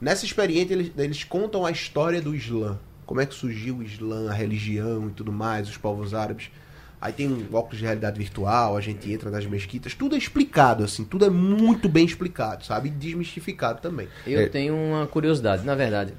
Nessa 0.00 0.24
experiência, 0.24 0.72
eles, 0.74 0.92
eles 0.96 1.24
contam 1.24 1.66
a 1.66 1.70
história 1.70 2.20
do 2.22 2.34
Islã. 2.34 2.78
Como 3.04 3.20
é 3.20 3.26
que 3.26 3.34
surgiu 3.34 3.76
o 3.78 3.82
Islã, 3.82 4.30
a 4.30 4.32
religião 4.32 5.08
e 5.08 5.10
tudo 5.10 5.32
mais, 5.32 5.68
os 5.68 5.76
povos 5.76 6.14
árabes. 6.14 6.50
Aí 7.00 7.12
tem 7.12 7.28
um 7.28 7.46
óculos 7.54 7.78
de 7.78 7.84
realidade 7.84 8.18
virtual, 8.18 8.76
a 8.76 8.80
gente 8.80 9.10
entra 9.10 9.30
nas 9.30 9.46
mesquitas, 9.46 9.94
tudo 9.94 10.14
é 10.14 10.18
explicado, 10.18 10.84
assim, 10.84 11.02
tudo 11.02 11.24
é 11.24 11.30
muito 11.30 11.88
bem 11.88 12.04
explicado, 12.04 12.64
sabe? 12.64 12.88
E 12.88 12.90
desmistificado 12.92 13.80
também. 13.80 14.06
Eu 14.26 14.40
É. 14.40 14.46
tenho 14.48 14.74
uma 14.76 15.06
curiosidade, 15.06 15.64
na 15.64 15.74
verdade. 15.74 16.12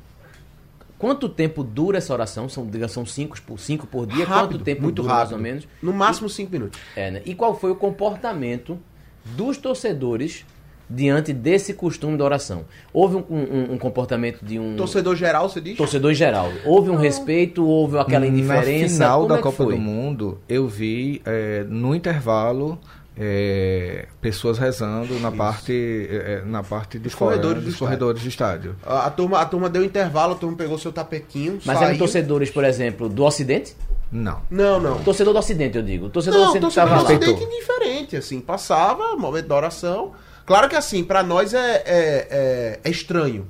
Quanto 0.97 1.29
tempo 1.29 1.63
dura 1.63 1.97
essa 1.99 2.11
oração? 2.13 2.49
São, 2.49 2.65
digamos, 2.67 2.91
são 2.91 3.05
cinco 3.05 3.39
por, 3.43 3.59
cinco 3.59 3.85
por 3.87 4.05
dia? 4.07 4.25
Rápido, 4.25 4.55
Quanto 4.59 4.63
tempo 4.63 4.81
muito 4.83 5.01
dura, 5.03 5.13
rápido. 5.13 5.31
mais 5.31 5.39
ou 5.39 5.39
menos? 5.39 5.67
No 5.81 5.93
máximo 5.93 6.27
cinco 6.29 6.51
minutos. 6.51 6.79
É, 6.95 7.09
né? 7.11 7.21
E 7.25 7.33
qual 7.35 7.57
foi 7.59 7.71
o 7.71 7.75
comportamento 7.75 8.79
dos 9.23 9.57
torcedores 9.57 10.45
diante 10.93 11.31
desse 11.33 11.73
costume 11.73 12.17
da 12.17 12.23
oração? 12.25 12.65
Houve 12.93 13.15
um, 13.17 13.23
um- 13.29 13.73
um 13.73 13.77
comportamento 13.77 14.39
de 14.43 14.59
um 14.59 14.75
Torcedor 14.75 15.15
geral, 15.15 15.49
você 15.49 15.61
diz? 15.61 15.77
torcedor 15.77 16.13
geral? 16.13 16.51
Houve 16.65 16.89
um 16.89 16.95
respeito? 16.95 17.65
Houve 17.65 17.97
aquela 17.97 18.25
indiferença? 18.27 18.99
Na 18.99 19.05
final 19.05 19.17
Como 19.21 19.29
da 19.29 19.35
é 19.39 19.41
Copa 19.41 19.63
foi? 19.63 19.75
do 19.75 19.79
Mundo, 19.81 20.39
eu 20.49 20.67
vi 20.67 21.21
é, 21.25 21.63
no 21.67 21.95
intervalo 21.95 22.77
é, 23.17 24.07
pessoas 24.19 24.57
rezando 24.57 25.19
na 25.19 25.31
parte, 25.31 26.07
é, 26.09 26.41
na 26.45 26.63
parte 26.63 26.97
de 26.97 27.05
Nos 27.05 27.13
fora, 27.13 27.31
corredores 27.31 27.61
do 27.61 27.65
dos 27.65 27.73
estádio. 27.73 27.85
corredores 27.87 28.21
do 28.23 28.27
estádio. 28.29 28.75
A, 28.85 29.05
a 29.05 29.09
turma, 29.11 29.39
a 29.39 29.45
turma 29.45 29.69
deu 29.69 29.83
intervalo, 29.83 30.33
a 30.33 30.35
turma 30.35 30.55
pegou 30.57 30.77
seu 30.77 30.91
tapetinho, 30.91 31.59
Mas 31.65 31.77
saiu. 31.77 31.89
eram 31.89 31.97
torcedores, 31.97 32.49
por 32.49 32.63
exemplo, 32.63 33.07
do 33.09 33.23
Ocidente? 33.23 33.75
Não. 34.11 34.41
Não, 34.49 34.79
não. 34.79 34.99
Torcedor 35.03 35.33
do 35.33 35.39
Ocidente, 35.39 35.77
eu 35.77 35.83
digo. 35.83 36.09
Torcedor 36.09 36.39
do 36.39 36.43
Não, 36.43 36.49
Ocidente 36.51 36.73
torcedor 36.75 36.97
do. 36.97 37.03
Ocidente 37.05 37.43
indiferente, 37.43 38.17
assim, 38.17 38.41
passava, 38.41 39.15
momento 39.15 39.47
da 39.47 39.55
oração. 39.55 40.11
Claro 40.45 40.69
que 40.69 40.75
assim, 40.75 41.03
pra 41.03 41.23
nós 41.23 41.53
é, 41.53 41.75
é, 41.75 41.83
é, 41.85 42.79
é 42.83 42.89
estranho. 42.89 43.47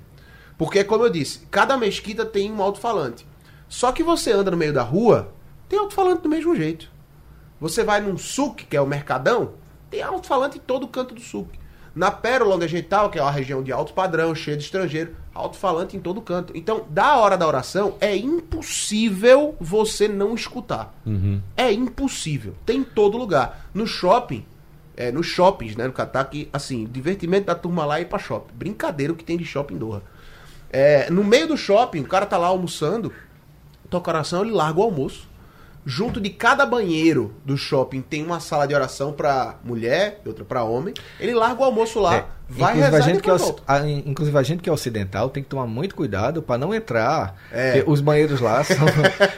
Porque, 0.58 0.84
como 0.84 1.04
eu 1.04 1.10
disse, 1.10 1.48
cada 1.50 1.76
mesquita 1.78 2.26
tem 2.26 2.52
um 2.52 2.62
alto-falante. 2.62 3.26
Só 3.68 3.92
que 3.92 4.04
você 4.04 4.32
anda 4.32 4.52
no 4.52 4.58
meio 4.58 4.74
da 4.74 4.84
rua, 4.84 5.34
tem 5.68 5.80
alto-falante 5.80 6.22
do 6.22 6.30
mesmo 6.30 6.56
jeito. 6.56 6.90
Você 7.60 7.84
vai 7.84 8.02
num 8.02 8.18
suc, 8.18 8.66
que 8.70 8.78
é 8.78 8.82
o 8.82 8.86
Mercadão, 8.86 9.54
tem 9.90 10.02
alto-falante 10.02 10.58
em 10.58 10.62
todo 10.62 10.88
canto 10.88 11.16
do 11.16 11.22
suc. 11.22 11.48
Na 11.94 12.10
Pérola, 12.10 12.56
onde 12.56 12.66
a 12.66 12.70
gente 12.70 12.88
tá, 12.88 13.08
que 13.10 13.20
é 13.20 13.22
uma 13.22 13.32
região 13.32 13.62
de 13.62 13.72
alto 13.72 13.94
padrão, 13.94 14.34
cheia 14.34 14.56
de 14.56 14.64
estrangeiro, 14.64 15.16
alto-falante 15.34 15.98
em 15.98 16.00
todo 16.00 16.22
canto. 16.22 16.56
Então, 16.56 16.86
da 16.90 17.18
hora 17.18 17.38
da 17.38 17.48
oração, 17.48 17.96
é 18.00 18.16
impossível 18.16 19.56
você 19.60 20.08
não 20.08 20.34
escutar. 20.34 20.94
É 21.58 21.72
impossível. 21.72 22.56
Tem 22.66 22.80
em 22.80 22.84
todo 22.84 23.18
lugar. 23.18 23.70
No 23.74 23.86
shopping, 23.86 24.46
é, 25.02 25.12
nos 25.12 25.26
shoppings, 25.26 25.76
né, 25.76 25.88
no 25.88 25.94
Catar, 25.94 26.26
que, 26.26 26.48
assim, 26.54 26.86
divertimento 26.86 27.48
da 27.48 27.56
turma 27.56 27.84
lá 27.86 27.98
é 27.98 28.02
ir 28.02 28.06
pra 28.06 28.20
shopping. 28.20 28.54
Brincadeira 28.54 29.12
o 29.12 29.16
que 29.16 29.24
tem 29.24 29.36
de 29.36 29.44
shopping 29.44 29.74
em 29.74 29.78
Doha. 29.80 30.04
É, 30.70 31.10
no 31.10 31.24
meio 31.24 31.48
do 31.48 31.58
shopping, 31.58 32.02
o 32.02 32.08
cara 32.08 32.24
tá 32.28 32.38
lá 32.38 32.48
almoçando, 32.48 33.12
toca 33.90 34.12
oração, 34.12 34.44
ele 34.44 34.52
larga 34.52 34.80
o 34.80 34.84
almoço. 34.84 35.28
Junto 35.86 36.22
de 36.22 36.30
cada 36.30 36.64
banheiro 36.66 37.34
do 37.44 37.58
shopping 37.58 38.02
tem 38.02 38.24
uma 38.24 38.40
sala 38.40 38.68
de 38.68 38.76
oração 38.76 39.12
pra 39.12 39.56
mulher 39.64 40.22
e 40.24 40.28
outra 40.30 40.46
pra 40.46 40.64
homem. 40.64 40.94
Ele 41.20 41.34
larga 41.34 41.60
o 41.62 41.64
almoço 41.64 42.00
lá, 42.00 42.16
É, 42.18 42.26
vai 42.48 42.74
inclusive, 42.78 42.82
rezar 42.84 42.98
a 42.98 43.00
e 43.00 43.04
gente 43.14 43.22
que 43.24 43.30
é, 43.32 43.34
a- 43.68 43.90
inclusive 44.06 44.38
a 44.38 44.44
gente 44.44 44.62
que 44.62 44.70
é 44.70 44.72
ocidental 44.72 45.30
tem 45.30 45.42
que 45.42 45.50
tomar 45.50 45.66
muito 45.66 45.96
cuidado 45.96 46.42
para 46.42 46.60
não 46.60 46.72
entrar. 46.72 47.36
É. 47.52 47.84
Os 47.88 48.00
banheiros 48.00 48.40
lá 48.40 48.62
são, 48.66 48.86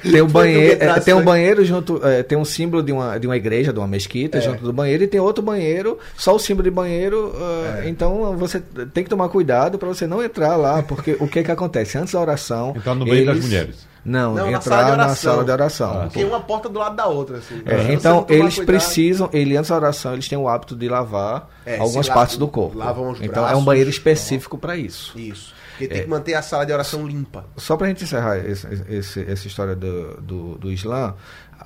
tem 0.01 0.21
um 0.21 0.27
banheiro, 0.27 0.83
é, 0.83 0.99
tem 0.99 1.13
um 1.13 1.19
aí. 1.19 1.23
banheiro 1.25 1.63
junto, 1.63 2.05
é, 2.05 2.21
tem 2.23 2.37
um 2.37 2.43
símbolo 2.43 2.83
de 2.83 2.91
uma, 2.91 3.17
de 3.17 3.25
uma 3.25 3.37
igreja, 3.37 3.71
de 3.71 3.79
uma 3.79 3.87
mesquita 3.87 4.37
É. 4.39 4.41
junto 4.41 4.63
do 4.65 4.73
banheiro 4.73 5.01
e 5.03 5.07
tem 5.07 5.21
outro 5.21 5.41
banheiro, 5.41 5.97
só 6.17 6.35
o 6.35 6.39
símbolo 6.39 6.63
de 6.65 6.71
banheiro. 6.71 7.33
É. 7.37 7.81
ah, 7.83 7.89
Então 7.89 8.35
você 8.37 8.59
tem 8.93 9.03
que 9.05 9.09
tomar 9.09 9.29
cuidado 9.29 9.77
para 9.79 9.87
você 9.87 10.05
não 10.05 10.21
entrar 10.21 10.57
lá, 10.57 10.83
porque 10.83 11.15
o 11.21 11.27
que 11.27 11.41
que 11.41 11.51
acontece 11.51 11.97
antes 11.97 12.11
da 12.13 12.19
oração? 12.19 12.73
Entrar 12.75 12.95
no 12.95 13.05
banheiro 13.05 13.27
das 13.27 13.35
eles- 13.37 13.45
mulheres. 13.45 13.92
Não, 14.05 14.33
Não, 14.35 14.45
na 14.51 14.57
entrar 14.57 14.61
sala 14.61 14.83
de 14.91 14.97
na 14.97 15.03
oração. 15.05 15.31
sala 15.31 15.45
de 15.45 15.51
oração. 15.51 16.01
Ah, 16.03 16.09
Tem 16.11 16.25
uma 16.25 16.39
porta 16.41 16.67
do 16.67 16.77
lado 16.77 16.95
da 16.95 17.07
outra, 17.07 17.37
assim. 17.37 17.61
É, 17.65 17.93
então 17.93 18.25
eles 18.27 18.55
cuidado- 18.55 18.65
precisam, 18.65 19.29
ele 19.31 19.55
antes 19.55 19.69
da 19.69 19.75
oração, 19.77 20.13
eles 20.13 20.27
têm 20.27 20.37
o 20.37 20.47
hábito 20.49 20.75
de 20.75 20.89
lavar 20.89 21.49
É, 21.65 21.77
algumas 21.79 22.07
lava- 22.07 22.19
partes 22.19 22.37
do 22.37 22.47
corpo. 22.47 22.77
lavam 22.77 23.11
os 23.11 23.21
então 23.21 23.43
é 23.43 23.45
um 23.45 23.49
braços, 23.49 23.63
banheiro 23.65 23.89
específico 23.89 24.57
para 24.57 24.75
isso. 24.75 25.17
Isso. 25.17 25.53
Porque 25.71 25.87
tem 25.87 26.03
que 26.03 26.09
manter 26.09 26.33
a 26.35 26.41
sala 26.41 26.65
de 26.65 26.73
oração 26.73 27.07
limpa. 27.07 27.45
Só 27.57 27.75
para 27.77 27.87
a 27.87 27.89
gente 27.89 28.03
encerrar 28.03 28.37
esse, 28.37 28.67
esse, 28.89 29.21
essa 29.31 29.47
história 29.47 29.75
do, 29.75 30.21
do, 30.21 30.57
do 30.57 30.71
Islã, 30.71 31.15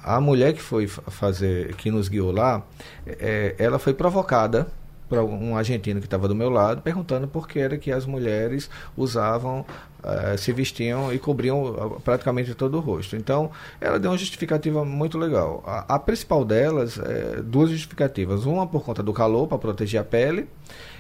a 0.04 0.22
mulher 0.22 0.54
que 0.54 0.62
foi 0.62 0.88
fazer, 0.88 1.74
que 1.76 1.90
nos 1.92 2.08
guiou 2.08 2.32
lá, 2.32 2.62
é, 3.06 3.56
ela 3.58 3.78
foi 3.80 3.94
provocada 3.94 4.68
para 5.10 5.24
um 5.24 5.56
argentino 5.58 6.00
que 6.02 6.06
estava 6.06 6.28
do 6.28 6.36
meu 6.36 6.50
lado, 6.50 6.82
perguntando 6.82 7.28
por 7.30 7.48
que 7.48 7.60
era 7.60 7.78
que 7.78 7.92
as 7.92 8.06
mulheres 8.06 8.70
usavam, 8.96 9.66
uh, 10.04 10.38
se 10.38 10.52
vestiam 10.52 11.14
e 11.14 11.20
cobriam 11.20 12.00
praticamente 12.04 12.54
todo 12.54 12.78
o 12.78 12.80
rosto. 12.80 13.16
Então, 13.16 13.52
ela 13.80 14.00
deu 14.00 14.12
uma 14.12 14.18
justificativa 14.18 14.84
muito 14.86 15.18
legal. 15.18 15.64
A, 15.66 15.96
a 15.96 16.00
principal 16.00 16.44
delas, 16.44 17.00
é, 17.00 17.42
duas 17.42 17.70
justificativas. 17.70 18.46
Uma 18.46 18.68
por 18.68 18.84
conta 18.84 19.02
do 19.04 19.14
calor, 19.14 19.48
para 19.48 19.58
proteger 19.58 20.00
a 20.00 20.04
pele, 20.04 20.48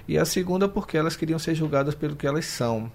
e 0.07 0.17
a 0.17 0.25
segunda 0.25 0.67
porque 0.67 0.97
elas 0.97 1.15
queriam 1.15 1.39
ser 1.39 1.55
julgadas 1.55 1.95
pelo 1.95 2.15
que 2.15 2.25
elas 2.25 2.45
são 2.45 2.91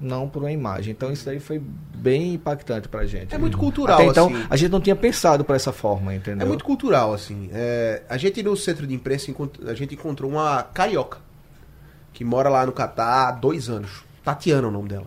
não 0.00 0.28
por 0.28 0.42
uma 0.42 0.52
imagem. 0.52 0.92
Então 0.92 1.12
isso 1.12 1.28
aí 1.28 1.40
foi 1.40 1.60
bem 1.94 2.34
impactante 2.34 2.88
pra 2.88 3.04
gente. 3.04 3.34
É 3.34 3.38
muito 3.38 3.58
cultural, 3.58 3.98
Até 3.98 4.06
então, 4.06 4.28
assim. 4.28 4.46
a 4.48 4.56
gente 4.56 4.70
não 4.70 4.80
tinha 4.80 4.96
pensado 4.96 5.44
por 5.44 5.56
essa 5.56 5.72
forma, 5.72 6.14
entendeu? 6.14 6.46
É 6.46 6.48
muito 6.48 6.64
cultural, 6.64 7.12
assim. 7.12 7.50
É, 7.52 8.02
a 8.08 8.16
gente 8.16 8.42
no 8.42 8.56
centro 8.56 8.86
de 8.86 8.94
imprensa, 8.94 9.32
a 9.66 9.74
gente 9.74 9.94
encontrou 9.94 10.30
uma 10.30 10.62
carioca 10.62 11.18
que 12.12 12.24
mora 12.24 12.48
lá 12.48 12.64
no 12.64 12.72
Catar 12.72 13.28
há 13.28 13.32
dois 13.32 13.68
anos. 13.68 14.02
Tatiana 14.24 14.66
é 14.66 14.68
o 14.68 14.72
nome 14.72 14.88
dela. 14.88 15.06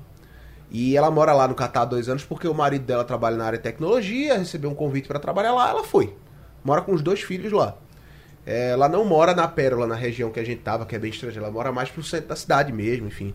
E 0.72 0.96
ela 0.96 1.12
mora 1.12 1.34
lá 1.34 1.48
no 1.48 1.54
Catar 1.54 1.82
há 1.82 1.86
dois 1.86 2.08
anos 2.08 2.24
porque 2.24 2.48
o 2.48 2.54
marido 2.54 2.86
dela 2.86 3.04
trabalha 3.04 3.36
na 3.36 3.46
área 3.46 3.58
de 3.58 3.64
tecnologia, 3.64 4.38
recebeu 4.38 4.70
um 4.70 4.76
convite 4.76 5.08
para 5.08 5.20
trabalhar 5.20 5.52
lá, 5.52 5.70
ela 5.70 5.84
foi. 5.84 6.16
Mora 6.64 6.82
com 6.82 6.94
os 6.94 7.02
dois 7.02 7.22
filhos 7.22 7.52
lá. 7.52 7.76
É, 8.46 8.72
ela 8.72 8.88
não 8.88 9.04
mora 9.04 9.36
na 9.36 9.48
Pérola, 9.48 9.86
na 9.86 9.96
região 9.96 10.32
que 10.32 10.40
a 10.40 10.46
gente 10.46 10.62
tava, 10.62 10.86
que 10.86 10.96
é 10.96 11.00
bem 11.00 11.12
estrangeira. 11.12 11.46
Ela 11.46 11.54
mora 11.54 11.72
mais 11.72 11.90
pro 11.90 12.02
centro 12.02 12.30
da 12.30 12.36
cidade 12.36 12.72
mesmo, 12.72 13.08
enfim. 13.08 13.34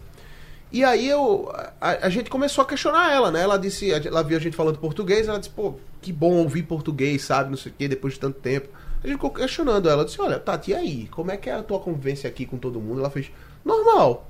E 0.73 0.83
aí 0.83 1.09
eu, 1.09 1.53
a, 1.81 2.07
a, 2.07 2.09
gente 2.09 2.29
começou 2.29 2.63
a 2.63 2.67
questionar 2.67 3.13
ela, 3.13 3.31
né? 3.31 3.43
Ela 3.43 3.57
disse, 3.57 3.93
ela 3.93 4.23
viu 4.23 4.37
a 4.37 4.41
gente 4.41 4.57
falando 4.57 4.79
português, 4.79 5.29
ela 5.29 5.39
disse, 5.39 5.51
pô, 5.51 5.75
que 6.01 6.13
bom 6.13 6.33
ouvir 6.39 6.65
português, 6.65 7.23
sabe? 7.23 7.51
Não 7.51 7.57
sei 7.57 7.71
o 7.71 7.75
quê, 7.77 7.87
depois 7.87 8.15
de 8.15 8.21
tanto 8.21 8.41
tempo. 8.41 8.69
A 9.03 9.07
gente 9.07 9.17
ficou 9.17 9.31
questionando 9.31 9.89
ela, 9.89 10.05
disse, 10.05 10.21
olha, 10.21 10.41
Tati, 10.41 10.73
e 10.73 10.75
aí? 10.75 11.09
Como 11.09 11.31
é 11.31 11.37
que 11.37 11.49
é 11.49 11.55
a 11.55 11.63
tua 11.63 11.79
convivência 11.79 12.29
aqui 12.29 12.45
com 12.47 12.57
todo 12.57 12.81
mundo? 12.81 13.01
Ela 13.01 13.11
fez, 13.11 13.31
normal. 13.65 14.27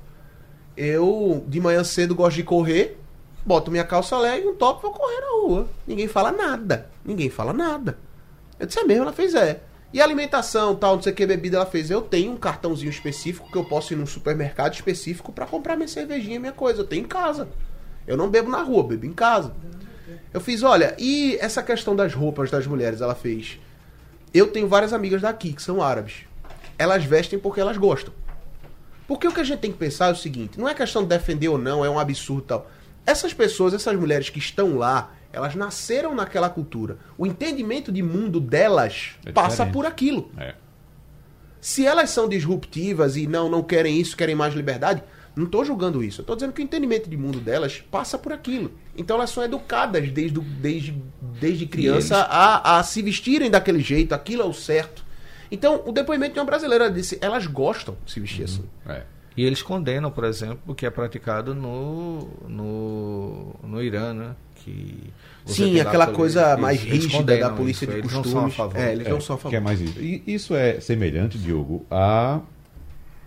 Eu, 0.77 1.45
de 1.49 1.61
manhã 1.61 1.83
cedo, 1.83 2.15
gosto 2.15 2.37
de 2.37 2.43
correr, 2.43 2.99
boto 3.45 3.71
minha 3.71 3.85
calça 3.85 4.19
leg 4.19 4.45
e 4.45 4.49
um 4.49 4.55
top 4.55 4.83
vou 4.83 4.93
correr 4.93 5.21
na 5.21 5.31
rua. 5.43 5.69
Ninguém 5.87 6.09
fala 6.09 6.31
nada. 6.31 6.91
Ninguém 7.05 7.31
fala 7.31 7.53
nada. 7.53 7.99
Eu 8.59 8.67
disse, 8.67 8.79
é 8.81 8.85
mesmo? 8.85 9.05
Ela 9.05 9.13
fez, 9.13 9.35
é. 9.35 9.61
E 9.93 10.01
alimentação, 10.01 10.75
tal, 10.75 10.97
não 10.97 11.03
sei 11.03 11.13
o 11.13 11.17
que, 11.17 11.25
bebida, 11.25 11.57
ela 11.57 11.67
fez. 11.67 11.91
Eu 11.91 12.03
tenho 12.03 12.33
um 12.33 12.37
cartãozinho 12.37 12.91
específico 12.91 13.51
que 13.51 13.57
eu 13.57 13.65
posso 13.65 13.93
ir 13.93 13.97
num 13.97 14.07
supermercado 14.07 14.75
específico 14.75 15.33
para 15.33 15.47
comprar 15.47 15.77
minha 15.77 15.89
cervejinha, 15.89 16.41
minha 16.41 16.53
coisa. 16.53 16.81
Eu 16.81 16.87
tenho 16.87 17.05
em 17.05 17.09
casa. 17.09 17.49
Eu 18.07 18.17
não 18.17 18.29
bebo 18.29 18.51
na 18.51 18.63
rua, 18.63 18.85
bebo 18.85 19.07
em 19.07 19.13
casa. 19.13 19.55
Eu 20.35 20.41
fiz, 20.41 20.63
olha, 20.63 20.95
e 20.99 21.37
essa 21.41 21.63
questão 21.63 21.97
das 21.97 22.13
roupas 22.13 22.51
das 22.51 22.67
mulheres, 22.67 23.01
ela 23.01 23.15
fez. 23.15 23.59
Eu 24.35 24.49
tenho 24.49 24.69
várias 24.69 24.93
amigas 24.93 25.23
daqui 25.23 25.53
que 25.53 25.63
são 25.63 25.83
árabes. 25.83 26.25
Elas 26.79 27.05
vestem 27.05 27.39
porque 27.39 27.61
elas 27.61 27.77
gostam. 27.79 28.13
Porque 29.07 29.27
o 29.27 29.33
que 29.33 29.41
a 29.41 29.45
gente 29.45 29.61
tem 29.61 29.73
que 29.73 29.79
pensar 29.79 30.09
é 30.09 30.13
o 30.13 30.17
seguinte: 30.17 30.59
não 30.59 30.69
é 30.69 30.75
questão 30.75 31.03
de 31.03 31.09
defender 31.09 31.49
ou 31.49 31.59
não, 31.59 31.85
é 31.85 31.91
um 31.91 31.99
absurdo 31.99 32.43
tal. 32.43 32.71
Essas 33.05 33.33
pessoas, 33.33 33.73
essas 33.73 33.97
mulheres 33.97 34.29
que 34.29 34.39
estão 34.39 34.77
lá, 34.77 35.13
elas 35.33 35.55
nasceram 35.55 36.15
naquela 36.15 36.49
cultura. 36.49 36.99
O 37.17 37.27
entendimento 37.27 37.93
de 37.93 38.03
mundo 38.03 38.41
delas 38.41 39.13
é 39.25 39.33
passa 39.33 39.65
por 39.67 39.87
aquilo. 39.87 40.31
É. 40.37 40.55
Se 41.61 41.87
elas 41.87 42.11
são 42.11 42.29
disruptivas 42.29 43.17
e 43.17 43.27
não 43.27 43.49
não 43.49 43.63
querem 43.63 44.01
isso, 44.01 44.17
querem 44.17 44.35
mais 44.35 44.55
liberdade, 44.55 45.03
não 45.37 45.45
estou 45.45 45.65
julgando 45.65 46.03
isso. 46.03 46.23
Estou 46.23 46.35
dizendo 46.35 46.53
que 46.53 46.63
o 46.63 46.65
entendimento 46.65 47.11
de 47.11 47.17
mundo 47.17 47.39
delas 47.39 47.85
passa 47.91 48.17
por 48.17 48.33
aquilo. 48.33 48.73
Então 48.97 49.17
elas 49.17 49.31
são 49.31 49.45
educadas 49.45 50.11
desde, 50.11 50.41
desde, 50.41 51.03
desde 51.39 51.67
criança 51.67 52.15
eles... 52.15 52.27
a, 52.31 52.79
a 52.79 52.83
se 52.83 53.03
vestirem 53.03 53.51
daquele 53.51 53.81
jeito, 53.81 54.15
aquilo 54.15 54.43
é 54.43 54.47
o 54.47 54.55
certo. 54.55 55.05
Então, 55.51 55.83
o 55.87 55.93
depoimento 55.93 56.35
de 56.35 56.41
uma 56.41 56.47
brasileira 56.47 56.91
disse, 56.91 57.19
elas 57.21 57.47
gostam 57.47 57.97
de 58.05 58.13
se 58.13 58.21
vestir 58.21 58.41
uhum. 58.41 58.45
assim. 58.45 58.65
É. 58.89 59.03
E 59.37 59.45
eles 59.45 59.63
condenam, 59.63 60.11
por 60.11 60.25
exemplo, 60.25 60.61
o 60.67 60.75
que 60.75 60.87
é 60.87 60.91
praticado 60.91 61.55
no, 61.55 62.29
no, 62.49 63.55
no 63.63 63.83
Irã, 63.83 64.15
né? 64.15 64.35
que 64.67 65.13
Sim, 65.45 65.79
aquela 65.79 66.09
coisa 66.09 66.57
mais 66.57 66.83
rígida 66.83 67.39
da 67.39 67.51
polícia 67.51 67.85
isso, 67.85 67.93
de 67.93 67.99
eles 68.01 68.13
costumes. 68.13 68.33
Não 68.33 68.41
são 68.41 68.47
a 68.47 68.51
favor. 68.51 68.81
É, 68.81 68.93
eles 68.93 69.07
é, 69.07 69.11
não 69.11 69.21
são 69.21 69.37
a 69.37 69.39
favor. 69.39 69.51
Que 69.51 69.57
é 69.57 69.61
mais 69.61 69.81
isso. 69.81 70.01
E 70.01 70.23
isso 70.27 70.55
é 70.57 70.81
semelhante, 70.81 71.39
Diogo, 71.39 71.87
a, 71.89 72.41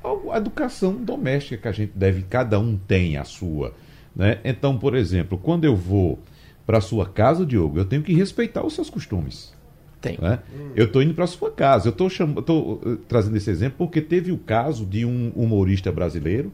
a 0.03 0.37
educação 0.37 0.93
doméstica 0.93 1.61
que 1.61 1.67
a 1.67 1.71
gente 1.71 1.93
deve, 1.95 2.23
cada 2.23 2.59
um 2.59 2.75
tem 2.75 3.15
a 3.15 3.23
sua. 3.23 3.73
Né? 4.13 4.39
Então, 4.43 4.77
por 4.77 4.95
exemplo, 4.95 5.37
quando 5.37 5.63
eu 5.63 5.75
vou 5.75 6.19
para 6.65 6.81
sua 6.81 7.07
casa, 7.07 7.45
Diogo, 7.45 7.79
eu 7.79 7.85
tenho 7.85 8.03
que 8.03 8.13
respeitar 8.13 8.65
os 8.65 8.73
seus 8.73 8.89
costumes. 8.89 9.53
Tem. 10.01 10.17
Né? 10.21 10.39
Eu 10.75 10.85
estou 10.85 11.03
indo 11.03 11.13
para 11.13 11.27
sua 11.27 11.51
casa. 11.51 11.87
Eu 11.87 11.91
estou 11.91 12.09
cham... 12.09 12.33
uh, 12.37 12.97
trazendo 13.07 13.35
esse 13.35 13.49
exemplo 13.49 13.77
porque 13.77 14.01
teve 14.01 14.31
o 14.31 14.37
caso 14.37 14.85
de 14.85 15.05
um 15.05 15.31
humorista 15.35 15.91
brasileiro 15.91 16.51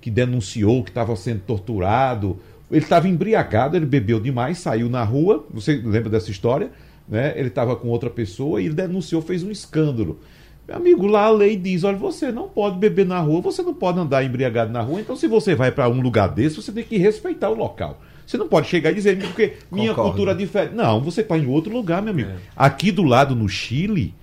que 0.00 0.10
denunciou 0.10 0.82
que 0.82 0.90
estava 0.90 1.14
sendo 1.14 1.40
torturado 1.40 2.38
ele 2.72 2.84
estava 2.84 3.06
embriagado, 3.06 3.76
ele 3.76 3.84
bebeu 3.84 4.18
demais, 4.18 4.58
saiu 4.58 4.88
na 4.88 5.04
rua. 5.04 5.44
Você 5.52 5.76
lembra 5.76 6.08
dessa 6.08 6.30
história? 6.30 6.70
Né? 7.06 7.34
Ele 7.36 7.48
estava 7.48 7.76
com 7.76 7.88
outra 7.88 8.08
pessoa 8.08 8.62
e 8.62 8.64
ele 8.64 8.74
denunciou, 8.74 9.20
fez 9.20 9.42
um 9.42 9.50
escândalo. 9.50 10.18
Meu 10.66 10.76
amigo, 10.76 11.06
lá 11.06 11.24
a 11.24 11.30
lei 11.30 11.54
diz: 11.54 11.84
olha, 11.84 11.98
você 11.98 12.32
não 12.32 12.48
pode 12.48 12.78
beber 12.78 13.04
na 13.04 13.20
rua, 13.20 13.42
você 13.42 13.62
não 13.62 13.74
pode 13.74 13.98
andar 13.98 14.24
embriagado 14.24 14.72
na 14.72 14.80
rua. 14.80 15.02
Então, 15.02 15.14
se 15.14 15.26
você 15.26 15.54
vai 15.54 15.70
para 15.70 15.86
um 15.90 16.00
lugar 16.00 16.28
desse, 16.28 16.56
você 16.56 16.72
tem 16.72 16.82
que 16.82 16.96
respeitar 16.96 17.50
o 17.50 17.54
local. 17.54 18.00
Você 18.32 18.38
não 18.38 18.48
pode 18.48 18.66
chegar 18.66 18.90
e 18.90 18.94
dizer, 18.94 19.18
porque 19.18 19.56
minha 19.70 19.90
Concordo. 19.90 20.10
cultura 20.10 20.32
é 20.32 20.34
diferente. 20.34 20.74
Não, 20.74 21.02
você 21.02 21.20
está 21.20 21.36
em 21.36 21.46
outro 21.46 21.70
lugar, 21.70 22.00
meu 22.00 22.14
amigo. 22.14 22.30
É. 22.30 22.36
Aqui 22.56 22.90
do 22.90 23.02
lado, 23.02 23.36
no 23.36 23.46
Chile, 23.46 24.14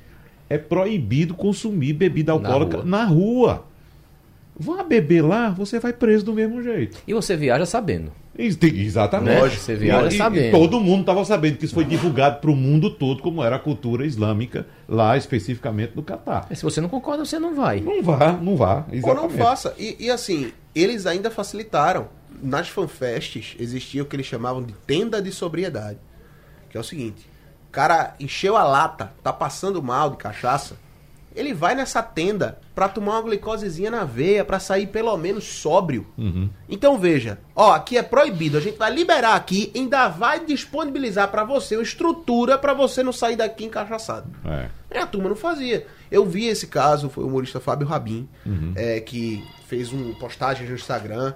é 0.49 0.57
proibido 0.57 1.35
consumir 1.35 1.93
bebida 1.93 2.31
alcoólica 2.31 2.77
na 2.77 3.03
rua. 3.03 3.05
Na 3.05 3.05
rua. 3.05 3.65
Vá 4.57 4.83
beber 4.83 5.21
lá, 5.21 5.51
você 5.51 5.79
vai 5.79 5.93
preso 5.93 6.25
do 6.25 6.33
mesmo 6.33 6.63
jeito. 6.63 6.97
E 7.07 7.13
você 7.13 7.37
viaja 7.37 7.67
sabendo. 7.67 8.11
Exatamente. 8.35 9.41
Lógico, 9.41 9.61
você 9.61 9.75
viaja 9.75 10.07
e, 10.07 10.17
sabendo. 10.17 10.47
E 10.47 10.51
todo 10.59 10.79
mundo 10.79 11.01
estava 11.01 11.23
sabendo 11.23 11.57
que 11.57 11.65
isso 11.65 11.75
foi 11.75 11.85
divulgado 11.85 12.39
para 12.41 12.49
o 12.49 12.55
mundo 12.55 12.89
todo, 12.89 13.21
como 13.21 13.43
era 13.43 13.57
a 13.57 13.59
cultura 13.59 14.07
islâmica, 14.07 14.65
lá 14.87 15.15
especificamente 15.17 15.91
no 15.95 16.01
Catar. 16.01 16.47
Se 16.55 16.63
você 16.63 16.81
não 16.81 16.89
concorda, 16.89 17.23
você 17.23 17.37
não 17.37 17.53
vai. 17.53 17.79
Não 17.79 18.01
vá, 18.01 18.31
não 18.41 18.55
vá. 18.55 18.87
Exatamente. 18.91 19.07
Ou 19.07 19.15
não 19.15 19.29
faça. 19.29 19.75
E, 19.77 19.97
e 19.99 20.09
assim, 20.09 20.51
eles 20.73 21.05
ainda 21.05 21.29
facilitaram. 21.29 22.17
Nas 22.41 22.69
fanfests 22.69 23.55
existia 23.59 24.03
o 24.03 24.05
que 24.05 24.15
eles 24.15 24.25
chamavam 24.25 24.63
de 24.63 24.73
tenda 24.73 25.21
de 25.21 25.31
sobriedade. 25.31 25.99
Que 26.69 26.77
é 26.77 26.79
o 26.79 26.83
seguinte: 26.83 27.29
o 27.67 27.71
cara 27.71 28.15
encheu 28.19 28.55
a 28.55 28.63
lata, 28.63 29.13
tá 29.23 29.33
passando 29.33 29.81
mal 29.81 30.11
de 30.11 30.17
cachaça 30.17 30.75
ele 31.35 31.53
vai 31.53 31.75
nessa 31.75 32.01
tenda 32.01 32.59
para 32.73 32.89
tomar 32.89 33.13
uma 33.13 33.21
glicosezinha 33.21 33.91
na 33.91 34.03
veia, 34.03 34.43
para 34.43 34.59
sair 34.59 34.87
pelo 34.87 35.15
menos 35.17 35.43
sóbrio. 35.43 36.07
Uhum. 36.17 36.49
Então 36.67 36.97
veja, 36.97 37.39
ó, 37.55 37.73
aqui 37.73 37.97
é 37.97 38.03
proibido, 38.03 38.57
a 38.57 38.61
gente 38.61 38.77
vai 38.77 38.91
liberar 38.93 39.35
aqui, 39.35 39.71
ainda 39.75 40.07
vai 40.07 40.45
disponibilizar 40.45 41.29
para 41.29 41.43
você 41.43 41.75
uma 41.75 41.83
estrutura 41.83 42.57
para 42.57 42.73
você 42.73 43.03
não 43.03 43.13
sair 43.13 43.35
daqui 43.35 43.65
encaixaçado. 43.65 44.29
É. 44.45 44.69
E 44.91 44.97
a 44.97 45.05
turma 45.05 45.29
não 45.29 45.35
fazia. 45.35 45.85
Eu 46.09 46.25
vi 46.25 46.45
esse 46.45 46.67
caso, 46.67 47.09
foi 47.09 47.23
o 47.23 47.27
humorista 47.27 47.59
Fábio 47.59 47.87
Rabin, 47.87 48.27
uhum. 48.45 48.73
é, 48.75 48.99
que 48.99 49.45
fez 49.67 49.93
um 49.93 50.13
postagem 50.15 50.67
no 50.67 50.75
Instagram. 50.75 51.33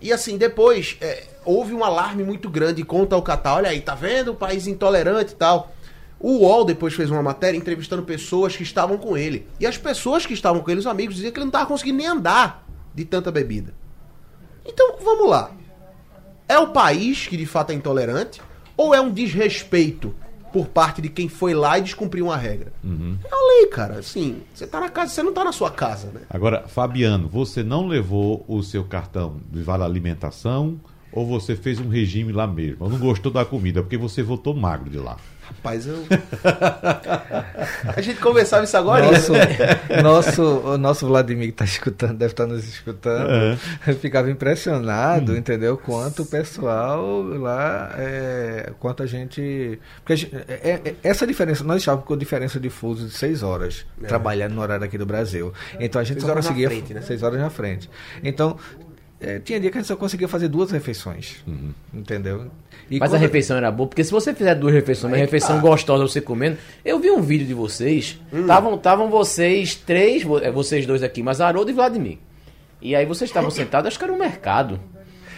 E 0.00 0.12
assim, 0.12 0.36
depois 0.36 0.96
é, 1.00 1.24
houve 1.44 1.74
um 1.74 1.84
alarme 1.84 2.22
muito 2.22 2.48
grande 2.48 2.82
contra 2.84 3.16
o 3.16 3.22
Catar. 3.22 3.56
Olha 3.56 3.70
aí, 3.70 3.80
tá 3.80 3.94
vendo? 3.94 4.32
O 4.32 4.36
país 4.36 4.66
intolerante 4.66 5.32
e 5.32 5.36
tal. 5.36 5.72
O 6.18 6.38
UOL 6.38 6.64
depois 6.64 6.92
fez 6.94 7.10
uma 7.10 7.22
matéria 7.22 7.56
entrevistando 7.56 8.02
pessoas 8.02 8.54
que 8.54 8.62
estavam 8.62 8.98
com 8.98 9.16
ele. 9.16 9.48
E 9.58 9.66
as 9.66 9.78
pessoas 9.78 10.26
que 10.26 10.34
estavam 10.34 10.62
com 10.62 10.70
ele, 10.70 10.80
os 10.80 10.86
amigos, 10.86 11.14
diziam 11.14 11.32
que 11.32 11.38
ele 11.38 11.44
não 11.44 11.50
estava 11.50 11.66
conseguindo 11.66 11.98
nem 11.98 12.06
andar 12.06 12.66
de 12.94 13.04
tanta 13.04 13.30
bebida. 13.30 13.72
Então, 14.66 14.96
vamos 15.02 15.28
lá. 15.28 15.50
É 16.46 16.58
o 16.58 16.68
país 16.68 17.26
que 17.26 17.36
de 17.36 17.46
fato 17.46 17.70
é 17.70 17.74
intolerante? 17.74 18.42
Ou 18.76 18.94
é 18.94 19.00
um 19.00 19.10
desrespeito 19.10 20.14
por 20.52 20.66
parte 20.66 21.00
de 21.00 21.08
quem 21.08 21.28
foi 21.28 21.54
lá 21.54 21.78
e 21.78 21.82
descumpriu 21.82 22.26
uma 22.26 22.36
regra? 22.36 22.72
Uhum. 22.82 23.16
É 23.24 23.28
a 23.28 23.48
lei, 23.48 23.66
cara. 23.66 23.98
Assim, 23.98 24.42
você 24.54 24.66
tá 24.66 24.80
na 24.80 24.88
casa, 24.88 25.12
você 25.12 25.22
não 25.22 25.32
tá 25.32 25.44
na 25.44 25.52
sua 25.52 25.70
casa, 25.70 26.10
né? 26.12 26.20
Agora, 26.28 26.66
Fabiano, 26.68 27.28
você 27.28 27.62
não 27.62 27.86
levou 27.86 28.44
o 28.48 28.62
seu 28.62 28.84
cartão 28.84 29.36
de 29.50 29.62
vale 29.62 29.84
alimentação 29.84 30.78
ou 31.12 31.26
você 31.26 31.56
fez 31.56 31.78
um 31.78 31.88
regime 31.88 32.32
lá 32.32 32.46
mesmo? 32.46 32.88
Não 32.88 32.98
gostou 32.98 33.32
da 33.32 33.44
comida 33.44 33.82
porque 33.82 33.96
você 33.96 34.22
voltou 34.22 34.54
magro 34.54 34.90
de 34.90 34.98
lá? 34.98 35.16
Rapaz, 35.50 35.84
eu. 35.84 35.96
a 37.96 38.00
gente 38.00 38.20
conversava 38.20 38.62
isso 38.62 38.76
agora. 38.76 39.10
Nosso, 39.10 39.32
né? 39.32 39.48
nosso, 40.00 40.42
o 40.42 40.78
nosso 40.78 41.08
Vladimir 41.08 41.46
que 41.46 41.52
está 41.52 41.64
escutando, 41.64 42.16
deve 42.16 42.32
estar 42.32 42.46
tá 42.46 42.52
nos 42.52 42.64
escutando, 42.68 43.28
é. 43.86 43.92
ficava 44.00 44.30
impressionado, 44.30 45.32
hum. 45.32 45.36
entendeu? 45.36 45.76
Quanto 45.76 46.22
o 46.22 46.26
pessoal 46.26 47.22
lá, 47.22 47.92
é, 47.98 48.72
quanto 48.78 49.02
a 49.02 49.06
gente. 49.06 49.80
Porque 49.96 50.12
a 50.12 50.16
gente, 50.16 50.36
é, 50.46 50.80
é, 50.84 50.94
essa 51.02 51.26
diferença, 51.26 51.64
nós 51.64 51.78
estávamos 51.78 52.06
com 52.06 52.16
diferença 52.16 52.60
de 52.60 52.70
fuso 52.70 53.08
de 53.08 53.12
seis 53.12 53.42
horas, 53.42 53.84
trabalhando 54.06 54.54
no 54.54 54.60
horário 54.60 54.84
aqui 54.84 54.96
do 54.96 55.06
Brasil. 55.06 55.52
Então 55.80 56.00
a 56.00 56.04
gente 56.04 56.20
seis 56.20 56.30
só 56.30 56.36
conseguia. 56.36 56.68
Frente, 56.68 56.94
né? 56.94 57.02
Seis 57.02 57.24
horas 57.24 57.40
na 57.40 57.50
frente. 57.50 57.90
Então 58.22 58.56
é, 59.20 59.38
tinha 59.38 59.60
dia 59.60 59.70
que 59.70 59.78
a 59.78 59.80
gente 59.80 59.88
só 59.88 59.96
conseguia 59.96 60.26
fazer 60.28 60.48
duas 60.48 60.70
refeições. 60.70 61.36
Entendeu? 61.92 62.50
E 62.90 62.98
Mas 62.98 63.10
a 63.10 63.12
quando- 63.16 63.20
refeição 63.22 63.56
era 63.56 63.70
boa, 63.70 63.88
porque 63.88 64.02
se 64.02 64.10
você 64.10 64.34
fizer 64.34 64.54
duas 64.54 64.74
refeições, 64.74 65.12
uma 65.12 65.16
refeição 65.18 65.60
gostosa 65.60 66.02
você 66.06 66.20
comendo. 66.20 66.56
Eu 66.84 66.98
vi 66.98 67.10
um 67.10 67.20
vídeo 67.22 67.46
de 67.46 67.54
vocês, 67.54 68.18
estavam 68.32 68.74
estavam 68.74 69.08
vocês 69.10 69.74
três, 69.76 70.24
é, 70.42 70.50
vocês 70.50 70.86
dois 70.86 71.02
aqui, 71.02 71.22
mas 71.22 71.40
Haroldo 71.40 71.70
e 71.70 71.74
Vladimir. 71.74 72.18
E 72.82 72.96
aí 72.96 73.04
vocês 73.06 73.28
estavam 73.30 73.50
sentados, 73.50 73.88
acho 73.88 73.98
que 73.98 74.04
era 74.04 74.12
um 74.12 74.18
mercado. 74.18 74.80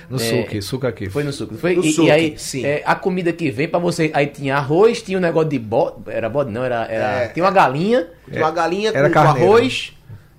No 0.08 0.16
É, 0.16 0.20
suco, 0.20 0.62
suco 0.62 0.86
aqui. 0.86 1.08
Foi 1.08 1.24
no 1.24 1.32
suco. 1.32 1.54
Foi, 1.56 1.74
No 1.74 1.84
e, 1.84 1.96
e 2.00 2.10
aí, 2.10 2.34
sim. 2.36 2.64
é, 2.66 2.82
a 2.84 2.94
comida 2.94 3.32
que 3.32 3.50
vem 3.50 3.66
pra 3.68 3.78
você. 3.78 4.10
Aí 4.12 4.26
tinha 4.26 4.56
arroz, 4.56 5.00
tinha 5.00 5.16
um 5.16 5.20
negócio 5.20 5.48
de 5.48 5.58
bode. 5.58 5.96
Era 6.06 6.28
bode, 6.28 6.50
não, 6.50 6.62
era. 6.64 6.84
era 6.86 7.24
É, 7.24 7.28
tinha 7.28 7.44
uma 7.44 7.50
galinha. 7.50 8.06
Uma 8.30 8.50
galinha 8.50 8.90
era 8.94 9.08
com, 9.08 9.14
com 9.14 9.20
arroz. 9.20 9.92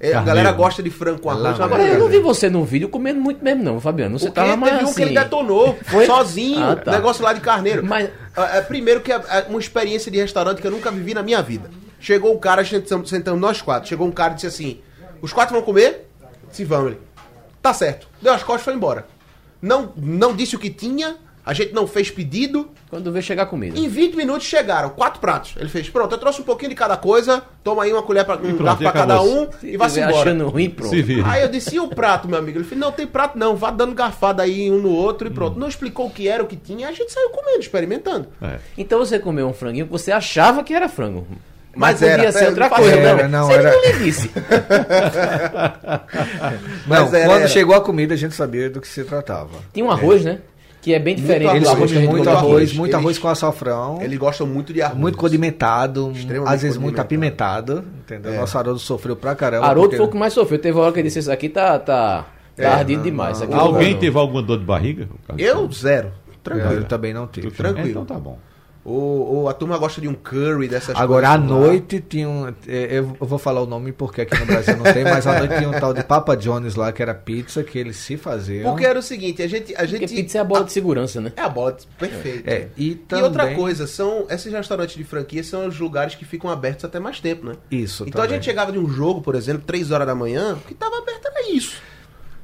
É, 0.05 0.13
a 0.13 0.21
galera 0.21 0.51
gosta 0.51 0.83
de 0.83 0.89
frango 0.89 1.21
com 1.21 1.29
arroz. 1.29 1.57
Agora 1.61 1.81
eu 1.81 1.97
não 1.97 2.09
vi 2.09 2.19
você 2.19 2.49
no 2.49 2.65
vídeo 2.65 2.89
comendo 2.89 3.21
muito 3.21 3.41
mesmo, 3.41 3.63
não, 3.63 3.79
Fabiano. 3.79 4.19
Você 4.19 4.29
tava 4.29 4.57
mais 4.57 4.73
teve 4.73 4.83
um 4.85 4.89
assim. 4.89 4.95
que 4.95 5.01
ele 5.09 5.17
detonou, 5.17 5.77
Foi? 5.83 6.05
sozinho, 6.05 6.61
Ah, 6.61 6.75
tá. 6.75 6.91
negócio 6.91 7.23
lá 7.23 7.31
de 7.31 7.39
carneiro. 7.39 7.85
Mas- 7.85 8.09
Ah, 8.35 8.57
é, 8.57 8.61
primeiro 8.61 8.99
que 8.99 9.13
é, 9.13 9.15
é 9.15 9.45
uma 9.47 9.59
experiência 9.59 10.11
de 10.11 10.17
restaurante 10.19 10.59
que 10.61 10.67
eu 10.67 10.71
nunca 10.71 10.91
vivi 10.91 11.13
na 11.13 11.23
minha 11.23 11.41
vida. 11.41 11.69
Chegou 12.01 12.33
um 12.35 12.37
cara, 12.37 12.65
sentamos 12.65 13.39
nós 13.39 13.61
quatro, 13.61 13.87
chegou 13.87 14.05
um 14.05 14.11
cara 14.11 14.33
e 14.33 14.35
disse 14.35 14.47
assim, 14.47 14.81
os 15.21 15.31
quatro 15.31 15.53
vão 15.55 15.63
comer? 15.63 16.09
Se 16.51 16.65
vão, 16.65 16.87
ele. 16.87 16.99
Tá 17.61 17.73
certo. 17.73 18.07
Deu 18.21 18.33
as 18.33 18.43
costas 18.43 18.61
e 18.61 18.65
foi 18.65 18.73
embora. 18.73 19.05
Não, 19.61 19.93
não 19.95 20.35
disse 20.35 20.53
o 20.55 20.59
que 20.59 20.69
tinha, 20.69 21.15
a 21.45 21.53
gente 21.53 21.73
não 21.73 21.85
fez 21.87 22.09
pedido. 22.09 22.69
Quando 22.89 23.11
vê 23.11 23.21
chegar 23.23 23.47
comida. 23.47 23.77
Em 23.77 23.87
20 23.87 24.15
minutos 24.15 24.45
chegaram, 24.45 24.89
quatro 24.91 25.19
pratos. 25.19 25.55
Ele 25.57 25.67
fez, 25.67 25.89
pronto, 25.89 26.13
eu 26.13 26.17
trouxe 26.19 26.39
um 26.41 26.43
pouquinho 26.43 26.69
de 26.69 26.75
cada 26.75 26.95
coisa, 26.95 27.41
toma 27.63 27.83
aí 27.83 27.91
uma 27.91 28.03
colher 28.03 28.23
pra, 28.23 28.35
um 28.35 28.39
pronto, 28.39 28.63
garfo 28.63 28.83
e 28.83 28.85
pra 28.85 28.91
cada 28.91 29.19
um 29.21 29.49
Se 29.59 29.65
e 29.67 29.71
tiver 29.71 29.87
embora. 30.07 30.15
achando 30.21 30.47
ruim, 30.49 30.69
pronto. 30.69 30.93
Aí 31.25 31.41
eu 31.41 31.47
disse, 31.49 31.75
e 31.75 31.79
o 31.79 31.87
prato, 31.87 32.27
meu 32.27 32.37
amigo? 32.37 32.59
Ele 32.59 32.63
falou, 32.65 32.79
não, 32.85 32.91
tem 32.91 33.07
prato 33.07 33.35
não, 33.37 33.55
vá 33.55 33.71
dando 33.71 33.95
garfada 33.95 34.43
aí 34.43 34.69
um 34.69 34.77
no 34.79 34.91
outro 34.91 35.27
e 35.27 35.31
Hum. 35.31 35.33
pronto. 35.33 35.59
Não 35.59 35.67
explicou 35.67 36.05
o 36.05 36.09
que 36.11 36.27
era, 36.27 36.43
o 36.43 36.45
que 36.45 36.55
tinha, 36.55 36.87
a 36.87 36.91
gente 36.91 37.11
saiu 37.11 37.29
comendo, 37.29 37.59
experimentando. 37.61 38.27
É. 38.39 38.57
Então 38.77 38.99
você 38.99 39.17
comeu 39.17 39.47
um 39.47 39.53
franguinho 39.53 39.85
que 39.87 39.91
você 39.91 40.11
achava 40.11 40.63
que 40.63 40.71
era 40.73 40.87
frango. 40.87 41.25
Mas, 41.75 41.99
Mas 41.99 42.11
podia 42.11 42.23
era, 42.25 42.31
ser 42.31 42.43
é, 42.43 42.49
outra 42.49 42.69
não 42.69 42.75
coisa. 42.75 42.95
era, 42.95 43.27
não, 43.27 43.47
não, 43.47 43.51
ele 43.51 43.65
era- 43.67 43.75
não 43.75 43.81
lhe 43.81 43.93
disse. 44.03 44.29
Não, 45.83 45.99
Mas 46.87 47.13
era- 47.13 47.25
quando 47.25 47.39
era. 47.39 47.47
chegou 47.47 47.75
a 47.75 47.81
comida, 47.81 48.13
a 48.13 48.17
gente 48.17 48.35
sabia 48.35 48.69
do 48.69 48.79
que 48.79 48.87
se 48.87 49.03
tratava. 49.03 49.49
Tinha 49.73 49.85
um 49.85 49.91
arroz, 49.91 50.23
né? 50.23 50.39
Que 50.83 50.93
é 50.93 50.99
bem 50.99 51.15
diferente 51.15 51.45
arroz, 51.47 51.55
Eles 51.63 51.69
arroz 51.69 51.91
que 51.91 51.97
a 51.97 52.01
comem 52.01 52.15
muito 52.17 52.29
arroz, 52.29 52.73
muito 52.73 52.89
Eles- 52.91 52.95
arroz 53.05 53.17
com 53.17 53.27
açafrão. 53.29 54.01
Eles 54.01 54.19
gostam 54.19 54.45
muito 54.45 54.73
de 54.73 54.81
arroz. 54.81 54.99
Muito 54.99 55.17
condimentado, 55.17 56.11
Extremamente 56.13 56.53
às 56.53 56.61
vezes 56.61 56.77
muito 56.77 56.99
apimentado, 56.99 57.85
entendeu? 58.01 58.33
Nosso 58.35 58.57
Haroldo 58.57 58.79
sofreu 58.79 59.15
pra 59.15 59.33
caramba. 59.33 59.65
Haroldo 59.65 59.89
porque- 59.89 59.97
foi 59.97 60.05
o 60.05 60.09
que 60.11 60.17
mais 60.17 60.33
sofreu. 60.33 60.59
Teve 60.59 60.77
uma 60.77 60.83
hora 60.83 60.93
que 60.93 60.99
ele 60.99 61.07
disse: 61.07 61.19
Isso 61.19 61.31
aqui 61.31 61.47
tá, 61.47 61.79
tá, 61.79 62.25
tá 62.55 62.63
É, 62.63 62.65
ardido 62.67 62.97
não, 62.97 63.03
demais. 63.05 63.39
não. 63.39 63.45
Aqui 63.47 63.55
Alguém 63.55 63.93
não- 63.93 63.99
teve 64.01 64.17
alguma 64.19 64.41
dor 64.43 64.59
de 64.59 64.65
barriga? 64.65 65.07
Eu, 65.37 65.71
zero. 65.71 66.07
É, 66.07 66.33
Tranquilo. 66.43 66.73
eu 66.73 66.83
também 66.83 67.13
não 67.13 67.27
tive. 67.27 67.49
Tranquilo. 67.51 67.89
Então 67.89 68.05
tá 68.05 68.15
bom. 68.15 68.37
Ou, 68.85 69.35
ou 69.35 69.49
a 69.49 69.53
turma 69.53 69.77
gosta 69.77 70.01
de 70.01 70.09
um 70.09 70.13
curry, 70.13 70.67
dessas 70.67 70.93
Agora, 70.97 71.29
à 71.29 71.37
coisas. 71.37 71.49
lá. 71.51 71.57
noite 71.67 72.01
tinha 72.01 72.27
um. 72.27 72.47
é, 72.67 72.97
Eu 72.99 73.15
vou 73.21 73.39
falar 73.39 73.61
o 73.61 73.65
nome 73.65 73.93
porque 73.93 74.19
aqui 74.21 74.37
no 74.37 74.45
Brasil 74.45 74.75
não 74.75 74.83
tem, 74.91 75.05
mas 75.05 75.25
à 75.25 75.39
noite 75.39 75.55
tinha 75.57 75.69
um 75.69 75.79
tal 75.79 75.93
de 75.93 76.03
Papa 76.03 76.35
John's 76.35 76.75
lá, 76.75 76.91
que 76.91 77.01
era 77.01 77.13
pizza, 77.13 77.63
que 77.63 77.79
eles 77.79 77.95
se 77.95 78.17
faziam. 78.17 78.69
Porque 78.71 78.85
era 78.85 78.99
o 78.99 79.01
seguinte, 79.01 79.41
a 79.41 79.47
gente... 79.47 79.73
A 79.73 79.79
Porque 79.79 79.97
gente 79.99 80.13
pizza 80.15 80.37
é 80.37 80.41
a 80.41 80.43
bola 80.43 80.65
de 80.65 80.73
segurança, 80.73 81.21
né? 81.21 81.31
É 81.37 81.41
a 81.41 81.47
bola, 81.47 81.71
de- 81.71 81.87
perfeito. 81.97 82.49
É, 82.49 82.67
e 82.77 82.89
E 82.91 82.95
também. 82.95 83.23
outra 83.23 83.55
coisa, 83.55 83.87
são 83.87 84.25
esses 84.29 84.51
restaurantes 84.51 84.97
de 84.97 85.03
franquia 85.05 85.41
são 85.45 85.65
os 85.67 85.79
lugares 85.79 86.15
que 86.15 86.25
ficam 86.25 86.49
abertos 86.49 86.83
até 86.83 86.99
mais 86.99 87.21
tempo, 87.21 87.45
né? 87.45 87.53
Isso, 87.71 88.03
Então 88.05 88.21
a 88.21 88.25
também. 88.25 88.37
gente 88.41 88.45
chegava 88.45 88.71
de 88.73 88.79
um 88.79 88.89
jogo, 88.89 89.21
por 89.21 89.35
exemplo, 89.35 89.63
3 89.65 89.91
horas 89.91 90.05
da 90.05 90.13
manhã, 90.13 90.55
o 90.55 90.67
que 90.67 90.73
tava 90.73 90.97
aberto 90.97 91.25
era 91.27 91.49
isso. 91.51 91.81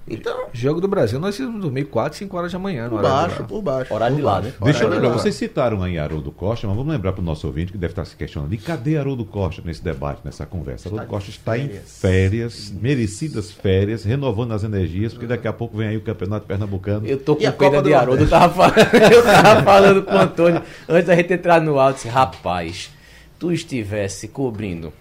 Então, 0.09 0.47
Jogo 0.51 0.81
do 0.81 0.87
Brasil, 0.87 1.19
nós 1.19 1.37
íamos 1.37 1.61
dormir 1.61 1.85
4, 1.85 2.17
5 2.17 2.37
horas 2.37 2.51
da 2.51 2.59
manhã. 2.59 2.85
no 2.85 2.91
por 2.91 3.01
baixo, 3.01 3.43
por 3.43 3.61
baixo. 3.61 3.93
Horário 3.93 4.15
de 4.15 4.21
lá, 4.21 4.41
né? 4.41 4.53
Deixa 4.61 4.83
eu 4.83 4.89
lembrar, 4.89 5.09
vocês 5.09 5.35
citaram 5.35 5.83
aí 5.83 5.97
Haroldo 5.97 6.31
Costa, 6.31 6.67
mas 6.67 6.75
vamos 6.75 6.91
lembrar 6.91 7.13
para 7.13 7.21
o 7.21 7.23
nosso 7.23 7.45
ouvinte 7.47 7.71
que 7.71 7.77
deve 7.77 7.91
estar 7.91 8.05
se 8.05 8.15
questionando: 8.15 8.53
e 8.53 8.57
cadê 8.57 8.97
Haroldo 8.97 9.25
Costa 9.25 9.61
nesse 9.63 9.83
debate, 9.83 10.21
nessa 10.23 10.45
conversa? 10.45 10.89
Haroldo 10.89 11.05
Costa 11.05 11.29
está 11.29 11.57
em 11.57 11.69
férias, 11.69 12.71
merecidas 12.71 13.51
férias, 13.51 14.03
renovando 14.03 14.53
as 14.53 14.63
energias, 14.63 15.13
porque 15.13 15.27
daqui 15.27 15.47
a 15.47 15.53
pouco 15.53 15.77
vem 15.77 15.89
aí 15.89 15.97
o 15.97 16.01
Campeonato 16.01 16.45
Pernambucano. 16.45 17.05
Eu 17.05 17.17
tô 17.17 17.37
E 17.39 17.45
a 17.45 17.51
com 17.51 17.57
pena 17.59 17.81
de 17.81 17.89
do 17.89 17.95
Haroldo. 17.95 18.23
Eu 18.23 18.29
tava, 18.29 18.53
falando, 18.53 18.93
eu 19.13 19.23
tava 19.23 19.61
falando 19.63 20.03
com 20.03 20.13
o 20.13 20.17
Antônio 20.17 20.61
antes 20.87 21.07
da 21.07 21.15
gente 21.15 21.33
entrar 21.33 21.61
no 21.61 21.79
alto. 21.79 21.95
Disse, 21.95 22.07
Rapaz, 22.07 22.89
tu 23.37 23.51
estivesse 23.51 24.27
cobrindo 24.27 24.91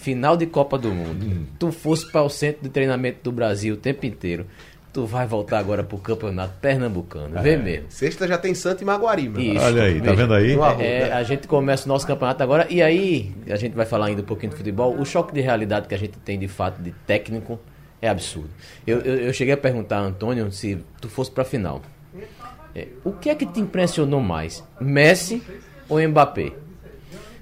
final 0.00 0.36
de 0.36 0.46
Copa 0.46 0.78
do 0.78 0.90
Mundo, 0.90 1.46
tu 1.58 1.70
fosse 1.70 2.10
para 2.10 2.22
o 2.22 2.28
centro 2.30 2.62
de 2.62 2.70
treinamento 2.70 3.18
do 3.22 3.30
Brasil 3.30 3.74
o 3.74 3.76
tempo 3.76 4.06
inteiro, 4.06 4.46
tu 4.92 5.04
vai 5.04 5.26
voltar 5.26 5.58
agora 5.58 5.84
pro 5.84 5.98
Campeonato 5.98 6.54
Pernambucano. 6.60 7.40
Vê 7.42 7.56
mesmo. 7.56 7.86
Sexta 7.90 8.26
já 8.26 8.38
tem 8.38 8.54
Santa 8.54 8.82
e 8.82 8.86
Maguari, 8.86 9.28
meu. 9.28 9.40
Isso. 9.40 9.64
Olha 9.64 9.82
aí, 9.82 10.00
tá 10.00 10.12
vendo 10.12 10.32
aí? 10.32 10.52
É, 10.52 11.08
né? 11.08 11.12
a 11.12 11.22
gente 11.22 11.46
começa 11.46 11.84
o 11.84 11.88
nosso 11.88 12.06
campeonato 12.06 12.42
agora 12.42 12.66
e 12.70 12.82
aí 12.82 13.32
a 13.48 13.56
gente 13.56 13.74
vai 13.74 13.84
falar 13.84 14.06
ainda 14.06 14.22
um 14.22 14.24
pouquinho 14.24 14.50
de 14.50 14.56
futebol. 14.56 14.98
O 14.98 15.04
choque 15.04 15.34
de 15.34 15.40
realidade 15.42 15.86
que 15.86 15.94
a 15.94 15.98
gente 15.98 16.18
tem 16.18 16.38
de 16.38 16.48
fato 16.48 16.82
de 16.82 16.92
técnico 17.06 17.60
é 18.00 18.08
absurdo. 18.08 18.50
Eu, 18.86 19.00
eu, 19.00 19.16
eu 19.16 19.32
cheguei 19.34 19.52
a 19.52 19.58
perguntar 19.58 19.98
a 19.98 20.02
Antônio 20.02 20.50
se 20.50 20.78
tu 21.00 21.10
fosse 21.10 21.30
pra 21.30 21.44
final. 21.44 21.82
É, 22.74 22.88
o 23.04 23.12
que 23.12 23.28
é 23.28 23.34
que 23.34 23.44
te 23.44 23.60
impressionou 23.60 24.20
mais? 24.20 24.64
Messi 24.80 25.42
ou 25.88 26.00
Mbappé? 26.00 26.52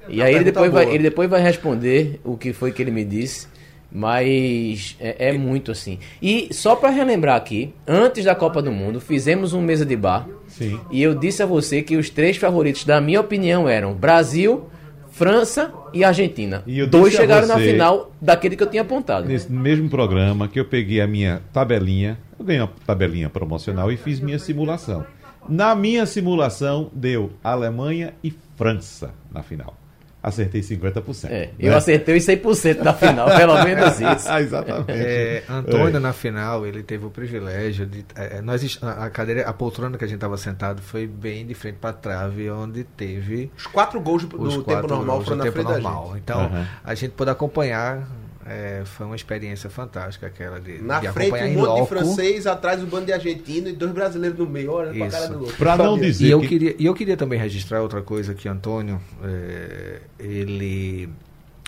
E 0.09 0.23
aí 0.23 0.35
ele 0.35 0.45
depois, 0.45 0.73
vai, 0.73 0.89
ele 0.89 1.03
depois 1.03 1.29
vai 1.29 1.41
responder 1.41 2.21
o 2.25 2.37
que 2.37 2.53
foi 2.53 2.73
que 2.73 2.83
ele 2.83 2.91
me 2.91 3.05
disse. 3.05 3.47
Mas 3.91 4.97
é, 5.01 5.29
é 5.29 5.33
muito 5.33 5.71
assim. 5.73 5.99
E 6.21 6.49
só 6.53 6.77
pra 6.77 6.91
relembrar 6.91 7.37
aqui, 7.37 7.73
antes 7.87 8.25
da 8.25 8.35
Copa 8.35 8.61
do 8.61 8.71
Mundo, 8.71 9.01
fizemos 9.01 9.53
um 9.55 9.63
mesa 9.63 9.85
de 9.87 9.97
bar. 9.97 10.29
Sim. 10.47 10.79
E 10.91 11.03
eu 11.03 11.15
disse 11.15 11.43
a 11.43 11.47
você 11.47 11.83
que 11.83 11.97
os 11.97 12.11
três 12.11 12.37
favoritos, 12.37 12.85
da 12.85 13.01
minha 13.01 13.21
opinião, 13.21 13.67
eram 13.69 13.95
Brasil, 13.95 14.69
França 15.11 15.73
e 15.95 16.05
Argentina. 16.05 16.63
E 16.67 16.79
eu 16.79 16.87
Dois 16.87 17.15
chegaram 17.15 17.47
na 17.49 17.55
você- 17.57 17.73
final 17.73 18.13
daquele 18.21 18.57
que 18.57 18.63
eu 18.63 18.67
tinha 18.71 18.83
apontado. 18.83 19.27
Nesse 19.27 19.51
mesmo 19.51 19.89
programa 19.89 20.49
que 20.49 20.61
eu 20.61 20.65
peguei 20.67 21.01
a 21.01 21.07
minha 21.07 21.41
tabelinha, 21.53 22.19
eu 22.39 22.45
ganhei 22.45 22.61
uma 22.61 22.71
tabelinha 22.87 23.29
promocional 23.31 23.91
e 23.91 23.97
fiz 23.97 24.21
minha 24.21 24.39
simulação. 24.39 25.05
Na 25.49 25.75
minha 25.75 26.05
simulação, 26.05 26.91
deu 26.93 27.31
Alemanha 27.43 28.13
e 28.23 28.33
França 28.57 29.15
na 29.33 29.43
final. 29.43 29.75
Acertei 30.21 30.61
50%. 30.63 31.27
É, 31.27 31.29
né? 31.47 31.49
eu 31.61 31.77
acertei 31.77 32.17
os 32.17 32.25
100% 32.25 32.83
da 32.83 32.93
final, 32.93 33.29
pelo 33.37 33.55
menos 33.63 34.01
isso. 34.01 34.29
Ah, 34.29 34.41
Exatamente. 34.43 34.91
É, 34.91 35.45
Antônio, 35.49 35.97
É. 35.97 36.01
na 36.01 36.13
final, 36.13 36.67
ele 36.67 36.83
teve 36.83 37.07
o 37.07 37.11
privilégio 37.11 37.87
de. 37.87 38.05
é, 38.17 38.43
nós, 38.43 38.65
est- 38.65 38.83
a 38.83 39.09
cadeira, 39.11 39.49
a 39.49 39.53
poltrona 39.53 39.97
que 39.97 40.05
a 40.05 40.09
gente 40.09 40.17
estava 40.17 40.37
sentado 40.37 40.83
foi 40.83 41.07
bem 41.07 41.47
de 41.47 41.55
frente 41.55 41.77
para 41.81 41.91
a 41.91 41.93
trave, 41.93 42.51
onde 42.51 42.83
teve 42.83 43.51
Os 43.57 43.67
quatro 43.69 44.01
gols 44.01 44.25
do, 44.25 44.43
os 44.43 44.55
do 44.55 44.65
quatro 44.65 44.83
tempo 44.83 44.95
normal 44.97 45.23
foram 45.23 45.37
na 45.37 45.45
tempo 45.45 45.55
frente 45.55 45.67
da 45.69 45.73
normal. 45.75 46.07
gente. 46.09 46.19
Então, 46.19 46.41
Aham. 46.41 46.67
a 46.85 46.95
gente 46.97 47.11
pôde 47.13 47.31
acompanhar. 47.31 48.09
É, 48.49 48.83
foi 48.85 49.07
uma 49.07 49.15
experiência 49.17 49.69
fantástica 49.69 50.27
aquela 50.27 50.59
de, 50.61 50.81
Na 50.83 51.01
de 51.01 51.09
frente 51.13 51.35
um 51.35 51.55
monte 51.67 51.83
de 51.83 51.89
francês, 51.89 52.47
atrás 52.47 52.83
um 52.83 52.87
bando 52.87 53.07
de 53.07 53.13
argentino 53.13 53.69
e 53.69 53.73
dois 53.73 53.93
brasileiros 53.93 54.39
no 54.39 54.47
meio, 54.47 54.73
olhando 54.73 54.97
pra 54.97 55.07
Isso. 55.07 55.17
cara 55.17 55.29
do 55.33 55.41
outro. 55.41 55.57
Pra 55.57 55.77
não 55.77 55.99
dizer 55.99 56.27
E 56.27 56.31
eu, 56.31 56.41
que- 56.41 56.49
queria, 56.49 56.75
e 56.79 56.87
eu 56.87 56.95
queria 56.95 57.17
também 57.17 57.39
registrar 57.39 57.83
outra 57.83 58.01
coisa 58.03 58.35
que 58.35 58.49
Antônio, 58.49 59.01
é, 59.23 60.01
ele 60.19 61.09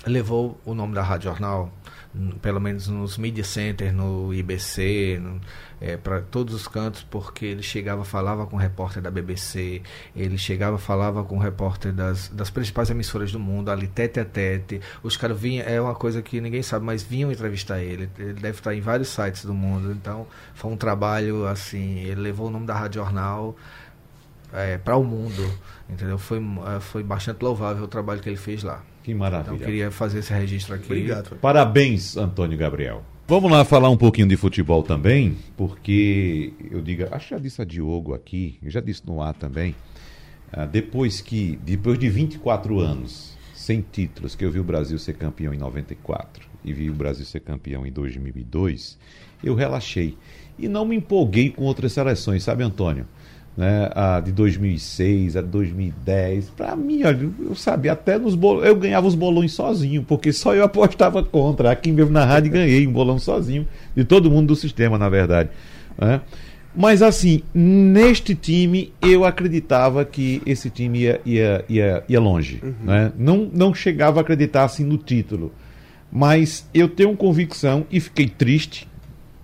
levou 0.07 0.59
o 0.65 0.75
nome 0.75 0.95
da 0.95 1.03
Rádio 1.03 1.31
Jornal, 1.31 1.71
pelo 2.43 2.61
menos 2.61 2.89
nos 2.89 3.17
media 3.17 3.45
centers, 3.45 3.95
no 3.95 4.35
IBC, 4.35 5.23
para 6.03 6.21
todos 6.21 6.55
os 6.55 6.67
cantos, 6.67 7.03
porque 7.03 7.47
ele 7.47 7.63
chegava, 7.63 8.05
falava 8.05 8.47
com 8.47 8.57
o 8.57 8.59
repórter 8.59 9.01
da 9.01 9.11
BBC, 9.11 9.83
ele 10.15 10.37
chegava, 10.37 10.77
falava 10.77 11.23
com 11.23 11.37
o 11.37 11.39
repórter 11.39 11.93
das, 11.93 12.29
das 12.29 12.51
principais 12.51 12.91
emissoras 12.91 13.31
do 13.31 13.39
mundo, 13.39 13.71
ali 13.71 13.87
tete 13.87 14.19
a 14.19 14.25
tete. 14.25 14.81
Os 15.03 15.17
caras 15.17 15.39
vinham, 15.39 15.67
é 15.67 15.81
uma 15.81 15.95
coisa 15.95 16.21
que 16.21 16.41
ninguém 16.41 16.63
sabe, 16.63 16.85
mas 16.85 17.03
vinham 17.03 17.31
entrevistar 17.31 17.81
ele. 17.81 18.11
Ele 18.19 18.35
deve 18.35 18.59
estar 18.59 18.75
em 18.75 18.81
vários 18.81 19.09
sites 19.09 19.45
do 19.45 19.55
mundo, 19.55 19.93
então 19.93 20.27
foi 20.55 20.71
um 20.71 20.77
trabalho 20.77 21.47
assim. 21.47 22.01
Ele 22.01 22.21
levou 22.21 22.49
o 22.49 22.51
nome 22.51 22.67
da 22.67 22.75
Rádio 22.75 23.01
Jornal 23.03 23.57
para 24.85 24.97
o 24.97 25.05
mundo, 25.05 25.49
entendeu? 25.89 26.19
Foi, 26.19 26.39
eh, 26.39 26.81
foi 26.81 27.03
bastante 27.03 27.41
louvável 27.43 27.85
o 27.85 27.89
trabalho 27.89 28.21
que 28.21 28.29
ele 28.29 28.37
fez 28.37 28.63
lá. 28.63 28.83
Que 29.03 29.13
Então 29.13 29.19
maravilha. 29.21 29.65
queria 29.65 29.91
fazer 29.91 30.19
esse 30.21 30.33
registro 30.33 30.75
aqui. 30.75 30.87
Obrigado. 30.87 31.37
Parabéns, 31.37 32.17
Antônio 32.17 32.57
Gabriel. 32.59 33.03
Vamos 33.27 33.51
lá 33.51 33.65
falar 33.65 33.89
um 33.91 33.97
pouquinho 33.97 34.27
de 34.27 34.37
futebol 34.37 34.83
também, 34.83 35.37
porque 35.57 36.53
eu 36.71 36.81
digo, 36.81 37.05
acho 37.13 37.29
que 37.29 37.35
já 37.35 37.39
disse 37.41 37.63
a 37.63 37.65
Diogo 37.65 38.13
aqui, 38.13 38.59
eu 38.61 38.71
já 38.71 38.81
disse 38.81 39.07
no 39.07 39.23
ar 39.23 39.35
também, 39.35 39.75
ah, 40.53 40.67
depois 40.67 41.21
que, 41.21 41.57
depois 41.63 41.97
de 41.97 42.09
24 42.09 42.81
anos 42.81 43.39
sem 43.55 43.83
títulos, 43.83 44.35
que 44.35 44.45
eu 44.45 44.51
vi 44.51 44.59
o 44.59 44.65
Brasil 44.65 44.99
ser 44.99 45.15
campeão 45.15 45.55
em 45.55 45.59
94 45.59 46.45
e 46.65 46.73
vi 46.73 46.91
o 46.91 46.95
Brasil 46.95 47.25
ser 47.25 47.39
campeão 47.39 47.87
em 47.87 47.93
2002, 47.93 48.99
eu 49.45 49.55
relaxei 49.55 50.19
e 50.59 50.67
não 50.67 50.85
me 50.85 50.97
empolguei 50.97 51.51
com 51.51 51.63
outras 51.63 51.93
seleções, 51.93 52.43
sabe, 52.43 52.65
Antônio? 52.65 53.07
Né, 53.57 53.91
a 53.95 54.21
de 54.21 54.33
2006, 54.33 55.37
a 55.37 55.43
de 55.43 55.49
2010. 55.49 56.51
Pra 56.51 56.75
mim, 56.77 57.03
olha, 57.05 57.29
eu 57.41 57.55
sabia 57.55 57.93
até 57.93 58.17
nos 58.17 58.35
bolões. 58.35 58.67
Eu 58.67 58.77
ganhava 58.77 59.07
os 59.07 59.15
bolões 59.15 59.53
sozinho, 59.53 60.03
porque 60.03 60.33
só 60.33 60.55
eu 60.55 60.65
apostava 60.65 61.23
contra. 61.23 61.71
Aqui 61.71 61.93
mesmo 61.93 62.13
na 62.13 62.25
rádio 62.25 62.53
ganhei 62.53 62.87
um 62.87 62.93
bolão 62.93 63.19
sozinho, 63.19 63.67
de 63.95 64.05
todo 64.05 64.31
mundo 64.31 64.49
do 64.49 64.57
sistema, 64.57 64.97
na 64.97 65.09
verdade. 65.09 65.51
Né? 65.99 66.21
Mas 66.75 67.03
assim, 67.03 67.43
neste 67.53 68.35
time 68.35 68.93
eu 69.03 69.25
acreditava 69.25 70.05
que 70.05 70.41
esse 70.47 70.71
time 70.71 71.01
ia, 71.01 71.21
ia, 71.27 71.65
ia, 71.69 72.05
ia 72.09 72.21
longe. 72.21 72.63
Né? 72.83 73.13
Não, 73.19 73.51
não 73.53 73.75
chegava 73.75 74.21
a 74.21 74.23
acreditar 74.23 74.65
assim 74.65 74.85
no 74.85 74.97
título. 74.97 75.53
Mas 76.13 76.69
eu 76.73 76.89
tenho 76.89 77.17
convicção 77.17 77.87
e 77.91 78.01
fiquei 78.01 78.29
triste 78.29 78.89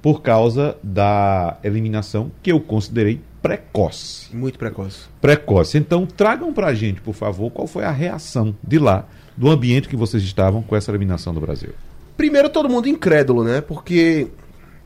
por 0.00 0.22
causa 0.22 0.76
da 0.82 1.58
eliminação 1.64 2.30
que 2.42 2.52
eu 2.52 2.60
considerei 2.60 3.20
precoce. 3.42 4.34
Muito 4.34 4.58
precoce. 4.58 5.06
Precoce. 5.20 5.78
Então 5.78 6.06
tragam 6.06 6.52
pra 6.52 6.74
gente, 6.74 7.00
por 7.00 7.14
favor, 7.14 7.50
qual 7.50 7.66
foi 7.66 7.84
a 7.84 7.90
reação 7.90 8.56
de 8.62 8.78
lá, 8.78 9.06
do 9.36 9.50
ambiente 9.50 9.88
que 9.88 9.96
vocês 9.96 10.22
estavam 10.22 10.62
com 10.62 10.74
essa 10.74 10.90
eliminação 10.90 11.34
do 11.34 11.40
Brasil. 11.40 11.70
Primeiro, 12.16 12.48
todo 12.48 12.68
mundo 12.68 12.88
incrédulo, 12.88 13.44
né? 13.44 13.60
Porque, 13.60 14.28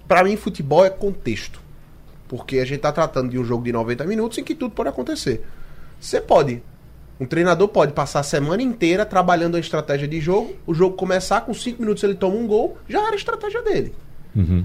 pra 0.09 0.25
mim, 0.25 0.37
futebol 0.37 0.85
é 0.85 0.91
contexto. 0.91 1.61
Porque 2.27 2.59
a 2.59 2.65
gente 2.65 2.81
tá 2.81 2.93
tratando 2.93 3.31
de 3.31 3.39
um 3.39 3.45
jogo 3.45 3.65
de 3.65 3.73
90 3.73 4.05
minutos 4.05 4.39
em 4.39 4.45
que 4.45 4.55
tudo 4.55 4.75
pode 4.75 4.89
acontecer. 4.89 5.47
Você 6.01 6.21
pode. 6.21 6.63
Um 7.21 7.27
treinador 7.27 7.69
pode 7.69 7.93
passar 7.93 8.21
a 8.21 8.25
semana 8.25 8.63
inteira 8.63 9.05
trabalhando 9.05 9.57
a 9.57 9.61
estratégia 9.61 10.09
de 10.09 10.21
jogo, 10.21 10.57
o 10.67 10.73
jogo 10.73 10.97
começar, 10.97 11.43
com 11.43 11.53
5 11.53 11.81
minutos 11.81 12.03
ele 12.03 12.15
toma 12.15 12.37
um 12.37 12.47
gol, 12.47 12.79
já 12.89 13.01
era 13.01 13.13
a 13.13 13.17
estratégia 13.17 13.63
dele. 13.63 13.95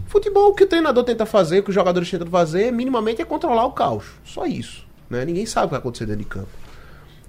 Futebol, 0.08 0.50
o 0.52 0.54
que 0.54 0.64
o 0.64 0.68
treinador 0.68 1.04
tenta 1.04 1.26
fazer, 1.26 1.60
o 1.60 1.64
que 1.64 1.70
os 1.70 1.76
jogadores 1.76 2.10
tentam 2.10 2.28
fazer, 2.28 2.72
minimamente 2.72 3.22
é 3.22 3.26
controlar 3.26 3.66
o 3.66 3.72
caos. 3.72 4.06
Só 4.24 4.46
isso. 4.46 4.86
Né? 5.10 5.26
Ninguém 5.26 5.46
sabe 5.46 5.66
o 5.66 5.68
que 5.70 5.72
vai 5.72 5.80
acontecer 5.80 6.06
dentro 6.06 6.22
de 6.24 6.28
campo. 6.30 6.48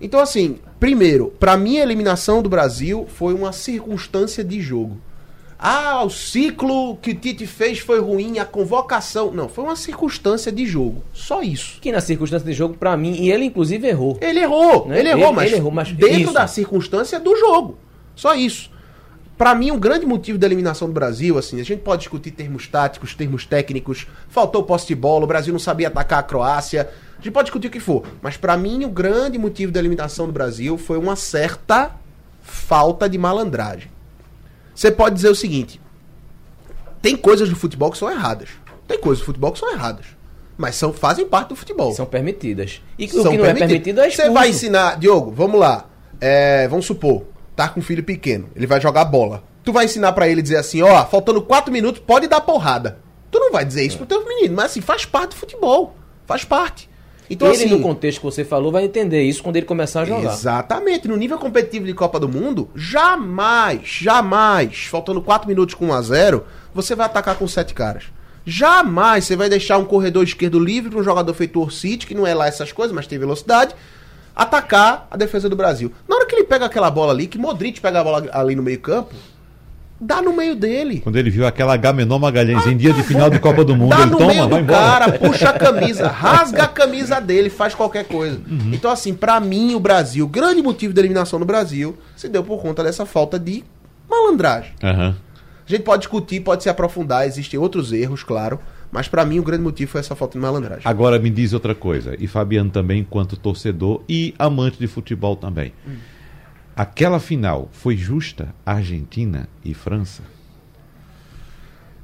Então, 0.00 0.20
assim, 0.20 0.58
primeiro, 0.78 1.32
pra 1.40 1.56
mim 1.56 1.78
a 1.78 1.82
eliminação 1.82 2.42
do 2.42 2.48
Brasil 2.48 3.06
foi 3.08 3.32
uma 3.34 3.52
circunstância 3.52 4.44
de 4.44 4.60
jogo. 4.60 4.98
Ah, 5.58 6.04
o 6.04 6.10
ciclo 6.10 6.96
que 6.98 7.12
o 7.12 7.14
Tite 7.14 7.46
fez 7.46 7.78
foi 7.78 7.98
ruim, 7.98 8.38
a 8.38 8.44
convocação. 8.44 9.30
Não, 9.32 9.48
foi 9.48 9.64
uma 9.64 9.74
circunstância 9.74 10.52
de 10.52 10.66
jogo. 10.66 11.02
Só 11.14 11.40
isso. 11.40 11.80
Que 11.80 11.90
na 11.90 12.02
circunstância 12.02 12.46
de 12.46 12.52
jogo, 12.52 12.74
pra 12.74 12.94
mim, 12.94 13.14
e 13.14 13.30
ele 13.32 13.46
inclusive 13.46 13.88
errou. 13.88 14.18
Ele 14.20 14.40
errou, 14.40 14.86
Né? 14.86 14.98
ele 14.98 15.08
errou, 15.08 15.24
Ele- 15.28 15.32
mas, 15.32 15.46
ele 15.46 15.56
errou, 15.56 15.70
mas 15.72 15.92
dentro 15.92 16.14
isso. 16.20 16.32
da 16.34 16.46
circunstância 16.46 17.18
do 17.18 17.34
jogo. 17.36 17.78
Só 18.14 18.34
isso. 18.34 18.70
Pra 19.36 19.54
mim, 19.54 19.70
um 19.70 19.78
grande 19.78 20.06
motivo 20.06 20.38
da 20.38 20.46
eliminação 20.46 20.88
do 20.88 20.94
Brasil, 20.94 21.36
assim, 21.36 21.60
a 21.60 21.64
gente 21.64 21.80
pode 21.80 22.00
discutir 22.00 22.30
termos 22.30 22.66
táticos, 22.66 23.14
termos 23.14 23.44
técnicos, 23.44 24.06
faltou 24.28 24.62
posse 24.62 24.86
de 24.86 24.94
bola, 24.94 25.24
o 25.24 25.26
Brasil 25.26 25.52
não 25.52 25.60
sabia 25.60 25.88
atacar 25.88 26.20
a 26.20 26.22
Croácia, 26.22 26.88
a 27.12 27.22
gente 27.22 27.32
pode 27.32 27.46
discutir 27.46 27.66
o 27.66 27.70
que 27.70 27.80
for, 27.80 28.02
mas 28.22 28.38
pra 28.38 28.56
mim 28.56 28.84
o 28.86 28.88
grande 28.88 29.36
motivo 29.38 29.70
da 29.70 29.78
eliminação 29.78 30.26
do 30.26 30.32
Brasil 30.32 30.78
foi 30.78 30.96
uma 30.96 31.16
certa 31.16 31.94
falta 32.40 33.08
de 33.08 33.18
malandragem. 33.18 33.90
Você 34.74 34.90
pode 34.90 35.14
dizer 35.14 35.28
o 35.28 35.34
seguinte: 35.34 35.80
tem 37.02 37.16
coisas 37.16 37.48
do 37.48 37.56
futebol 37.56 37.90
que 37.90 37.98
são 37.98 38.10
erradas. 38.10 38.50
Tem 38.86 38.98
coisas 38.98 39.20
do 39.20 39.26
futebol 39.26 39.52
que 39.52 39.58
são 39.58 39.72
erradas. 39.72 40.06
Mas 40.56 40.76
são, 40.76 40.92
fazem 40.92 41.26
parte 41.26 41.50
do 41.50 41.56
futebol. 41.56 41.92
São 41.92 42.06
permitidas. 42.06 42.82
E 42.98 43.04
o 43.06 43.22
São 43.22 43.32
que 43.32 43.38
não 43.38 43.44
é 43.44 43.52
permitido 43.52 44.00
é 44.00 44.04
Você 44.04 44.22
expulso. 44.22 44.32
vai 44.32 44.48
ensinar, 44.48 44.98
Diogo, 44.98 45.30
vamos 45.30 45.60
lá. 45.60 45.86
É, 46.20 46.66
vamos 46.68 46.86
supor, 46.86 47.24
tá 47.56 47.68
com 47.68 47.80
um 47.80 47.82
filho 47.82 48.04
pequeno, 48.04 48.48
ele 48.54 48.66
vai 48.66 48.80
jogar 48.80 49.04
bola. 49.06 49.42
Tu 49.64 49.72
vai 49.72 49.86
ensinar 49.86 50.12
pra 50.12 50.28
ele 50.28 50.42
dizer 50.42 50.58
assim, 50.58 50.82
ó, 50.82 51.04
faltando 51.06 51.42
4 51.42 51.72
minutos, 51.72 52.00
pode 52.06 52.28
dar 52.28 52.40
porrada. 52.40 52.98
Tu 53.30 53.40
não 53.40 53.50
vai 53.50 53.64
dizer 53.64 53.84
isso 53.84 53.96
pro 53.96 54.06
teu 54.06 54.24
menino, 54.24 54.54
mas 54.54 54.66
assim, 54.66 54.80
faz 54.80 55.04
parte 55.04 55.30
do 55.30 55.36
futebol. 55.36 55.96
Faz 56.24 56.44
parte. 56.44 56.88
Então, 57.28 57.48
ele, 57.48 57.56
assim, 57.56 57.74
no 57.74 57.80
contexto 57.80 58.18
que 58.18 58.24
você 58.24 58.44
falou, 58.44 58.70
vai 58.70 58.84
entender 58.84 59.22
isso 59.22 59.42
quando 59.42 59.56
ele 59.56 59.66
começar 59.66 60.02
a 60.02 60.04
jogar. 60.04 60.32
Exatamente. 60.32 61.08
No 61.08 61.16
nível 61.16 61.38
competitivo 61.38 61.84
de 61.84 61.92
Copa 61.92 62.20
do 62.20 62.28
Mundo, 62.28 62.70
jamais, 62.74 63.80
jamais, 63.84 64.86
faltando 64.86 65.20
4 65.20 65.48
minutos 65.48 65.74
com 65.74 65.86
1 65.86 65.92
a 65.92 66.02
0 66.02 66.44
você 66.72 66.94
vai 66.94 67.06
atacar 67.06 67.36
com 67.36 67.48
7 67.48 67.74
caras. 67.74 68.04
Jamais 68.44 69.24
você 69.24 69.34
vai 69.34 69.48
deixar 69.48 69.76
um 69.78 69.84
corredor 69.84 70.22
esquerdo 70.22 70.60
livre 70.60 70.90
para 70.90 71.00
um 71.00 71.04
jogador 71.04 71.34
feito 71.34 71.60
Orcite, 71.60 72.06
que 72.06 72.14
não 72.14 72.24
é 72.26 72.32
lá 72.32 72.46
essas 72.46 72.70
coisas, 72.70 72.94
mas 72.94 73.08
tem 73.08 73.18
velocidade, 73.18 73.74
atacar 74.36 75.08
a 75.10 75.16
defesa 75.16 75.48
do 75.48 75.56
Brasil. 75.56 75.90
Na 76.06 76.15
hora 76.26 76.28
que 76.28 76.34
ele 76.36 76.44
pega 76.44 76.66
aquela 76.66 76.90
bola 76.90 77.12
ali, 77.12 77.26
que 77.26 77.38
Modric 77.38 77.80
pega 77.80 78.00
a 78.00 78.04
bola 78.04 78.28
ali 78.32 78.54
no 78.54 78.62
meio 78.62 78.80
campo, 78.80 79.14
dá 80.00 80.20
no 80.20 80.32
meio 80.32 80.54
dele. 80.54 81.00
Quando 81.00 81.16
ele 81.16 81.30
viu 81.30 81.46
aquela 81.46 81.74
Agamenon 81.74 82.18
Magalhães 82.18 82.66
em 82.66 82.76
dia 82.76 82.92
de 82.92 83.02
final 83.02 83.30
de 83.30 83.38
Copa 83.38 83.64
do 83.64 83.74
Mundo, 83.74 83.90
Dá 83.90 84.02
ele 84.02 84.10
no 84.10 84.18
toma, 84.18 84.32
meio 84.32 84.48
vai 84.48 84.58
do 84.58 84.64
embora. 84.64 84.78
cara, 84.80 85.12
puxa 85.18 85.50
a 85.50 85.52
camisa, 85.58 86.08
rasga 86.08 86.64
a 86.64 86.68
camisa 86.68 87.20
dele, 87.20 87.48
faz 87.48 87.74
qualquer 87.74 88.04
coisa. 88.04 88.40
Uhum. 88.48 88.70
Então, 88.72 88.90
assim, 88.90 89.14
pra 89.14 89.40
mim, 89.40 89.74
o 89.74 89.80
Brasil, 89.80 90.24
o 90.26 90.28
grande 90.28 90.62
motivo 90.62 90.92
da 90.92 91.00
eliminação 91.00 91.38
do 91.38 91.46
Brasil 91.46 91.96
se 92.16 92.28
deu 92.28 92.42
por 92.44 92.60
conta 92.60 92.82
dessa 92.84 93.06
falta 93.06 93.38
de 93.38 93.64
malandragem. 94.08 94.72
Aham. 94.82 95.16
A 95.66 95.70
gente 95.70 95.82
pode 95.82 96.02
discutir, 96.02 96.40
pode 96.40 96.62
se 96.62 96.68
aprofundar, 96.68 97.26
existem 97.26 97.58
outros 97.58 97.92
erros, 97.92 98.22
claro, 98.22 98.60
mas 98.92 99.08
pra 99.08 99.24
mim 99.24 99.40
o 99.40 99.42
grande 99.42 99.64
motivo 99.64 99.90
foi 99.90 100.00
essa 100.00 100.14
falta 100.14 100.38
de 100.38 100.42
malandragem. 100.42 100.82
Agora 100.84 101.18
me 101.18 101.28
diz 101.28 101.52
outra 101.52 101.74
coisa, 101.74 102.14
e 102.20 102.28
Fabiano 102.28 102.70
também, 102.70 103.00
enquanto 103.00 103.36
torcedor 103.36 104.00
e 104.08 104.32
amante 104.38 104.78
de 104.78 104.86
futebol 104.86 105.34
também. 105.34 105.72
Hum. 105.86 105.96
Aquela 106.76 107.18
final 107.18 107.70
foi 107.72 107.96
justa 107.96 108.54
Argentina 108.64 109.48
e 109.64 109.72
França? 109.72 110.22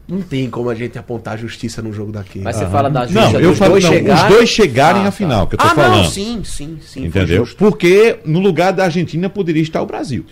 Não 0.08 0.20
tem 0.20 0.50
como 0.50 0.68
a 0.68 0.74
gente 0.74 0.98
apontar 0.98 1.38
justiça 1.38 1.80
num 1.80 1.92
jogo 1.92 2.10
daquele. 2.10 2.44
Mas 2.44 2.56
você 2.56 2.66
fala 2.66 2.90
da 2.90 3.06
justa 3.06 3.20
Não, 3.32 3.40
eu 3.40 3.50
dos 3.50 3.58
falo 3.58 3.70
dois 3.72 3.84
não, 3.84 3.92
chegarem. 3.92 4.24
os 4.24 4.30
dois 4.34 4.48
chegarem 4.48 5.00
Ah, 5.02 5.04
à 5.04 5.06
tá. 5.06 5.12
final, 5.12 5.46
que 5.46 5.54
eu 5.54 5.58
tô 5.58 5.66
ah, 5.66 5.74
falando. 5.74 6.02
não, 6.02 6.10
sim, 6.10 6.42
sim, 6.44 6.78
sim. 6.82 7.04
Entendeu? 7.04 7.46
Porque 7.56 8.18
no 8.24 8.40
lugar 8.40 8.72
da 8.72 8.84
Argentina 8.84 9.28
poderia 9.30 9.62
estar 9.62 9.80
o 9.82 9.86
Brasil. 9.86 10.24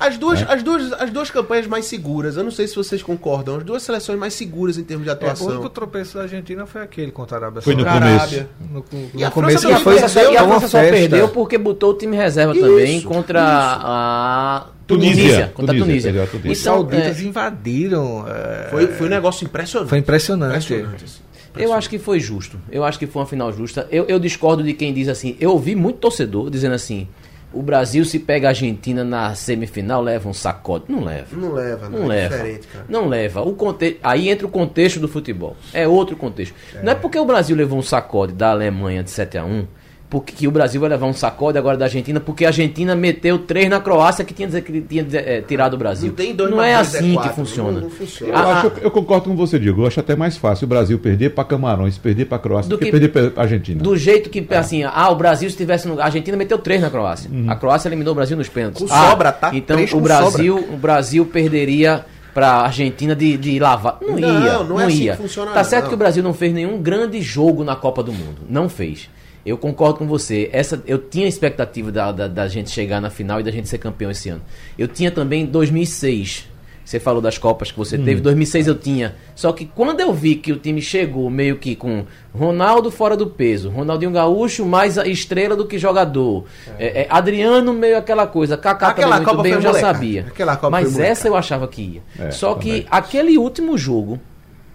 As 0.00 0.16
duas, 0.16 0.40
É. 0.40 0.46
as, 0.48 0.62
duas, 0.62 0.92
as 0.94 1.10
duas 1.10 1.30
campanhas 1.30 1.66
mais 1.66 1.84
seguras, 1.84 2.34
eu 2.38 2.42
não 2.42 2.50
sei 2.50 2.66
se 2.66 2.74
vocês 2.74 3.02
concordam, 3.02 3.56
as 3.58 3.62
duas 3.64 3.82
seleções 3.82 4.18
mais 4.18 4.32
seguras 4.32 4.78
em 4.78 4.82
termos 4.82 5.04
de 5.04 5.10
É, 5.10 5.12
o 5.12 5.16
atuação. 5.16 5.48
único 5.48 5.68
tropeço 5.68 6.16
da 6.16 6.22
Argentina 6.22 6.64
foi 6.64 6.80
aquele 6.80 7.10
contra 7.12 7.36
a 7.36 7.40
Arábia 7.40 7.60
Foi 7.60 7.74
no 7.74 7.84
Contra 7.84 7.98
a 7.98 8.00
começo. 8.00 8.18
Arábia. 8.22 8.48
No, 8.72 8.84
no, 8.90 9.10
E 9.14 9.22
a 9.22 9.26
no 9.26 9.32
começo 9.32 9.58
França 9.68 9.80
foi, 9.84 9.94
perdeu, 10.00 10.32
E 10.32 10.36
a 10.38 10.44
França 10.48 10.68
só 10.68 10.78
festa. 10.78 10.92
perdeu 10.96 11.28
porque 11.28 11.58
botou 11.58 11.90
o 11.90 11.94
time 11.94 12.16
reserva 12.16 12.52
Isso, 12.54 12.62
também 12.66 13.00
contra 13.02 13.40
isso. 13.40 13.50
a 13.86 14.66
Tunísia. 14.86 15.14
Tunísia. 15.14 15.52
Contra 15.54 15.74
a 15.74 15.78
Tunísia, 15.78 16.10
Tunísia. 16.12 16.26
Tunísia. 16.30 16.50
Os 16.52 16.60
Então, 16.60 16.74
sauditas 16.74 17.20
é, 17.20 17.22
invadiram. 17.22 18.24
é, 18.26 18.68
Foi, 18.70 18.86
foi 18.86 19.06
um 19.06 19.10
negócio 19.10 19.44
impressionante. 19.44 19.88
foi 19.90 19.98
impressionante. 19.98 20.64
Impressionante, 20.64 21.04
assim. 21.04 21.20
Eu 21.56 21.72
acho 21.74 21.90
que 21.90 21.98
foi 21.98 22.20
justo. 22.20 22.58
Eu 22.70 22.84
acho 22.84 22.98
que 22.98 23.06
foi 23.06 23.20
uma 23.22 23.26
final 23.28 23.52
justa. 23.52 23.86
Eu, 23.90 24.04
eu 24.06 24.18
discordo 24.20 24.62
de 24.62 24.72
quem 24.72 24.94
diz 24.94 25.08
assim. 25.08 25.36
Eu 25.40 25.50
ouvi 25.50 25.74
muito 25.74 25.98
torcedor 25.98 26.48
dizendo 26.48 26.74
assim: 26.76 27.08
o 27.52 27.62
Brasil, 27.62 28.04
se 28.04 28.18
pega 28.18 28.48
a 28.48 28.50
Argentina 28.50 29.02
na 29.02 29.34
semifinal, 29.34 30.00
leva 30.02 30.28
um 30.28 30.32
sacode. 30.32 30.84
Não 30.88 31.02
leva. 31.04 31.26
Não 31.36 31.52
leva, 31.52 31.88
não, 31.88 31.98
Não 32.00 32.04
é 32.06 32.08
leva. 32.08 32.36
diferente, 32.36 32.66
cara. 32.68 32.84
Não 32.88 33.08
leva. 33.08 33.40
O 33.42 33.54
conte... 33.54 33.98
Aí 34.02 34.28
entra 34.28 34.46
o 34.46 34.50
contexto 34.50 35.00
do 35.00 35.08
futebol. 35.08 35.56
É 35.72 35.86
outro 35.88 36.16
contexto. 36.16 36.54
Não 36.82 36.92
é 36.92 36.94
porque 36.94 37.18
o 37.18 37.24
Brasil 37.24 37.56
levou 37.56 37.78
um 37.78 37.82
sacode 37.82 38.32
da 38.32 38.50
Alemanha 38.50 39.02
de 39.02 39.10
7 39.10 39.38
a 39.38 39.44
1 39.44 39.66
porque 40.10 40.32
que 40.34 40.48
o 40.48 40.50
Brasil 40.50 40.80
vai 40.80 40.90
levar 40.90 41.06
um 41.06 41.12
sacode 41.12 41.56
agora 41.56 41.76
da 41.76 41.84
Argentina, 41.84 42.18
porque 42.18 42.44
a 42.44 42.48
Argentina 42.48 42.96
meteu 42.96 43.38
três 43.38 43.70
na 43.70 43.78
Croácia 43.80 44.24
que 44.24 44.34
tinha, 44.34 44.48
que 44.60 44.80
tinha 44.80 45.06
eh, 45.12 45.40
tirado 45.46 45.74
o 45.74 45.76
Brasil. 45.78 46.08
Não 46.08 46.16
tem 46.16 46.34
dois 46.34 46.50
Não 46.50 46.60
é 46.60 46.72
é 46.72 46.74
assim 46.74 47.14
quatro. 47.14 47.30
que 47.30 47.36
funciona. 47.36 47.70
Não- 47.72 47.80
não 47.82 47.90
funciona. 47.90 48.32
Eu, 48.32 48.36
Ah, 48.38 48.52
acho, 48.58 48.66
ah, 48.66 48.72
eu 48.82 48.90
concordo 48.90 49.30
com 49.30 49.36
você, 49.36 49.56
Diego. 49.58 49.82
Eu 49.82 49.86
acho 49.86 50.00
até 50.00 50.16
mais 50.16 50.36
fácil 50.36 50.64
o 50.64 50.68
Brasil 50.68 50.98
perder 50.98 51.30
para 51.30 51.44
Camarões, 51.44 51.96
perder 51.96 52.24
para 52.26 52.38
Croácia, 52.40 52.68
Do 52.68 52.76
que, 52.76 52.86
que- 52.86 52.90
perder 52.90 53.08
para 53.10 53.40
Argentina. 53.40 53.80
Do 53.82 53.96
jeito 53.96 54.28
que, 54.28 54.44
assim, 54.52 54.82
ah, 54.82 55.08
o 55.10 55.14
Brasil 55.14 55.48
estivesse 55.48 55.86
no. 55.86 56.00
A 56.00 56.06
Argentina 56.06 56.36
meteu 56.36 56.58
três 56.58 56.80
na 56.80 56.90
Croácia. 56.90 57.30
A 57.46 57.54
Croácia 57.54 57.88
eliminou 57.88 58.10
o 58.12 58.14
Brasil 58.16 58.36
nos 58.36 58.48
pênaltis. 58.48 58.82
Com 58.88 58.92
Ah, 58.92 59.10
sobra, 59.10 59.30
tá? 59.30 59.52
Então 59.54 59.78
o 59.92 60.00
Brasil, 60.00 60.56
o 60.72 60.76
Brasil 60.76 61.24
perderia 61.24 62.04
pra 62.34 62.62
Argentina 62.62 63.14
de, 63.14 63.36
de 63.36 63.58
lavar. 63.60 63.98
Não, 64.02 64.16
Não, 64.16 64.18
ia. 64.18 64.52
não 64.54 64.64
Não, 64.64 64.80
é 64.80 64.84
assim 64.86 65.02
ia. 65.04 65.12
que 65.16 65.22
funciona, 65.22 65.52
tá 65.52 65.62
certo 65.64 65.82
não. 65.84 65.88
que 65.90 65.94
o 65.94 65.98
Brasil 65.98 66.22
não 66.22 66.32
fez 66.34 66.52
nenhum 66.52 66.80
grande 66.82 67.20
jogo 67.22 67.62
na 67.64 67.76
Copa 67.76 68.02
do 68.02 68.12
Mundo. 68.12 68.42
Não 68.48 68.68
fez. 68.68 69.08
Eu 69.44 69.56
concordo 69.56 69.98
com 69.98 70.06
você. 70.06 70.48
Essa, 70.52 70.82
eu 70.86 70.98
tinha 70.98 71.26
expectativa 71.26 71.90
da, 71.90 72.12
da, 72.12 72.28
da 72.28 72.48
gente 72.48 72.70
chegar 72.70 73.00
na 73.00 73.08
final 73.10 73.40
e 73.40 73.42
da 73.42 73.50
gente 73.50 73.68
ser 73.68 73.78
campeão 73.78 74.10
esse 74.10 74.28
ano. 74.28 74.42
Eu 74.78 74.86
tinha 74.86 75.10
também 75.10 75.46
2006. 75.46 76.48
Você 76.84 76.98
falou 76.98 77.22
das 77.22 77.38
Copas 77.38 77.70
que 77.70 77.78
você 77.78 77.96
Hum. 77.96 78.04
teve. 78.04 78.20
2006 78.20 78.66
eu 78.66 78.74
tinha. 78.74 79.14
Só 79.36 79.52
que 79.52 79.64
quando 79.64 80.00
eu 80.00 80.12
vi 80.12 80.34
que 80.34 80.50
o 80.50 80.56
time 80.56 80.82
chegou 80.82 81.30
meio 81.30 81.56
que 81.56 81.76
com 81.76 82.04
Ronaldo 82.34 82.90
fora 82.90 83.16
do 83.16 83.28
peso, 83.28 83.70
Ronaldinho 83.70 84.10
Gaúcho 84.10 84.66
mais 84.66 84.96
estrela 84.96 85.54
do 85.54 85.66
que 85.66 85.78
jogador, 85.78 86.46
é, 86.78 87.02
é, 87.02 87.06
Adriano 87.08 87.72
meio 87.72 87.96
aquela 87.96 88.26
coisa, 88.26 88.56
Kaká 88.56 88.88
Aquela 88.88 89.18
também 89.18 89.18
muito 89.24 89.30
Copa 89.30 89.42
bem, 89.44 89.52
eu 89.52 89.60
já 89.60 89.68
molecada. 89.68 89.94
sabia. 89.94 90.26
Mas 90.70 90.98
essa 90.98 91.28
eu 91.28 91.36
achava 91.36 91.68
que 91.68 91.80
ia. 91.82 92.02
É, 92.26 92.30
Só 92.32 92.54
também. 92.54 92.82
que 92.82 92.86
aquele 92.90 93.38
último 93.38 93.78
jogo, 93.78 94.18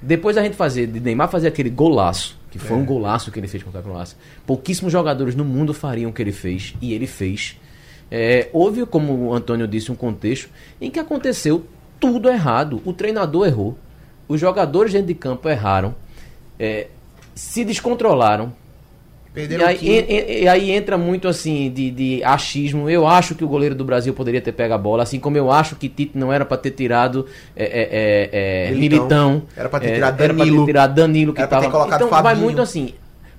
depois 0.01 0.37
da 0.37 0.43
gente 0.43 0.55
fazer, 0.55 0.87
de 0.87 0.99
Neymar 1.01 1.29
fazer 1.29 1.49
aquele 1.49 1.69
golaço, 1.69 2.37
que 2.57 2.59
foi 2.59 2.77
um 2.77 2.85
golaço 2.85 3.31
que 3.31 3.39
ele 3.39 3.49
fez 3.49 3.61
contra 3.61 3.81
a 3.81 3.83
Croácia, 3.83 4.17
pouquíssimos 4.45 4.89
jogadores 4.89 5.35
no 5.35 5.43
mundo 5.43 5.73
fariam 5.73 6.09
o 6.09 6.13
que 6.13 6.21
ele 6.21 6.31
fez, 6.31 6.73
e 6.81 6.93
ele 6.93 7.05
fez. 7.05 7.59
É, 8.09 8.49
houve, 8.53 8.85
como 8.85 9.11
o 9.13 9.33
Antônio 9.33 9.67
disse, 9.67 9.91
um 9.91 9.95
contexto 9.95 10.49
em 10.79 10.89
que 10.89 10.97
aconteceu 10.97 11.65
tudo 11.99 12.29
errado. 12.29 12.81
O 12.85 12.93
treinador 12.93 13.45
errou, 13.45 13.77
os 14.25 14.39
jogadores 14.39 14.93
dentro 14.93 15.07
de 15.07 15.15
campo 15.15 15.49
erraram, 15.49 15.93
é, 16.57 16.87
se 17.33 17.65
descontrolaram, 17.65 18.53
E 19.35 19.47
Perderam 19.47 19.67
aí, 19.67 19.75
o 19.75 19.79
time. 19.79 19.91
e- 19.91 19.99
e- 20.39 20.43
e 20.43 20.47
aí 20.47 20.71
entra 20.71 20.97
muito 20.97 21.27
assim 21.27 21.69
de, 21.69 21.91
de 21.91 22.23
achismo. 22.23 22.89
Eu 22.89 23.05
acho 23.05 23.35
que 23.35 23.43
o 23.43 23.47
goleiro 23.49 23.75
do 23.75 23.83
Brasil 23.83 24.13
poderia 24.13 24.39
ter 24.39 24.53
pego 24.53 24.73
a 24.73 24.77
bola, 24.77 25.03
assim 25.03 25.19
como 25.19 25.35
eu 25.35 25.51
acho 25.51 25.75
que 25.75 25.89
Tite 25.89 26.11
não 26.17 26.31
era 26.31 26.45
pra 26.45 26.55
ter 26.55 26.71
tirado 26.71 27.25
é, 27.55 27.63
é, 27.65 27.69
é, 27.91 28.67
é, 28.67 28.71
Militão. 28.71 28.99
Militão. 29.31 29.43
Era 29.57 29.67
pra 29.69 29.79
ter 29.81 29.87
É, 29.87 29.93
tirado 29.95 30.21
Era 30.23 30.33
pra 30.33 30.43
ter 30.43 30.49
Danilo. 30.49 30.65
tirado 30.65 30.95
Danilo 30.95 31.33
que 31.33 31.39
Era 31.41 31.47
pra 31.49 31.57
ter 31.59 31.63
tava. 31.65 31.77
colocado 31.77 32.03
Então 32.05 32.23
vai 32.23 32.35
muito 32.35 32.61
assim. 32.61 32.93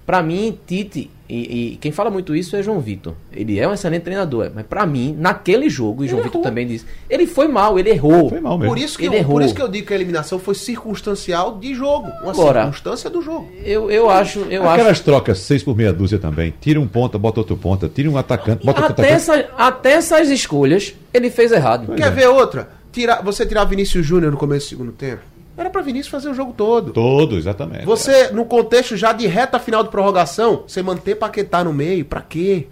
Pra 0.07 0.23
mim, 0.23 0.57
Tite, 0.65 1.11
e, 1.29 1.73
e 1.73 1.77
quem 1.79 1.91
fala 1.91 2.09
muito 2.11 2.33
isso 2.37 2.55
é 2.55 2.63
João 2.63 2.79
Vitor. 2.79 3.15
Ele 3.33 3.59
é 3.59 3.67
um 3.67 3.73
excelente 3.75 4.03
treinador, 4.05 4.53
mas 4.55 4.65
pra 4.65 4.87
mim, 4.87 5.17
naquele 5.19 5.69
jogo, 5.69 6.05
e 6.05 6.09
João 6.09 6.23
Vitor 6.23 6.41
também 6.41 6.65
disse, 6.65 6.87
ele 7.11 7.27
foi 7.27 7.49
mal, 7.49 7.77
ele 7.77 7.91
errou. 7.91 8.29
Foi 8.29 8.39
mal 8.41 8.57
mesmo. 8.57 8.73
Por 8.73 8.79
isso, 8.81 8.97
que 8.97 9.07
Ele 9.07 9.17
eu, 9.17 9.25
por 9.25 9.31
errou. 9.33 9.41
isso 9.43 9.53
que 9.55 9.61
eu 9.61 9.67
digo 9.69 9.85
que 9.89 9.93
a 9.93 9.97
eliminação 9.97 10.39
foi 10.39 10.55
circunstancial 10.55 11.59
de 11.59 11.75
jogo. 11.75 12.07
Uma 12.23 12.31
Agora- 12.31 12.61
circunstância 12.63 13.11
do 13.11 13.21
jogo. 13.21 13.51
Eu, 13.65 13.91
eu 13.91 14.09
acho, 14.09 14.39
eu 14.49 14.63
acho. 14.63 14.75
Aquelas 14.75 15.01
trocas 15.01 15.39
seis 15.41 15.63
por 15.65 15.77
meia 15.77 15.93
dúzia 15.93 16.21
também. 16.21 16.55
Tira 16.61 16.81
um 16.81 16.87
ponta, 16.87 17.19
bota 17.19 17.41
outro 17.41 17.57
ponta. 17.57 17.89
Tira 17.89 18.09
um 18.09 18.17
atacante, 18.17 18.65
bota 18.65 18.83
outro 18.83 18.93
Até, 18.93 19.13
atacante. 19.13 19.41
essa, 19.41 19.51
até 19.59 19.93
essas 19.95 20.31
escolhas, 20.31 20.95
ele 21.13 21.31
fez 21.31 21.51
errado. 21.51 21.93
Quer 21.97 22.13
ver 22.13 22.29
outra? 22.29 22.69
Tirar, 22.93 23.23
você 23.23 23.45
tirar 23.45 23.65
Vinícius 23.65 24.07
Júnior 24.07 24.31
no 24.31 24.39
começo 24.39 24.67
do 24.67 24.69
segundo 24.71 24.93
tempo? 24.93 25.23
Era 25.57 25.71
pra 25.71 25.81
Vinícius 25.81 26.09
fazer 26.11 26.29
o 26.29 26.35
jogo 26.35 26.53
todo. 26.53 26.93
Todo, 26.93 27.37
exatamente. 27.39 27.85
Você, 27.87 28.29
no 28.31 28.45
contexto 28.45 28.97
já 28.97 29.13
de 29.13 29.27
reta 29.27 29.59
final 29.59 29.83
de 29.83 29.89
prorrogação, 29.89 30.65
você 30.67 30.83
manter 30.83 31.15
Paquetá 31.15 31.65
no 31.65 31.73
meio, 31.73 32.05
pra 32.05 32.21
quê? 32.21 32.67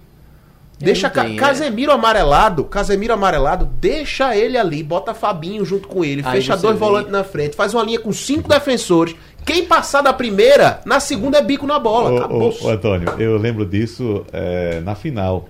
Deixa 0.79 1.09
Ca- 1.09 1.25
é. 1.27 1.37
Casemiro 1.37 1.93
amarelado, 1.93 2.65
Casemiro 2.65 3.15
amarelado, 3.15 3.65
deixa 3.81 4.37
ele 4.37 4.59
ali, 4.59 4.83
bota 4.83 5.15
Fabinho 5.15 5.65
junto 5.65 5.89
com 5.89 6.05
ele, 6.05 6.21
Aí 6.25 6.41
fecha 6.41 6.57
dois 6.57 6.79
volantes 6.79 7.13
na 7.13 7.25
frente, 7.25 7.57
faz 7.57 7.73
uma 7.73 7.83
linha 7.83 8.01
com 8.01 8.13
cinco 8.13 8.49
defensores. 8.49 9.15
Quem 9.47 9.65
passar 9.65 10.03
da 10.03 10.13
primeira, 10.13 10.81
na 10.85 11.01
segunda 11.01 11.39
é 11.39 11.43
bico 11.43 11.67
na 11.67 11.79
bola. 11.79 12.11
Ô, 12.13 12.17
Acabou. 12.19 12.55
ô, 12.61 12.67
ô, 12.67 12.71
Antônio, 12.71 13.09
eu 13.19 13.39
lembro 13.39 13.65
disso 13.65 14.25
é, 14.33 14.81
na 14.81 14.95
final. 14.95 15.49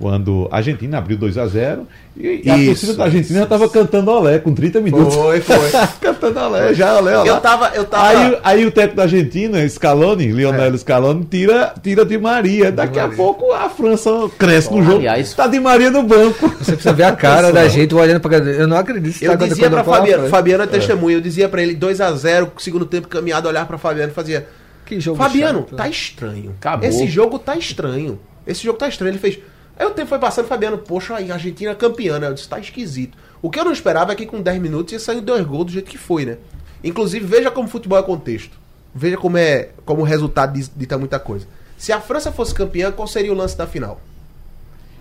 Quando 0.00 0.48
a 0.52 0.56
Argentina 0.58 0.98
abriu 0.98 1.16
2 1.16 1.36
a 1.38 1.46
0 1.48 1.86
e, 2.16 2.42
e 2.44 2.50
a 2.50 2.54
torcida 2.66 2.94
da 2.94 3.04
Argentina 3.04 3.42
estava 3.42 3.68
cantando 3.68 4.10
olé 4.12 4.38
com 4.38 4.54
30 4.54 4.80
minutos. 4.80 5.12
Foi, 5.14 5.40
foi. 5.40 5.56
cantando 6.00 6.38
olé, 6.38 6.72
já 6.72 6.96
olé, 6.98 7.18
olé. 7.18 7.28
Eu 7.28 7.40
tava, 7.40 7.68
eu 7.74 7.84
tava. 7.84 8.08
Aí, 8.08 8.38
aí 8.44 8.66
o 8.66 8.70
técnico 8.70 8.96
da 8.96 9.02
Argentina, 9.02 9.68
Scaloni, 9.68 10.28
Lionel 10.28 10.78
Scaloni, 10.78 11.24
tira, 11.24 11.74
tira 11.82 12.04
de 12.04 12.16
Maria. 12.16 12.70
Daqui 12.70 12.98
a 12.98 13.02
Maria. 13.02 13.16
pouco 13.16 13.52
a 13.52 13.68
França 13.68 14.10
cresce 14.38 14.72
no 14.72 14.82
jogo. 14.84 14.98
aliás- 14.98 15.34
tá 15.34 15.48
de 15.48 15.58
Maria 15.58 15.90
no 15.90 16.04
banco. 16.04 16.48
Você 16.60 16.72
precisa 16.72 16.92
ver 16.92 17.02
a 17.02 17.12
cara 17.16 17.52
da 17.52 17.66
gente 17.66 17.92
olhando 17.94 18.20
pra. 18.20 18.38
Eu 18.38 18.68
não 18.68 18.76
acredito 18.76 19.18
que 19.18 19.24
Eu 19.24 19.36
tá 19.36 19.46
dizia 19.46 19.68
pra 19.68 19.80
a 19.80 19.84
Fabiano. 19.84 20.28
Fabiano 20.28 20.62
é 20.62 20.66
testemunha, 20.68 21.16
eu 21.16 21.20
dizia 21.20 21.48
pra 21.48 21.60
ele 21.60 21.74
2x0, 21.74 22.50
segundo 22.58 22.86
tempo 22.86 23.08
caminhado, 23.08 23.48
olhar 23.48 23.66
pra 23.66 23.76
Fabiano 23.78 24.12
e 24.12 24.14
fazia. 24.14 24.46
Que 24.86 24.98
jogo 25.00 25.18
Fabiano, 25.18 25.60
chato. 25.60 25.76
tá 25.76 25.88
estranho. 25.88 26.54
Acabou. 26.60 26.88
Esse 26.88 27.06
jogo 27.08 27.38
tá 27.38 27.56
estranho. 27.56 28.18
Esse 28.46 28.64
jogo 28.64 28.78
tá 28.78 28.88
estranho. 28.88 29.10
Ele 29.10 29.18
fez. 29.18 29.38
Aí 29.78 29.86
o 29.86 29.90
tempo 29.90 30.08
foi 30.08 30.18
passando, 30.18 30.48
Fabiano, 30.48 30.78
poxa, 30.78 31.14
aí 31.16 31.30
a 31.30 31.34
Argentina 31.34 31.70
é 31.70 31.74
campeã, 31.74 32.18
né? 32.18 32.26
Eu 32.26 32.34
disse, 32.34 32.48
tá 32.48 32.58
esquisito. 32.58 33.16
O 33.40 33.48
que 33.48 33.60
eu 33.60 33.64
não 33.64 33.72
esperava 33.72 34.12
é 34.12 34.16
que 34.16 34.26
com 34.26 34.42
10 34.42 34.60
minutos 34.60 34.92
ia 34.92 34.98
sair 34.98 35.20
dois 35.20 35.46
gols 35.46 35.66
do 35.66 35.72
jeito 35.72 35.88
que 35.90 35.96
foi, 35.98 36.24
né? 36.24 36.38
Inclusive, 36.82 37.24
veja 37.24 37.50
como 37.50 37.68
futebol 37.68 37.98
é 37.98 38.02
contexto. 38.02 38.58
Veja 38.94 39.16
como 39.16 39.36
é. 39.36 39.68
Como 39.84 40.02
o 40.02 40.04
resultado 40.04 40.58
dita 40.76 40.98
muita 40.98 41.18
coisa. 41.20 41.46
Se 41.76 41.92
a 41.92 42.00
França 42.00 42.32
fosse 42.32 42.52
campeã, 42.52 42.90
qual 42.90 43.06
seria 43.06 43.32
o 43.32 43.36
lance 43.36 43.56
da 43.56 43.66
final? 43.66 44.00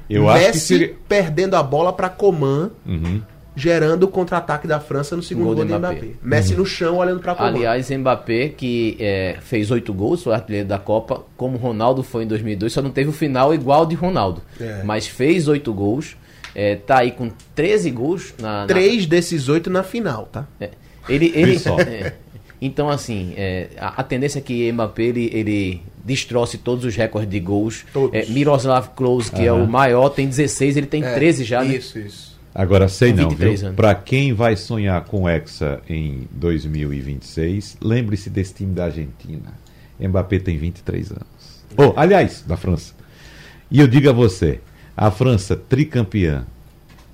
Eu 0.10 0.30
acho 0.30 0.40
que 0.40 0.48
Messi 0.48 0.60
seria. 0.60 0.96
perdendo 1.08 1.56
a 1.56 1.64
bola 1.64 1.92
pra 1.92 2.10
Coman, 2.10 2.72
Uhum. 2.86 3.22
Gerando 3.58 4.04
o 4.04 4.08
contra-ataque 4.08 4.68
da 4.68 4.80
França 4.80 5.16
no 5.16 5.24
segundo 5.24 5.46
Gol 5.48 5.56
gol 5.56 5.66
do 5.66 5.78
Mbappé. 5.80 5.96
Mbappé. 5.96 6.12
Messi 6.22 6.54
no 6.56 6.64
chão 6.64 6.98
olhando 6.98 7.20
pra 7.20 7.34
Coman. 7.34 7.50
Aliás, 7.50 7.90
Mbappé, 7.90 8.50
que 8.50 8.96
é, 9.00 9.38
fez 9.42 9.72
oito 9.72 9.92
gols, 9.92 10.22
foi 10.22 10.34
artilheiro 10.36 10.68
da 10.68 10.78
Copa, 10.78 11.24
como 11.36 11.58
Ronaldo 11.58 12.04
foi 12.04 12.24
em 12.24 12.28
2002, 12.28 12.72
só 12.72 12.84
não 12.84 12.92
teve 12.92 13.10
o 13.10 13.14
final 13.14 13.54
igual 13.56 13.84
de 13.88 13.96
Ronaldo. 13.96 14.44
É. 14.62 14.84
Mas 14.84 15.08
fez 15.08 15.48
oito 15.48 15.74
gols, 15.74 16.16
é, 16.54 16.76
tá 16.76 17.00
aí 17.00 17.12
com 17.12 17.32
13 17.56 17.90
gols 17.90 18.34
na... 18.40 18.62
na- 18.62 18.68
Três 18.68 19.08
desses 19.08 19.50
oito 19.50 19.72
na 19.72 19.82
final, 19.82 20.30
tá? 20.32 20.46
É, 20.60 20.70
ele, 21.10 21.32
ele, 21.34 21.58
só. 21.58 21.80
é, 21.82 22.14
então, 22.62 22.90
assim, 22.90 23.34
é, 23.36 23.70
a, 23.80 24.02
a 24.02 24.04
tendência 24.04 24.38
é 24.38 24.42
que 24.42 24.72
Mbappé 24.72 25.02
ele, 25.04 25.32
ele 25.34 25.82
destroce 26.06 26.60
todos 26.60 26.86
os 26.86 26.96
recordes 26.96 27.30
de 27.32 27.40
gols. 27.40 27.86
Todos. 27.92 28.14
É, 28.16 28.26
Miroslav 28.28 28.90
Klose, 28.96 29.32
que 29.32 29.46
é 29.46 29.52
o 29.52 29.66
maior, 29.68 30.10
tem 30.10 30.28
16, 30.28 30.78
ele 30.78 30.86
tem 30.88 31.02
13 31.02 31.44
já, 31.44 31.64
né? 31.64 31.76
Isso, 31.76 31.98
isso. 31.98 32.37
Agora, 32.58 32.88
sei 32.88 33.14
não, 33.14 33.30
23 33.30 33.62
viu? 33.62 33.74
Pra 33.74 33.94
quem 33.94 34.34
vai 34.34 34.56
sonhar 34.56 35.04
com 35.06 35.30
Hexa 35.30 35.80
em 35.88 36.28
2026, 36.32 37.78
lembre-se 37.80 38.32
desse 38.32 38.56
time 38.56 38.74
da 38.74 38.86
Argentina. 38.86 39.54
Mbappé 40.00 40.40
tem 40.40 40.58
23 40.58 41.12
anos. 41.12 41.64
Oh, 41.78 41.94
aliás, 41.96 42.44
da 42.48 42.58
França. 42.58 42.96
E 43.70 43.80
eu 43.80 43.88
digo 43.88 44.10
a 44.10 44.12
você, 44.12 44.60
a 44.96 45.12
França 45.12 45.56
tricampeã 45.56 46.48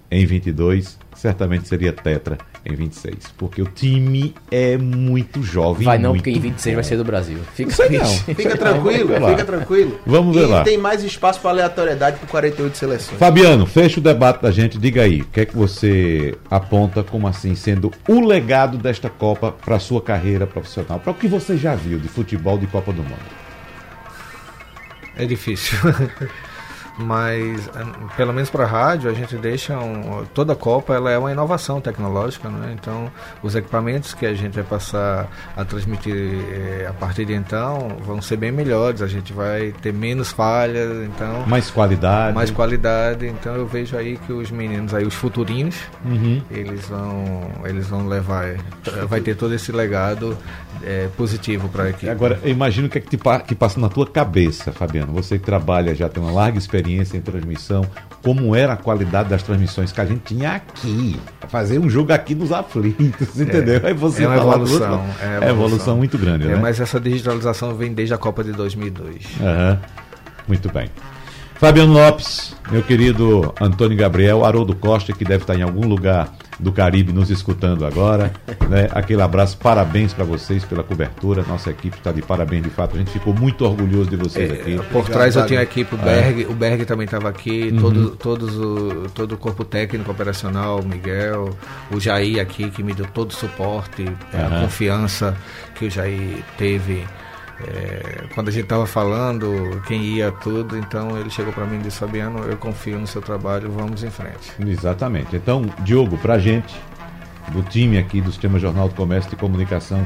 em 0.09 0.25
22, 0.25 0.97
certamente 1.13 1.67
seria 1.67 1.91
tetra 1.91 2.37
em 2.66 2.74
26, 2.76 3.34
porque 3.38 3.61
o 3.61 3.66
time 3.66 4.34
é 4.49 4.78
muito 4.78 5.43
jovem. 5.43 5.84
Vai 5.86 5.97
não, 5.97 6.11
muito 6.11 6.24
porque 6.24 6.38
em 6.38 6.41
26 6.41 6.76
vai 6.76 6.84
ser 6.84 6.95
do 6.97 7.03
Brasil. 7.03 7.38
Fica 7.53 7.70
Não 7.70 7.76
sei 7.76 7.89
não. 7.97 8.05
triste. 8.05 8.34
Fica 8.36 8.57
tranquilo, 8.57 9.07
Vamos 9.07 9.07
ver 9.09 9.20
lá. 9.20 9.30
fica 9.32 9.45
tranquilo. 9.45 9.99
Vamos 10.05 10.36
ver 10.36 10.43
e 10.43 10.45
lá. 10.45 10.64
tem 10.64 10.78
mais 10.78 11.03
espaço 11.03 11.41
para 11.41 11.49
aleatoriedade 11.51 12.20
com 12.20 12.28
48 12.28 12.78
seleções. 12.78 13.20
Fabiano, 13.20 13.66
fecha 13.66 13.99
o 13.99 14.03
debate 14.03 14.41
da 14.41 14.51
gente. 14.51 14.78
Diga 14.78 15.01
aí, 15.03 15.22
o 15.22 15.26
que 15.26 15.41
é 15.41 15.45
que 15.45 15.55
você 15.55 16.36
aponta 16.49 17.03
como 17.03 17.28
assim 17.28 17.53
sendo 17.55 17.91
o 18.07 18.26
legado 18.26 18.78
desta 18.78 19.09
Copa 19.09 19.51
para 19.51 19.78
sua 19.80 20.01
carreira 20.01 20.47
profissional, 20.47 20.99
para 20.99 21.11
o 21.11 21.16
que 21.16 21.28
você 21.28 21.57
já 21.57 21.76
viu 21.76 21.99
de 21.99 22.07
futebol 22.07 22.57
de 22.57 22.68
Copa 22.68 22.93
do 22.93 23.03
Mundo? 23.03 23.43
É 25.16 25.26
difícil. 25.26 25.78
Mas, 26.97 27.67
eh, 27.75 27.85
pelo 28.15 28.31
menos 28.33 28.49
para 28.49 28.63
a 28.65 28.67
rádio, 28.67 29.09
a 29.09 29.13
gente 29.13 29.35
deixa 29.37 29.77
um, 29.77 30.23
toda 30.33 30.53
a 30.53 30.55
Copa 30.55 30.93
ela 30.93 31.09
é 31.09 31.17
uma 31.17 31.31
inovação 31.31 31.81
tecnológica, 31.81 32.49
né? 32.49 32.75
Então, 32.79 33.11
os 33.41 33.55
equipamentos 33.55 34.13
que 34.13 34.25
a 34.25 34.33
gente 34.33 34.53
vai 34.53 34.63
passar 34.63 35.27
a 35.57 35.65
transmitir 35.65 36.13
eh, 36.15 36.85
a 36.89 36.93
partir 36.93 37.25
de 37.25 37.33
então 37.33 37.97
vão 38.05 38.21
ser 38.21 38.37
bem 38.37 38.51
melhores. 38.51 39.01
A 39.01 39.07
gente 39.07 39.33
vai 39.33 39.73
ter 39.81 39.91
menos 39.93 40.31
falhas, 40.31 40.91
então 41.07 41.45
Mais 41.47 41.69
qualidade. 41.69 42.35
mais 42.35 42.51
qualidade. 42.51 43.25
Então, 43.27 43.55
eu 43.55 43.65
vejo 43.65 43.97
aí 43.97 44.17
que 44.17 44.31
os 44.31 44.51
meninos 44.51 44.93
aí, 44.93 45.05
os 45.05 45.15
futurinhos, 45.15 45.75
Uhum. 46.05 46.41
eles 46.51 46.87
vão, 46.87 47.41
eles 47.65 47.87
vão 47.87 48.07
levar, 48.07 48.45
eh, 48.49 48.57
vai 49.07 49.19
ter 49.19 49.35
todo 49.35 49.53
esse 49.55 49.71
legado 49.71 50.37
eh, 50.84 51.07
positivo 51.17 51.69
para 51.69 51.84
a 51.86 51.89
equipe. 51.89 52.09
Agora, 52.09 52.39
eu 52.43 52.49
imagino 52.51 52.88
o 52.88 52.89
que 52.89 52.97
é 52.97 53.01
que, 53.01 53.09
te 53.15 53.19
que 53.47 53.55
passa 53.55 53.79
na 53.79 53.89
tua 53.89 54.05
cabeça, 54.05 54.71
Fabiano. 54.71 55.13
Você 55.13 55.38
que 55.39 55.45
trabalha, 55.45 55.95
já 55.95 56.09
tem 56.09 56.21
uma 56.21 56.31
larga 56.31 56.57
experiência 56.57 57.17
em 57.17 57.21
transmissão, 57.21 57.86
como 58.21 58.55
era 58.55 58.73
a 58.73 58.77
qualidade 58.77 59.29
das 59.29 59.41
transmissões 59.43 59.91
que 59.91 60.01
a 60.01 60.05
gente 60.05 60.21
tinha 60.36 60.51
aqui. 60.53 61.19
Fazer 61.47 61.79
um 61.79 61.89
jogo 61.89 62.11
aqui 62.13 62.36
nos 62.36 62.51
aflitos, 62.51 63.39
entendeu? 63.39 63.81
Aí 63.84 63.93
você 63.93 64.23
é 64.23 64.27
uma 64.27 64.38
evolução, 64.38 64.91
outro- 65.01 65.15
é 65.21 65.25
é 65.25 65.29
uma 65.29 65.39
uma 65.39 65.49
evolução 65.49 65.97
muito 65.97 66.17
grande, 66.17 66.45
É, 66.45 66.49
né? 66.49 66.55
mas 66.61 66.79
essa 66.79 66.99
digitalização 66.99 67.75
vem 67.75 67.93
desde 67.93 68.13
a 68.13 68.17
Copa 68.17 68.43
de 68.43 68.51
2002. 68.51 69.25
Aham. 69.41 69.79
Muito 70.47 70.71
bem. 70.71 70.89
Fabiano 71.55 71.93
Lopes, 71.93 72.55
meu 72.69 72.81
querido 72.84 73.53
Antônio 73.61 73.97
Gabriel, 73.97 74.43
Haroldo 74.43 74.75
Costa, 74.75 75.13
que 75.13 75.23
deve 75.23 75.43
estar 75.43 75.55
em 75.55 75.61
algum 75.61 75.88
lugar 75.88 76.34
do 76.60 76.72
Caribe 76.72 77.12
nos 77.12 77.30
escutando 77.30 77.86
agora. 77.86 78.32
né? 78.70 78.88
Aquele 78.91 79.22
abraço, 79.22 79.58
parabéns 79.58 80.14
para 80.14 80.24
vocês 80.24 80.64
pela 80.64 80.84
cobertura. 80.84 81.43
Nossa 81.47 81.70
equipe 81.70 81.97
está 81.97 82.12
de 82.12 82.22
parabéns, 82.22 82.64
de 82.64 82.70
fato. 82.70 82.95
A 82.95 82.99
gente 82.99 83.12
ficou 83.12 83.34
muito 83.34 83.66
orgulhoso 83.66 84.10
de 84.10 84.16
vocês 84.16 84.51
aqui. 84.51 84.76
Por 84.76 84.99
Obrigado, 84.99 85.12
trás 85.12 85.36
eu 85.36 85.45
tinha 85.45 85.60
a 85.60 85.64
equipe, 85.64 85.93
o 85.95 85.97
Berg, 85.97 86.45
o 86.45 86.54
Berg 86.54 86.86
também 86.86 87.06
estava 87.06 87.30
aqui, 87.30 87.70
Uhum. 87.74 87.80
todo, 87.82 88.10
todos 88.12 88.56
o, 88.58 89.10
todo 89.14 89.32
o 89.34 89.38
corpo 89.38 89.64
técnico 89.66 90.12
operacional, 90.12 90.80
o 90.80 90.88
Miguel, 90.88 91.49
o 91.91 91.99
Jair 91.99 92.39
aqui, 92.41 92.70
que 92.70 92.84
me 92.84 92.93
deu 92.93 93.06
todo 93.14 93.32
o 93.32 93.34
suporte, 93.34 94.06
a 94.34 94.38
Aham. 94.38 94.62
confiança 94.64 95.36
que 95.76 95.86
o 95.86 95.89
Jair 95.91 96.43
teve. 96.58 97.04
É, 97.68 98.24
quando 98.34 98.49
a 98.49 98.51
gente 98.51 98.64
estava 98.64 98.86
falando 98.86 99.82
quem 99.88 100.01
ia 100.01 100.32
tudo, 100.32 100.78
então 100.78 101.18
ele 101.18 101.30
chegou 101.30 101.53
para 101.53 101.66
mim 101.66 101.78
e 101.80 101.84
disse: 101.84 101.99
Fabiano, 101.99 102.39
eu 102.39 102.57
confio 102.57 102.99
no 102.99 103.07
seu 103.07 103.22
trabalho, 103.22 103.72
vamos 103.72 104.03
em 104.03 104.09
frente. 104.09 104.51
Exatamente. 104.66 105.36
Então, 105.36 105.66
Diogo, 105.80 106.18
pra 106.18 106.38
gente, 106.39 106.74
do 107.51 107.61
time 107.64 107.97
aqui 107.97 108.22
do 108.22 108.32
Sistema 108.32 108.59
Jornal 108.59 108.89
do 108.89 108.95
Comércio 108.95 109.32
e 109.34 109.36
Comunicação, 109.36 110.05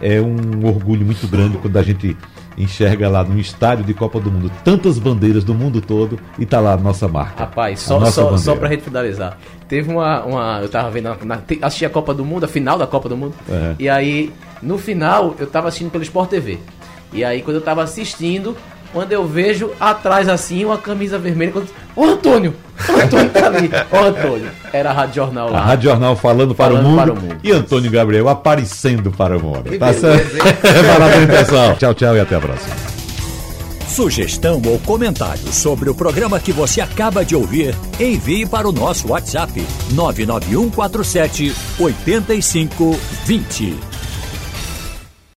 é 0.00 0.20
um 0.20 0.66
orgulho 0.66 1.04
muito 1.04 1.26
grande 1.26 1.58
quando 1.58 1.76
a 1.76 1.82
gente 1.82 2.16
enxerga 2.56 3.08
lá 3.08 3.22
no 3.22 3.38
estádio 3.38 3.84
de 3.84 3.94
Copa 3.94 4.18
do 4.18 4.32
Mundo 4.32 4.50
tantas 4.64 4.98
bandeiras 4.98 5.44
do 5.44 5.54
mundo 5.54 5.80
todo 5.80 6.18
e 6.38 6.44
tá 6.44 6.58
lá 6.58 6.72
a 6.72 6.76
nossa 6.76 7.06
marca. 7.06 7.44
Rapaz, 7.44 7.80
A 7.84 7.86
só, 7.86 8.00
nossa 8.00 8.12
só, 8.12 8.36
só 8.36 8.56
pra 8.56 8.68
gente 8.68 8.82
finalizar. 8.82 9.38
Teve 9.68 9.90
uma. 9.92 10.24
uma 10.24 10.60
eu 10.62 10.68
tava 10.68 10.90
vendo. 10.90 11.04
Na, 11.10 11.36
na- 11.36 11.42
assisti 11.62 11.84
a 11.84 11.90
Copa 11.90 12.12
do 12.14 12.24
Mundo, 12.24 12.44
a 12.44 12.48
final 12.48 12.76
da 12.78 12.86
Copa 12.86 13.08
do 13.08 13.16
Mundo. 13.16 13.34
Uhum. 13.48 13.74
E 13.78 13.88
aí, 13.88 14.32
no 14.62 14.78
final, 14.78 15.36
eu 15.38 15.46
tava 15.46 15.68
assistindo 15.68 15.90
pelo 15.90 16.02
Sport 16.02 16.30
TV. 16.30 16.58
E 17.12 17.24
aí, 17.24 17.42
quando 17.42 17.56
eu 17.56 17.62
tava 17.62 17.82
assistindo, 17.82 18.56
quando 18.92 19.12
eu 19.12 19.26
vejo 19.26 19.70
atrás 19.78 20.28
assim, 20.28 20.64
uma 20.64 20.78
camisa 20.78 21.18
vermelha. 21.18 21.52
Quando... 21.52 21.68
Ô 21.94 22.04
Antônio! 22.04 22.54
O 22.88 22.92
Antônio 23.00 23.30
tá 23.30 23.46
ali. 23.46 23.68
Ô 23.90 23.96
Antônio! 23.96 24.50
Era 24.72 24.90
a 24.90 24.92
Rádio 24.92 25.14
Jornal 25.16 25.48
A 25.48 25.50
lá. 25.50 25.60
Rádio 25.62 25.90
Jornal 25.90 26.14
falando, 26.16 26.54
para, 26.54 26.74
Falando 26.74 26.86
o 26.86 26.90
mundo, 26.90 27.02
para 27.02 27.12
o 27.12 27.16
mundo. 27.16 27.36
e 27.42 27.50
Antônio 27.50 27.90
Gabriel 27.90 28.28
aparecendo 28.28 29.10
para 29.10 29.36
o 29.36 29.42
mundo. 29.42 29.64
Que 29.68 29.78
Tá 29.78 29.92
certo? 29.92 30.36
Parabéns, 30.86 31.26
pessoal. 31.38 31.74
Tchau, 31.76 31.92
tchau 31.94 32.16
e 32.16 32.20
até 32.20 32.36
a 32.36 32.40
próxima. 32.40 32.76
Sugestão 33.88 34.62
ou 34.64 34.78
comentário 34.80 35.52
sobre 35.52 35.90
o 35.90 35.94
programa 35.94 36.38
que 36.38 36.52
você 36.52 36.80
acaba 36.80 37.24
de 37.24 37.34
ouvir, 37.34 37.74
envie 37.98 38.46
para 38.46 38.68
o 38.68 38.72
nosso 38.72 39.08
WhatsApp 39.08 39.60
99147 39.92 41.52
8520. 41.80 43.87